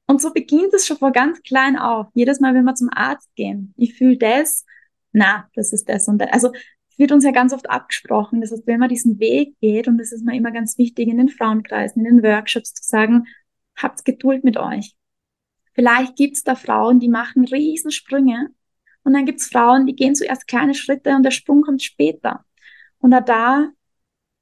Und 0.08 0.20
so 0.20 0.32
beginnt 0.32 0.74
es 0.74 0.88
schon 0.88 0.98
vor 0.98 1.12
ganz 1.12 1.40
klein 1.42 1.78
auf. 1.78 2.08
Jedes 2.14 2.40
Mal, 2.40 2.52
wenn 2.56 2.64
wir 2.64 2.74
zum 2.74 2.90
Arzt 2.90 3.32
gehen, 3.36 3.74
ich 3.76 3.94
fühle 3.94 4.16
das, 4.16 4.66
na, 5.12 5.48
das 5.54 5.72
ist 5.72 5.88
das 5.88 6.08
und 6.08 6.18
das. 6.18 6.32
Also 6.32 6.50
wird 6.98 7.12
uns 7.12 7.24
ja 7.24 7.30
ganz 7.30 7.52
oft 7.52 7.68
abgesprochen. 7.70 8.40
Das 8.40 8.52
heißt, 8.52 8.66
wenn 8.66 8.80
man 8.80 8.88
diesen 8.88 9.18
Weg 9.18 9.58
geht, 9.60 9.88
und 9.88 9.98
das 9.98 10.12
ist 10.12 10.24
mir 10.24 10.36
immer 10.36 10.50
ganz 10.50 10.78
wichtig 10.78 11.08
in 11.08 11.18
den 11.18 11.28
Frauenkreisen, 11.28 12.04
in 12.04 12.16
den 12.16 12.24
Workshops 12.24 12.74
zu 12.74 12.82
sagen, 12.82 13.26
habt 13.76 14.04
Geduld 14.04 14.44
mit 14.44 14.56
euch. 14.56 14.94
Vielleicht 15.74 16.16
gibt's 16.16 16.44
da 16.44 16.54
Frauen, 16.54 17.00
die 17.00 17.08
machen 17.08 17.44
Riesensprünge 17.44 18.50
und 19.04 19.14
dann 19.14 19.24
gibt's 19.24 19.48
Frauen, 19.48 19.86
die 19.86 19.96
gehen 19.96 20.14
zuerst 20.14 20.46
kleine 20.46 20.74
Schritte 20.74 21.16
und 21.16 21.22
der 21.22 21.30
Sprung 21.30 21.62
kommt 21.62 21.82
später. 21.82 22.44
Und 22.98 23.14
auch 23.14 23.24
da 23.24 23.70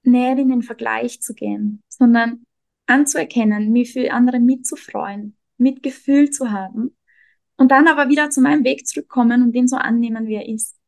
näher 0.03 0.37
in 0.37 0.49
den 0.49 0.63
Vergleich 0.63 1.21
zu 1.21 1.35
gehen, 1.35 1.83
sondern 1.89 2.45
anzuerkennen, 2.87 3.71
mich 3.71 3.93
für 3.93 4.11
andere 4.13 4.41
mitzufreuen, 4.41 5.37
Mitgefühl 5.57 6.31
zu 6.31 6.51
haben 6.51 6.97
und 7.57 7.71
dann 7.71 7.89
aber 7.89 8.09
wieder 8.09 8.31
zu 8.31 8.41
meinem 8.41 8.65
Weg 8.65 8.87
zurückkommen 8.87 9.43
und 9.43 9.53
den 9.53 9.69
so 9.69 9.77
annehmen, 9.77 10.27
wie 10.27 10.35
er 10.35 10.49
ist. 10.49 10.80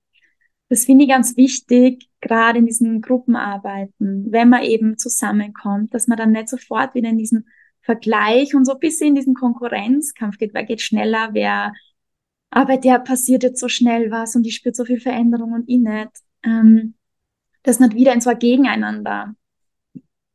Das 0.72 0.86
finde 0.86 1.04
ich 1.04 1.10
ganz 1.10 1.36
wichtig, 1.36 2.08
gerade 2.22 2.58
in 2.58 2.64
diesen 2.64 3.02
Gruppenarbeiten, 3.02 4.32
wenn 4.32 4.48
man 4.48 4.62
eben 4.62 4.96
zusammenkommt, 4.96 5.92
dass 5.92 6.06
man 6.06 6.16
dann 6.16 6.32
nicht 6.32 6.48
sofort 6.48 6.94
wieder 6.94 7.10
in 7.10 7.18
diesen 7.18 7.46
Vergleich 7.82 8.54
und 8.54 8.64
so 8.64 8.72
ein 8.72 8.78
bisschen 8.78 9.08
in 9.08 9.14
diesen 9.16 9.34
Konkurrenzkampf 9.34 10.38
geht, 10.38 10.54
wer 10.54 10.64
geht 10.64 10.80
schneller, 10.80 11.28
wer, 11.34 11.74
aber 12.48 12.78
der 12.78 13.00
passiert 13.00 13.42
jetzt 13.42 13.60
so 13.60 13.68
schnell 13.68 14.10
was 14.10 14.34
und 14.34 14.46
ich 14.46 14.54
spüre 14.54 14.74
so 14.74 14.86
viel 14.86 14.98
Veränderung 14.98 15.52
und 15.52 15.68
ich 15.68 15.78
nicht. 15.78 16.10
Ähm, 16.42 16.94
das 17.64 17.78
nicht 17.78 17.94
wieder 17.94 18.14
in 18.14 18.22
so 18.22 18.30
ein 18.30 18.38
Gegeneinander 18.38 19.36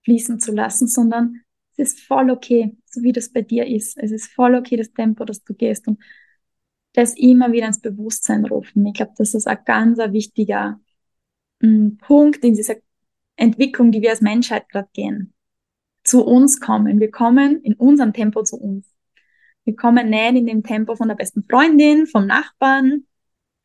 fließen 0.03 0.39
zu 0.39 0.51
lassen, 0.51 0.87
sondern 0.87 1.41
es 1.77 1.93
ist 1.93 2.01
voll 2.01 2.29
okay, 2.29 2.77
so 2.85 3.01
wie 3.01 3.11
das 3.11 3.33
bei 3.33 3.41
dir 3.41 3.65
ist. 3.65 3.97
Es 3.97 4.11
ist 4.11 4.31
voll 4.31 4.53
okay, 4.53 4.77
das 4.77 4.93
Tempo, 4.93 5.25
das 5.25 5.43
du 5.43 5.55
gehst 5.55 5.87
und 5.87 5.99
das 6.97 7.15
immer 7.15 7.51
wieder 7.51 7.67
ins 7.67 7.79
Bewusstsein 7.79 8.43
rufen. 8.45 8.83
Ich 8.87 8.95
glaube, 8.95 9.13
das 9.17 9.35
ist 9.35 9.47
ein 9.47 9.59
ganz 9.65 9.99
ein 9.99 10.13
wichtiger 10.13 10.79
m, 11.61 11.99
Punkt 11.99 12.43
in 12.43 12.55
dieser 12.55 12.75
Entwicklung, 13.35 13.91
die 13.91 14.01
wir 14.01 14.09
als 14.09 14.21
Menschheit 14.21 14.67
gerade 14.69 14.89
gehen. 14.93 15.33
Zu 16.03 16.25
uns 16.25 16.59
kommen. 16.59 16.99
Wir 16.99 17.11
kommen 17.11 17.61
in 17.61 17.75
unserem 17.75 18.13
Tempo 18.13 18.41
zu 18.41 18.57
uns. 18.57 18.91
Wir 19.63 19.75
kommen 19.75 20.09
nicht 20.09 20.35
in 20.37 20.47
dem 20.47 20.63
Tempo 20.63 20.95
von 20.95 21.07
der 21.07 21.15
besten 21.15 21.43
Freundin, 21.43 22.07
vom 22.07 22.25
Nachbarn 22.25 23.05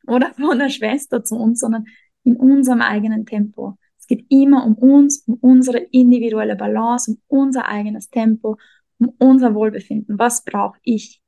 oder 0.05 0.31
von 0.39 0.59
der 0.59 0.69
Schwester 0.69 1.23
zu 1.23 1.35
uns, 1.35 1.61
sondern 1.61 1.85
in 2.23 2.35
unserem 2.35 2.81
eigenen 2.81 3.25
Tempo. 3.25 3.77
Es 3.97 4.05
geht 4.05 4.27
immer 4.29 4.63
um 4.63 4.75
uns, 4.75 5.23
um 5.25 5.39
unsere 5.41 5.79
individuelle 5.79 6.55
Balance, 6.55 7.09
um 7.09 7.39
unser 7.39 7.67
eigenes 7.67 8.11
Tempo, 8.11 8.57
um 8.99 9.11
unser 9.17 9.55
Wohlbefinden. 9.55 10.19
Was 10.19 10.43
brauche 10.43 10.77
ich? 10.83 11.22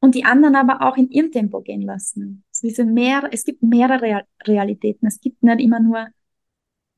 Und 0.00 0.14
die 0.14 0.24
anderen 0.24 0.54
aber 0.54 0.86
auch 0.86 0.96
in 0.96 1.10
ihrem 1.10 1.32
Tempo 1.32 1.60
gehen 1.60 1.82
lassen. 1.82 2.44
Also 2.50 2.68
diese 2.68 2.84
mehr, 2.84 3.28
es 3.32 3.44
gibt 3.44 3.62
mehrere 3.62 4.24
Realitäten. 4.44 5.06
Es 5.06 5.20
gibt 5.20 5.42
nicht 5.42 5.60
immer 5.60 5.80
nur 5.80 6.06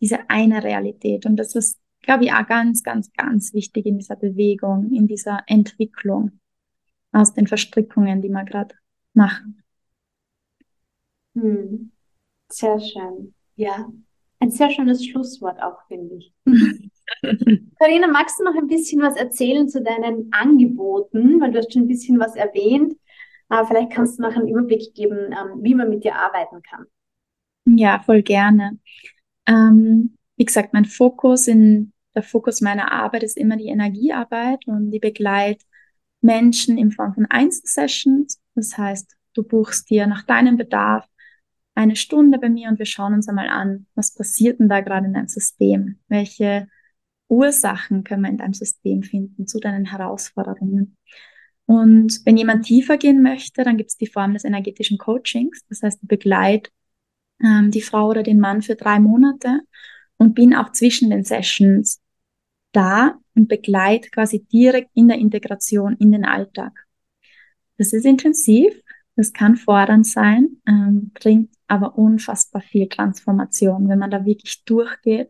diese 0.01 0.28
eine 0.28 0.62
Realität. 0.62 1.24
Und 1.24 1.36
das 1.36 1.55
ist, 1.55 1.78
glaube 2.03 2.24
ich, 2.24 2.32
auch 2.32 2.46
ganz, 2.46 2.82
ganz, 2.82 3.11
ganz 3.12 3.55
wichtig 3.55 3.86
in 3.86 3.98
dieser 3.98 4.16
Bewegung, 4.16 4.92
in 4.92 5.07
dieser 5.07 5.42
Entwicklung 5.46 6.40
aus 7.12 7.32
den 7.32 7.46
Verstrickungen, 7.46 8.20
die 8.20 8.28
wir 8.28 8.44
gerade 8.44 8.74
machen. 9.14 9.62
Hm. 11.34 11.90
Sehr 12.51 12.80
schön. 12.80 13.34
Ja, 13.57 13.90
ein 14.40 14.51
sehr 14.51 14.70
schönes 14.70 15.05
Schlusswort 15.07 15.62
auch, 15.62 15.86
finde 15.86 16.16
ich. 16.16 16.32
Karina, 17.79 18.07
magst 18.07 18.39
du 18.39 18.45
noch 18.45 18.55
ein 18.55 18.67
bisschen 18.67 19.03
was 19.03 19.17
erzählen 19.17 19.69
zu 19.69 19.83
deinen 19.83 20.33
Angeboten? 20.33 21.41
Weil 21.41 21.53
du 21.53 21.59
hast 21.59 21.73
schon 21.73 21.83
ein 21.83 21.89
bisschen 21.89 22.19
was 22.19 22.37
erwähnt. 22.37 22.95
Aber 23.49 23.67
vielleicht 23.67 23.93
kannst 23.93 24.19
du 24.19 24.23
noch 24.23 24.35
einen 24.35 24.49
Überblick 24.49 24.95
geben, 24.95 25.33
ähm, 25.33 25.63
wie 25.63 25.75
man 25.75 25.91
mit 25.91 26.05
dir 26.05 26.15
arbeiten 26.15 26.63
kann. 26.63 26.87
Ja, 27.67 28.01
voll 28.01 28.23
gerne. 28.23 28.79
Ähm, 29.47 30.17
wie 30.37 30.45
gesagt, 30.45 30.73
mein 30.73 30.85
Fokus 30.85 31.49
in 31.49 31.93
der 32.15 32.23
Fokus 32.23 32.61
meiner 32.61 32.93
Arbeit 32.93 33.23
ist 33.23 33.37
immer 33.37 33.57
die 33.57 33.69
Energiearbeit 33.69 34.67
und 34.67 34.91
die 34.91 34.99
begleitet 34.99 35.67
Menschen 36.21 36.79
in 36.79 36.91
Form 36.91 37.15
von 37.15 37.27
Einzelsessions. 37.27 38.41
Das 38.55 38.77
heißt, 38.77 39.17
du 39.35 39.43
buchst 39.43 39.91
dir 39.91 40.07
nach 40.07 40.23
deinem 40.25 40.57
Bedarf 40.57 41.07
eine 41.75 41.97
Stunde 41.97 42.39
bei 42.39 42.49
mir 42.49 42.69
und 42.69 42.79
wir 42.79 42.87
schauen 42.87 43.15
uns 43.15 43.29
einmal 43.29 43.49
an, 43.49 43.87
was 43.95 44.15
passiert 44.15 44.61
denn 44.61 44.69
da 44.69 44.81
gerade 44.81 45.07
in 45.07 45.15
deinem 45.15 45.29
System? 45.29 45.99
Welche 46.09 46.69
Ursachen 47.31 48.05
können 48.05 48.22
wir 48.22 48.31
in 48.31 48.39
deinem 48.39 48.55
System 48.55 49.03
finden 49.03 49.47
zu 49.47 49.61
deinen 49.61 49.87
Herausforderungen? 49.87 50.97
Und 51.66 52.20
wenn 52.24 52.37
jemand 52.37 52.66
tiefer 52.66 52.99
gehen 52.99 53.22
möchte, 53.22 53.62
dann 53.62 53.76
gibt 53.76 53.91
es 53.91 53.97
die 53.97 54.09
Form 54.09 54.33
des 54.35 54.45
energetischen 54.45 54.99
Coachings. 54.99 55.64
Das 55.68 55.83
heißt, 55.83 56.01
ich 56.03 56.09
begleite 56.09 56.70
ähm, 57.43 57.70
die 57.70 57.83
Frau 57.83 58.09
oder 58.09 58.24
den 58.24 58.41
Mann 58.41 58.62
für 58.62 58.74
drei 58.74 58.99
Monate 58.99 59.61
und 60.16 60.35
bin 60.35 60.55
auch 60.55 60.72
zwischen 60.72 61.11
den 61.11 61.22
Sessions 61.22 62.03
da 62.72 63.18
und 63.37 63.49
begleite 63.49 64.11
quasi 64.11 64.45
direkt 64.45 64.91
in 64.95 65.07
der 65.09 65.18
Integration 65.18 65.97
in 65.99 66.11
den 66.11 66.24
Alltag. 66.24 66.72
Das 67.78 67.93
ist 67.93 68.05
intensiv, 68.05 68.74
das 69.14 69.33
kann 69.33 69.57
fordernd 69.57 70.07
sein, 70.07 70.61
ähm, 70.66 71.12
bringt 71.14 71.55
aber 71.68 71.97
unfassbar 71.97 72.62
viel 72.62 72.89
Transformation, 72.89 73.89
wenn 73.89 73.99
man 73.99 74.11
da 74.11 74.24
wirklich 74.24 74.64
durchgeht 74.64 75.28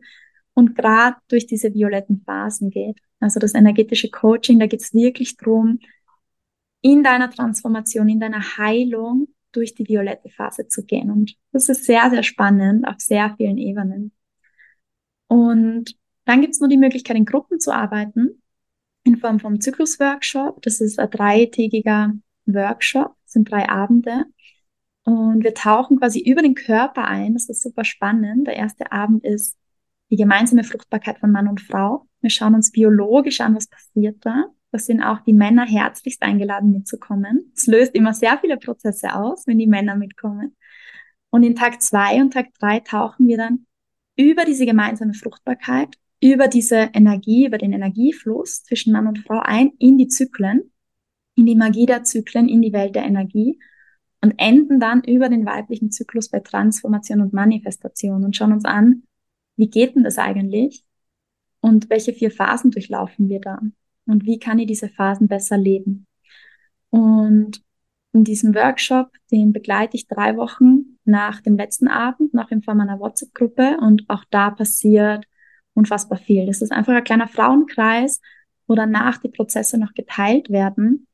und 0.53 0.75
gerade 0.75 1.17
durch 1.27 1.47
diese 1.47 1.73
violetten 1.73 2.21
Phasen 2.25 2.69
geht. 2.69 2.99
Also 3.19 3.39
das 3.39 3.53
energetische 3.53 4.09
Coaching, 4.09 4.59
da 4.59 4.67
geht 4.67 4.81
es 4.81 4.93
wirklich 4.93 5.37
drum, 5.37 5.79
in 6.81 7.03
deiner 7.03 7.29
Transformation, 7.29 8.09
in 8.09 8.19
deiner 8.19 8.41
Heilung 8.57 9.27
durch 9.51 9.75
die 9.75 9.87
violette 9.87 10.29
Phase 10.29 10.67
zu 10.67 10.83
gehen. 10.83 11.11
Und 11.11 11.35
das 11.51 11.69
ist 11.69 11.85
sehr, 11.85 12.09
sehr 12.09 12.23
spannend 12.23 12.87
auf 12.87 12.99
sehr 12.99 13.35
vielen 13.37 13.57
Ebenen. 13.57 14.11
Und 15.27 15.95
dann 16.25 16.41
gibt 16.41 16.53
es 16.53 16.59
nur 16.59 16.69
die 16.69 16.77
Möglichkeit, 16.77 17.17
in 17.17 17.25
Gruppen 17.25 17.59
zu 17.59 17.73
arbeiten, 17.73 18.41
in 19.03 19.17
Form 19.17 19.39
vom 19.39 19.61
Zyklus-Workshop. 19.61 20.61
Das 20.61 20.81
ist 20.81 20.99
ein 20.99 21.09
dreitägiger 21.09 22.13
Workshop, 22.45 23.15
sind 23.25 23.51
drei 23.51 23.69
Abende. 23.69 24.25
Und 25.03 25.43
wir 25.43 25.53
tauchen 25.53 25.99
quasi 25.99 26.19
über 26.19 26.41
den 26.41 26.55
Körper 26.55 27.05
ein. 27.05 27.33
Das 27.33 27.49
ist 27.49 27.63
super 27.63 27.83
spannend. 27.83 28.47
Der 28.47 28.55
erste 28.55 28.91
Abend 28.91 29.23
ist 29.23 29.57
die 30.11 30.17
gemeinsame 30.17 30.63
Fruchtbarkeit 30.63 31.19
von 31.19 31.31
Mann 31.31 31.47
und 31.47 31.61
Frau. 31.61 32.07
Wir 32.19 32.29
schauen 32.29 32.53
uns 32.53 32.71
biologisch 32.71 33.41
an, 33.41 33.55
was 33.55 33.67
passiert 33.67 34.17
da. 34.21 34.47
Da 34.71 34.77
sind 34.77 35.01
auch 35.01 35.21
die 35.21 35.33
Männer 35.33 35.65
herzlichst 35.65 36.21
eingeladen 36.21 36.71
mitzukommen. 36.71 37.51
Es 37.55 37.67
löst 37.67 37.95
immer 37.95 38.13
sehr 38.13 38.37
viele 38.39 38.57
Prozesse 38.57 39.15
aus, 39.15 39.47
wenn 39.47 39.57
die 39.57 39.67
Männer 39.67 39.95
mitkommen. 39.95 40.55
Und 41.29 41.43
in 41.43 41.55
Tag 41.55 41.81
zwei 41.81 42.21
und 42.21 42.33
Tag 42.33 42.53
drei 42.59 42.81
tauchen 42.81 43.27
wir 43.27 43.37
dann 43.37 43.65
über 44.17 44.43
diese 44.45 44.65
gemeinsame 44.65 45.13
Fruchtbarkeit, 45.13 45.95
über 46.21 46.47
diese 46.47 46.89
Energie, 46.93 47.47
über 47.47 47.57
den 47.57 47.73
Energiefluss 47.73 48.63
zwischen 48.63 48.93
Mann 48.93 49.07
und 49.07 49.19
Frau 49.19 49.39
ein 49.39 49.71
in 49.79 49.97
die 49.97 50.07
Zyklen, 50.07 50.71
in 51.35 51.45
die 51.45 51.55
Magie 51.55 51.85
der 51.85 52.03
Zyklen, 52.03 52.49
in 52.49 52.61
die 52.61 52.73
Welt 52.73 52.95
der 52.95 53.03
Energie 53.03 53.59
und 54.21 54.35
enden 54.37 54.79
dann 54.79 55.03
über 55.03 55.29
den 55.29 55.45
weiblichen 55.45 55.91
Zyklus 55.91 56.29
bei 56.29 56.41
Transformation 56.41 57.21
und 57.21 57.33
Manifestation 57.33 58.23
und 58.23 58.35
schauen 58.35 58.53
uns 58.53 58.65
an, 58.65 59.03
wie 59.61 59.69
geht 59.69 59.95
denn 59.95 60.03
das 60.03 60.17
eigentlich 60.17 60.83
und 61.59 61.91
welche 61.91 62.13
vier 62.13 62.31
Phasen 62.31 62.71
durchlaufen 62.71 63.29
wir 63.29 63.39
da 63.39 63.59
und 64.07 64.25
wie 64.25 64.39
kann 64.39 64.57
ich 64.57 64.65
diese 64.65 64.89
Phasen 64.89 65.27
besser 65.27 65.55
leben. 65.55 66.07
Und 66.89 67.61
in 68.11 68.23
diesem 68.23 68.55
Workshop, 68.55 69.11
den 69.29 69.53
begleite 69.53 69.97
ich 69.97 70.07
drei 70.07 70.35
Wochen 70.35 70.97
nach 71.05 71.41
dem 71.41 71.57
letzten 71.57 71.87
Abend, 71.87 72.33
noch 72.33 72.49
in 72.49 72.63
Form 72.63 72.79
einer 72.81 72.99
WhatsApp-Gruppe 72.99 73.77
und 73.79 74.09
auch 74.09 74.23
da 74.31 74.49
passiert 74.49 75.25
unfassbar 75.75 76.17
viel. 76.17 76.47
Das 76.47 76.63
ist 76.63 76.71
einfach 76.71 76.93
ein 76.93 77.03
kleiner 77.03 77.27
Frauenkreis, 77.27 78.19
wo 78.65 78.73
danach 78.73 79.19
die 79.19 79.29
Prozesse 79.29 79.77
noch 79.77 79.93
geteilt 79.93 80.49
werden 80.49 81.05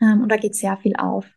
ähm, 0.00 0.22
und 0.22 0.32
da 0.32 0.36
geht 0.38 0.56
sehr 0.56 0.76
viel 0.76 0.96
auf. 0.96 1.35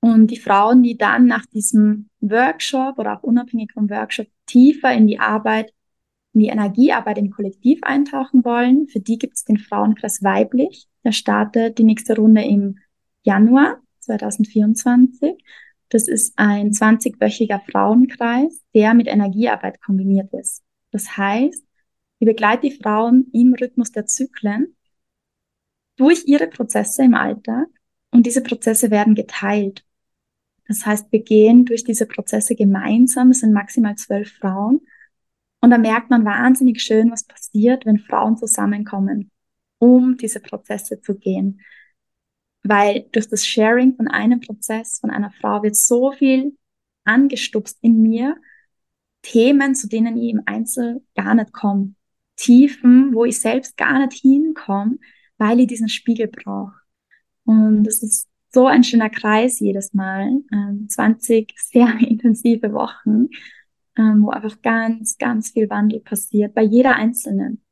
Und 0.00 0.30
die 0.30 0.38
Frauen, 0.38 0.82
die 0.82 0.96
dann 0.96 1.26
nach 1.26 1.44
diesem 1.46 2.08
Workshop 2.20 2.98
oder 2.98 3.18
auch 3.18 3.22
unabhängig 3.22 3.72
vom 3.72 3.90
Workshop 3.90 4.26
tiefer 4.46 4.92
in 4.92 5.06
die 5.06 5.18
Arbeit, 5.18 5.72
in 6.32 6.40
die 6.40 6.48
Energiearbeit 6.48 7.18
im 7.18 7.30
Kollektiv 7.30 7.80
eintauchen 7.82 8.44
wollen, 8.44 8.86
für 8.88 9.00
die 9.00 9.18
gibt 9.18 9.36
es 9.36 9.44
den 9.44 9.58
Frauenkreis 9.58 10.22
weiblich. 10.22 10.88
Der 11.04 11.12
startet 11.12 11.78
die 11.78 11.84
nächste 11.84 12.16
Runde 12.16 12.42
im 12.42 12.78
Januar 13.22 13.80
2024. 14.00 15.42
Das 15.90 16.08
ist 16.08 16.32
ein 16.36 16.70
20-wöchiger 16.70 17.60
Frauenkreis, 17.70 18.62
der 18.74 18.94
mit 18.94 19.06
Energiearbeit 19.06 19.82
kombiniert 19.82 20.32
ist. 20.32 20.62
Das 20.92 21.16
heißt, 21.16 21.64
ich 22.20 22.26
begleite 22.26 22.68
die 22.68 22.76
Frauen 22.76 23.28
im 23.32 23.54
Rhythmus 23.54 23.92
der 23.92 24.06
Zyklen 24.06 24.76
durch 25.96 26.24
ihre 26.26 26.46
Prozesse 26.46 27.02
im 27.02 27.14
Alltag 27.14 27.66
und 28.10 28.24
diese 28.24 28.42
Prozesse 28.42 28.90
werden 28.90 29.14
geteilt. 29.14 29.84
Das 30.70 30.86
heißt, 30.86 31.10
wir 31.10 31.24
gehen 31.24 31.64
durch 31.64 31.82
diese 31.82 32.06
Prozesse 32.06 32.54
gemeinsam. 32.54 33.32
Es 33.32 33.40
sind 33.40 33.52
maximal 33.52 33.96
zwölf 33.96 34.30
Frauen. 34.34 34.80
Und 35.60 35.70
da 35.70 35.78
merkt 35.78 36.10
man 36.10 36.24
wahnsinnig 36.24 36.80
schön, 36.80 37.10
was 37.10 37.24
passiert, 37.24 37.86
wenn 37.86 37.98
Frauen 37.98 38.36
zusammenkommen, 38.36 39.32
um 39.78 40.16
diese 40.16 40.38
Prozesse 40.38 41.00
zu 41.00 41.16
gehen. 41.16 41.60
Weil 42.62 43.08
durch 43.10 43.28
das 43.28 43.44
Sharing 43.44 43.96
von 43.96 44.06
einem 44.06 44.38
Prozess, 44.38 45.00
von 45.00 45.10
einer 45.10 45.32
Frau 45.32 45.60
wird 45.64 45.74
so 45.74 46.12
viel 46.12 46.56
angestupst 47.02 47.76
in 47.80 48.00
mir, 48.00 48.36
Themen, 49.22 49.74
zu 49.74 49.88
denen 49.88 50.16
ich 50.16 50.30
im 50.30 50.42
Einzel 50.46 51.04
gar 51.16 51.34
nicht 51.34 51.52
komme. 51.52 51.96
Tiefen, 52.36 53.12
wo 53.12 53.24
ich 53.24 53.40
selbst 53.40 53.76
gar 53.76 54.06
nicht 54.06 54.20
hinkomme, 54.20 54.98
weil 55.36 55.58
ich 55.58 55.66
diesen 55.66 55.88
Spiegel 55.88 56.28
brauche. 56.28 56.74
Und 57.44 57.82
das 57.82 58.04
ist 58.04 58.29
so 58.50 58.66
ein 58.66 58.84
schöner 58.84 59.10
Kreis 59.10 59.60
jedes 59.60 59.94
Mal. 59.94 60.42
Ähm, 60.52 60.88
20 60.88 61.54
sehr 61.56 61.94
intensive 62.00 62.72
Wochen, 62.72 63.28
ähm, 63.96 64.22
wo 64.22 64.30
einfach 64.30 64.60
ganz, 64.62 65.16
ganz 65.18 65.50
viel 65.50 65.70
Wandel 65.70 66.00
passiert, 66.00 66.54
bei 66.54 66.62
jeder 66.62 66.96
Einzelnen. 66.96 67.62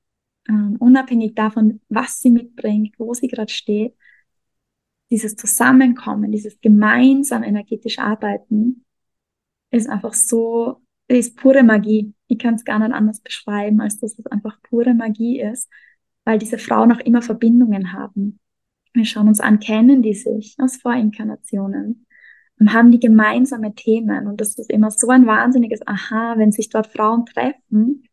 Ähm, 0.48 0.76
unabhängig 0.78 1.34
davon, 1.34 1.80
was 1.88 2.20
sie 2.20 2.30
mitbringt, 2.30 2.94
wo 2.98 3.12
sie 3.12 3.28
gerade 3.28 3.52
steht. 3.52 3.94
Dieses 5.10 5.36
Zusammenkommen, 5.36 6.32
dieses 6.32 6.60
gemeinsam 6.60 7.42
energetisch 7.42 7.98
Arbeiten 7.98 8.84
ist 9.70 9.88
einfach 9.88 10.14
so, 10.14 10.82
ist 11.08 11.36
pure 11.36 11.62
Magie. 11.62 12.14
Ich 12.26 12.38
kann 12.38 12.54
es 12.54 12.64
gar 12.64 12.78
nicht 12.78 12.92
anders 12.92 13.20
beschreiben, 13.20 13.80
als 13.80 13.98
dass 13.98 14.18
es 14.18 14.26
einfach 14.26 14.60
pure 14.62 14.94
Magie 14.94 15.40
ist, 15.40 15.70
weil 16.24 16.38
diese 16.38 16.58
Frauen 16.58 16.92
auch 16.92 17.00
immer 17.00 17.22
Verbindungen 17.22 17.92
haben. 17.92 18.38
Wir 18.98 19.04
schauen 19.04 19.28
uns 19.28 19.38
an, 19.38 19.60
kennen 19.60 20.02
die 20.02 20.14
sich 20.14 20.56
aus 20.58 20.78
Vorinkarnationen 20.78 22.04
und 22.58 22.72
haben 22.72 22.90
die 22.90 22.98
gemeinsame 22.98 23.72
Themen. 23.76 24.26
Und 24.26 24.40
das 24.40 24.58
ist 24.58 24.72
immer 24.72 24.90
so 24.90 25.08
ein 25.08 25.24
wahnsinniges 25.24 25.86
Aha, 25.86 26.34
wenn 26.36 26.50
sich 26.50 26.68
dort 26.68 26.88
Frauen 26.88 27.24
treffen, 27.24 28.08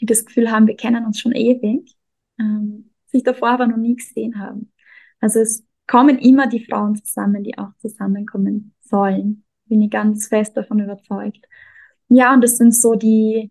die 0.00 0.06
das 0.06 0.24
Gefühl 0.24 0.52
haben, 0.52 0.68
wir 0.68 0.76
kennen 0.76 1.04
uns 1.04 1.18
schon 1.18 1.32
ewig, 1.32 1.96
ähm, 2.38 2.92
sich 3.06 3.24
davor 3.24 3.50
aber 3.50 3.66
noch 3.66 3.76
nie 3.76 3.96
gesehen 3.96 4.38
haben. 4.38 4.72
Also 5.18 5.40
es 5.40 5.64
kommen 5.88 6.16
immer 6.18 6.46
die 6.46 6.64
Frauen 6.64 6.94
zusammen, 6.94 7.42
die 7.42 7.58
auch 7.58 7.74
zusammenkommen 7.78 8.72
sollen. 8.82 9.44
Bin 9.66 9.82
ich 9.82 9.90
ganz 9.90 10.28
fest 10.28 10.56
davon 10.56 10.78
überzeugt. 10.78 11.44
Ja, 12.08 12.32
und 12.32 12.42
das 12.42 12.56
sind 12.56 12.72
so 12.72 12.94
die 12.94 13.50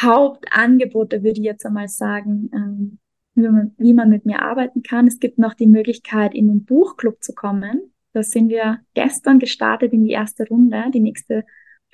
Hauptangebote, 0.00 1.22
würde 1.22 1.38
ich 1.38 1.46
jetzt 1.46 1.64
einmal 1.64 1.86
sagen, 1.86 2.50
ähm, 2.52 2.98
wie 3.34 3.94
man, 3.94 4.10
mit 4.10 4.26
mir 4.26 4.42
arbeiten 4.42 4.82
kann. 4.82 5.06
Es 5.06 5.18
gibt 5.18 5.38
noch 5.38 5.54
die 5.54 5.66
Möglichkeit, 5.66 6.34
in 6.34 6.48
den 6.48 6.64
Buchclub 6.64 7.22
zu 7.22 7.34
kommen. 7.34 7.92
Da 8.12 8.22
sind 8.22 8.48
wir 8.48 8.80
gestern 8.94 9.38
gestartet 9.38 9.92
in 9.92 10.04
die 10.04 10.12
erste 10.12 10.46
Runde. 10.46 10.84
Die 10.92 11.00
nächste 11.00 11.44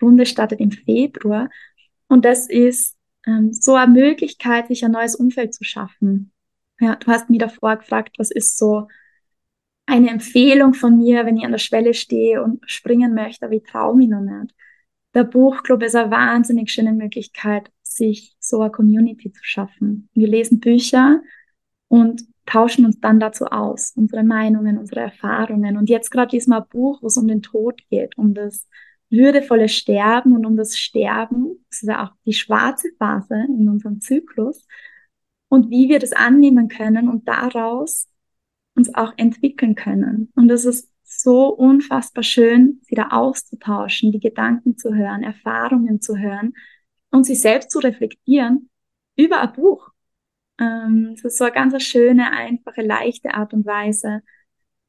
Runde 0.03 0.26
startet 0.26 0.61
im 0.61 0.70
Februar. 0.70 1.49
Und 2.09 2.24
das 2.24 2.49
ist 2.49 2.97
ähm, 3.26 3.53
so 3.53 3.74
eine 3.74 3.93
Möglichkeit, 3.93 4.68
sich 4.68 4.84
ein 4.84 4.93
neues 4.93 5.14
Umfeld 5.14 5.55
zu 5.55 5.64
schaffen. 5.64 6.32
Ja, 6.78 6.97
du 6.97 7.07
hast 7.09 7.30
mich 7.30 7.38
davor 7.38 7.76
gefragt, 7.76 8.16
was 8.18 8.30
ist 8.30 8.59
so 8.59 8.88
eine 9.86 10.11
Empfehlung 10.11 10.74
von 10.74 10.97
mir, 10.99 11.26
wenn 11.26 11.36
ich 11.36 11.45
an 11.45 11.51
der 11.51 11.59
Schwelle 11.59 11.95
stehe 11.95 12.43
und 12.43 12.62
springen 12.70 13.14
möchte, 13.14 13.47
aber 13.47 13.55
ich 13.55 13.64
traue 13.64 13.97
mich 13.97 14.09
noch 14.09 14.20
nicht. 14.20 14.55
Der 15.14 15.24
Buchclub 15.24 15.82
ist 15.82 15.97
eine 15.97 16.11
wahnsinnig 16.11 16.70
schöne 16.70 16.93
Möglichkeit, 16.93 17.70
sich 17.91 18.36
so 18.38 18.61
eine 18.61 18.70
Community 18.70 19.32
zu 19.32 19.43
schaffen. 19.43 20.09
Wir 20.14 20.28
lesen 20.28 20.61
Bücher 20.61 21.20
und 21.88 22.22
tauschen 22.47 22.84
uns 22.84 23.01
dann 23.01 23.20
dazu 23.20 23.47
aus, 23.47 23.93
unsere 23.97 24.24
Meinungen, 24.24 24.78
unsere 24.78 25.01
Erfahrungen. 25.01 25.76
Und 25.76 25.88
jetzt 25.88 26.11
gerade 26.11 26.34
lesen 26.34 26.51
wir 26.51 26.62
ein 26.62 26.68
Buch, 26.68 27.03
wo 27.03 27.07
es 27.07 27.16
um 27.16 27.28
den 27.28 27.43
Tod 27.43 27.82
geht, 27.91 28.16
um 28.16 28.34
das 28.34 28.68
würdevolle 29.09 29.68
Sterben 29.68 30.36
und 30.36 30.47
um 30.47 30.57
das 30.57 30.78
Sterben, 30.78 31.64
das 31.68 31.82
ist 31.82 31.88
ja 31.88 32.05
auch 32.05 32.12
die 32.24 32.32
schwarze 32.32 32.88
Phase 32.99 33.34
in 33.49 33.68
unserem 33.68 34.01
Zyklus, 34.01 34.66
und 35.49 35.68
wie 35.70 35.88
wir 35.88 35.99
das 35.99 36.12
annehmen 36.12 36.68
können 36.68 37.09
und 37.09 37.26
daraus 37.26 38.09
uns 38.76 38.95
auch 38.95 39.12
entwickeln 39.16 39.74
können. 39.74 40.30
Und 40.36 40.47
das 40.47 40.64
ist 40.64 40.88
so 41.03 41.49
unfassbar 41.49 42.22
schön, 42.22 42.80
sie 42.82 42.95
da 42.95 43.09
auszutauschen, 43.09 44.12
die 44.12 44.20
Gedanken 44.20 44.76
zu 44.76 44.95
hören, 44.95 45.24
Erfahrungen 45.24 46.01
zu 46.01 46.16
hören 46.16 46.55
und 47.11 47.25
sich 47.25 47.41
selbst 47.41 47.71
zu 47.71 47.79
reflektieren 47.79 48.71
über 49.17 49.41
ein 49.41 49.53
Buch. 49.53 49.91
Ähm, 50.61 51.15
das 51.15 51.25
ist 51.25 51.39
so 51.39 51.45
eine 51.45 51.53
ganz 51.53 51.83
schöne, 51.83 52.31
einfache, 52.33 52.83
leichte 52.83 53.35
Art 53.35 53.53
und 53.55 53.67
Weise, 53.67 54.23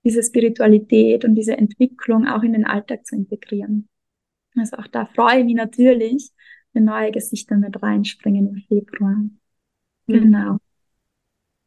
diese 0.03 0.23
Spiritualität 0.23 1.25
und 1.25 1.35
diese 1.35 1.57
Entwicklung 1.57 2.27
auch 2.27 2.43
in 2.43 2.53
den 2.53 2.65
Alltag 2.65 3.05
zu 3.05 3.15
integrieren. 3.15 3.87
Also 4.57 4.77
auch 4.77 4.87
da 4.87 5.05
freue 5.05 5.39
ich 5.39 5.45
mich 5.45 5.55
natürlich, 5.55 6.31
wenn 6.73 6.85
neue 6.85 7.11
Gesichter 7.11 7.55
mit 7.57 7.81
reinspringen 7.81 8.47
im 8.47 8.63
Februar. 8.67 9.15
Mhm. 9.15 9.31
Genau. 10.07 10.57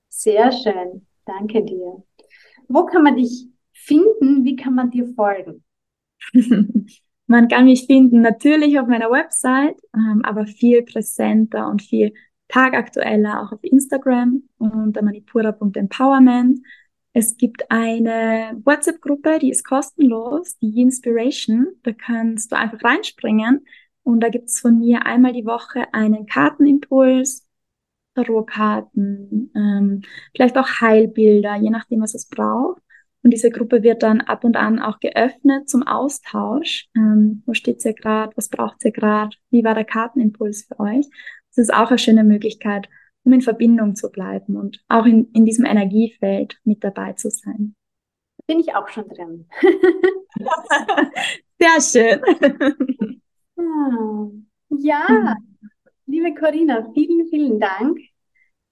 Sehr 0.09 0.53
schön. 0.53 1.07
Danke 1.25 1.65
dir. 1.65 2.03
Wo 2.69 2.87
kann 2.87 3.03
man 3.03 3.17
dich 3.17 3.49
finden? 3.73 4.45
Wie 4.45 4.57
kann 4.57 4.75
man 4.75 4.91
dir 4.91 5.07
folgen? 5.15 5.65
man 7.27 7.49
kann 7.49 7.65
mich 7.65 7.87
finden 7.87 8.21
natürlich 8.21 8.79
auf 8.79 8.87
meiner 8.87 9.11
Website, 9.11 9.77
ähm, 9.95 10.23
aber 10.25 10.47
viel 10.47 10.83
präsenter 10.83 11.69
und 11.69 11.83
viel 11.83 12.13
tagaktueller 12.49 13.43
auch 13.43 13.53
auf 13.53 13.65
Instagram 13.65 14.43
unter 14.59 15.03
manipura.empowerment. 15.03 16.61
Es 17.13 17.37
gibt 17.37 17.71
eine 17.71 18.61
WhatsApp-Gruppe, 18.65 19.39
die 19.39 19.51
ist 19.51 19.65
kostenlos, 19.65 20.59
die 20.59 20.81
Inspiration. 20.81 21.69
Da 21.83 21.93
kannst 21.93 22.53
du 22.53 22.57
einfach 22.57 22.83
reinspringen. 22.83 23.65
Und 24.03 24.21
da 24.21 24.29
gibt's 24.29 24.61
von 24.61 24.79
mir 24.79 25.07
einmal 25.07 25.33
die 25.33 25.47
Woche 25.47 25.87
einen 25.95 26.27
Kartenimpuls, 26.27 27.47
Tarotkarten, 28.15 29.51
ähm, 29.55 30.03
vielleicht 30.35 30.59
auch 30.59 30.69
Heilbilder, 30.81 31.57
je 31.57 31.71
nachdem, 31.71 32.03
was 32.03 32.15
es 32.15 32.29
braucht. 32.29 32.83
Und 33.25 33.31
diese 33.31 33.51
Gruppe 33.51 33.83
wird 33.83 34.03
dann 34.03 34.21
ab 34.21 34.45
und 34.45 34.55
an 34.55 34.79
auch 34.79 35.01
geöffnet 35.01 35.67
zum 35.67 35.83
Austausch. 35.83 36.89
Ähm, 36.95 37.43
wo 37.47 37.55
steht 37.55 37.83
ihr 37.83 37.95
gerade? 37.95 38.37
Was 38.37 38.51
braucht 38.51 38.85
ihr 38.85 38.93
gerade? 38.93 39.35
Wie 39.51 39.65
war 39.65 39.75
der 39.75 39.87
Kartenimpuls 39.87 40.67
für 40.69 40.79
euch? 40.79 41.07
Das 41.49 41.57
ist 41.57 41.73
auch 41.73 41.89
eine 41.89 41.99
schöne 41.99 42.23
Möglichkeit, 42.23 42.87
um 43.25 43.33
in 43.33 43.41
Verbindung 43.41 43.97
zu 43.97 44.11
bleiben 44.11 44.57
und 44.57 44.85
auch 44.89 45.07
in, 45.07 45.31
in 45.33 45.47
diesem 45.47 45.65
Energiefeld 45.65 46.61
mit 46.65 46.85
dabei 46.85 47.15
zu 47.15 47.31
sein. 47.31 47.75
Bin 48.47 48.61
ich 48.61 48.75
auch 48.75 48.89
schon 48.89 49.09
drin. 49.09 49.49
Sehr 51.59 51.81
schön. 51.81 53.23
Ah, 53.57 54.29
ja, 54.69 55.37
liebe 56.05 56.35
Corinna, 56.35 56.91
vielen, 56.93 57.27
vielen 57.29 57.59
Dank, 57.59 57.99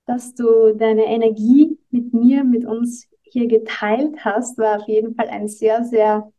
dass 0.06 0.34
du 0.34 0.74
deine 0.76 1.06
Energie 1.06 1.78
mit 1.90 2.12
mir, 2.12 2.44
mit 2.44 2.66
uns 2.66 3.08
hier 3.32 3.48
geteilt 3.48 4.24
hast. 4.24 4.58
War 4.58 4.80
auf 4.80 4.88
jeden 4.88 5.14
Fall 5.14 5.28
ein 5.28 5.48
sehr, 5.48 5.84
sehr 5.84 6.32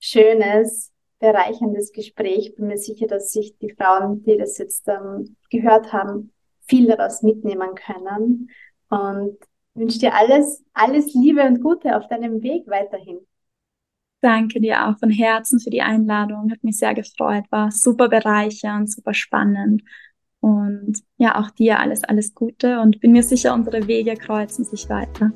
schönes, 0.00 0.92
bereicherndes 1.18 1.92
Gespräch. 1.92 2.54
Bin 2.56 2.66
mir 2.66 2.78
sicher, 2.78 3.06
dass 3.06 3.30
sich 3.30 3.56
die 3.58 3.70
Frauen, 3.72 4.22
die 4.24 4.36
das 4.36 4.58
jetzt 4.58 4.88
ähm, 4.88 5.36
gehört 5.50 5.92
haben, 5.92 6.32
viel 6.66 6.86
daraus 6.86 7.22
mitnehmen 7.22 7.74
können. 7.74 8.50
Und 8.90 9.38
wünsche 9.74 9.98
dir 9.98 10.14
alles, 10.14 10.62
alles 10.72 11.14
Liebe 11.14 11.42
und 11.42 11.62
Gute 11.62 11.96
auf 11.96 12.08
deinem 12.08 12.42
Weg 12.42 12.66
weiterhin. 12.66 13.20
Danke 14.20 14.60
dir 14.60 14.88
auch 14.88 14.98
von 14.98 15.10
Herzen 15.10 15.60
für 15.60 15.70
die 15.70 15.82
Einladung. 15.82 16.50
Hat 16.50 16.64
mich 16.64 16.78
sehr 16.78 16.94
gefreut. 16.94 17.44
War 17.50 17.70
super 17.70 18.08
bereichernd, 18.08 18.90
super 18.90 19.12
spannend. 19.12 19.82
Und 20.40 21.02
ja, 21.16 21.40
auch 21.40 21.50
dir 21.50 21.78
alles, 21.78 22.04
alles 22.04 22.34
Gute 22.34 22.80
und 22.80 23.00
bin 23.00 23.12
mir 23.12 23.22
sicher, 23.22 23.54
unsere 23.54 23.86
Wege 23.86 24.14
kreuzen 24.14 24.64
sich 24.64 24.90
weiter. 24.90 25.32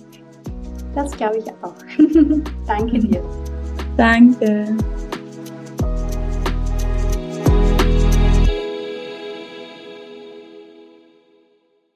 Das 0.95 1.13
glaube 1.13 1.39
ich 1.39 1.49
auch. 1.63 1.75
Danke 2.67 2.99
dir. 2.99 3.23
Danke. 3.97 4.77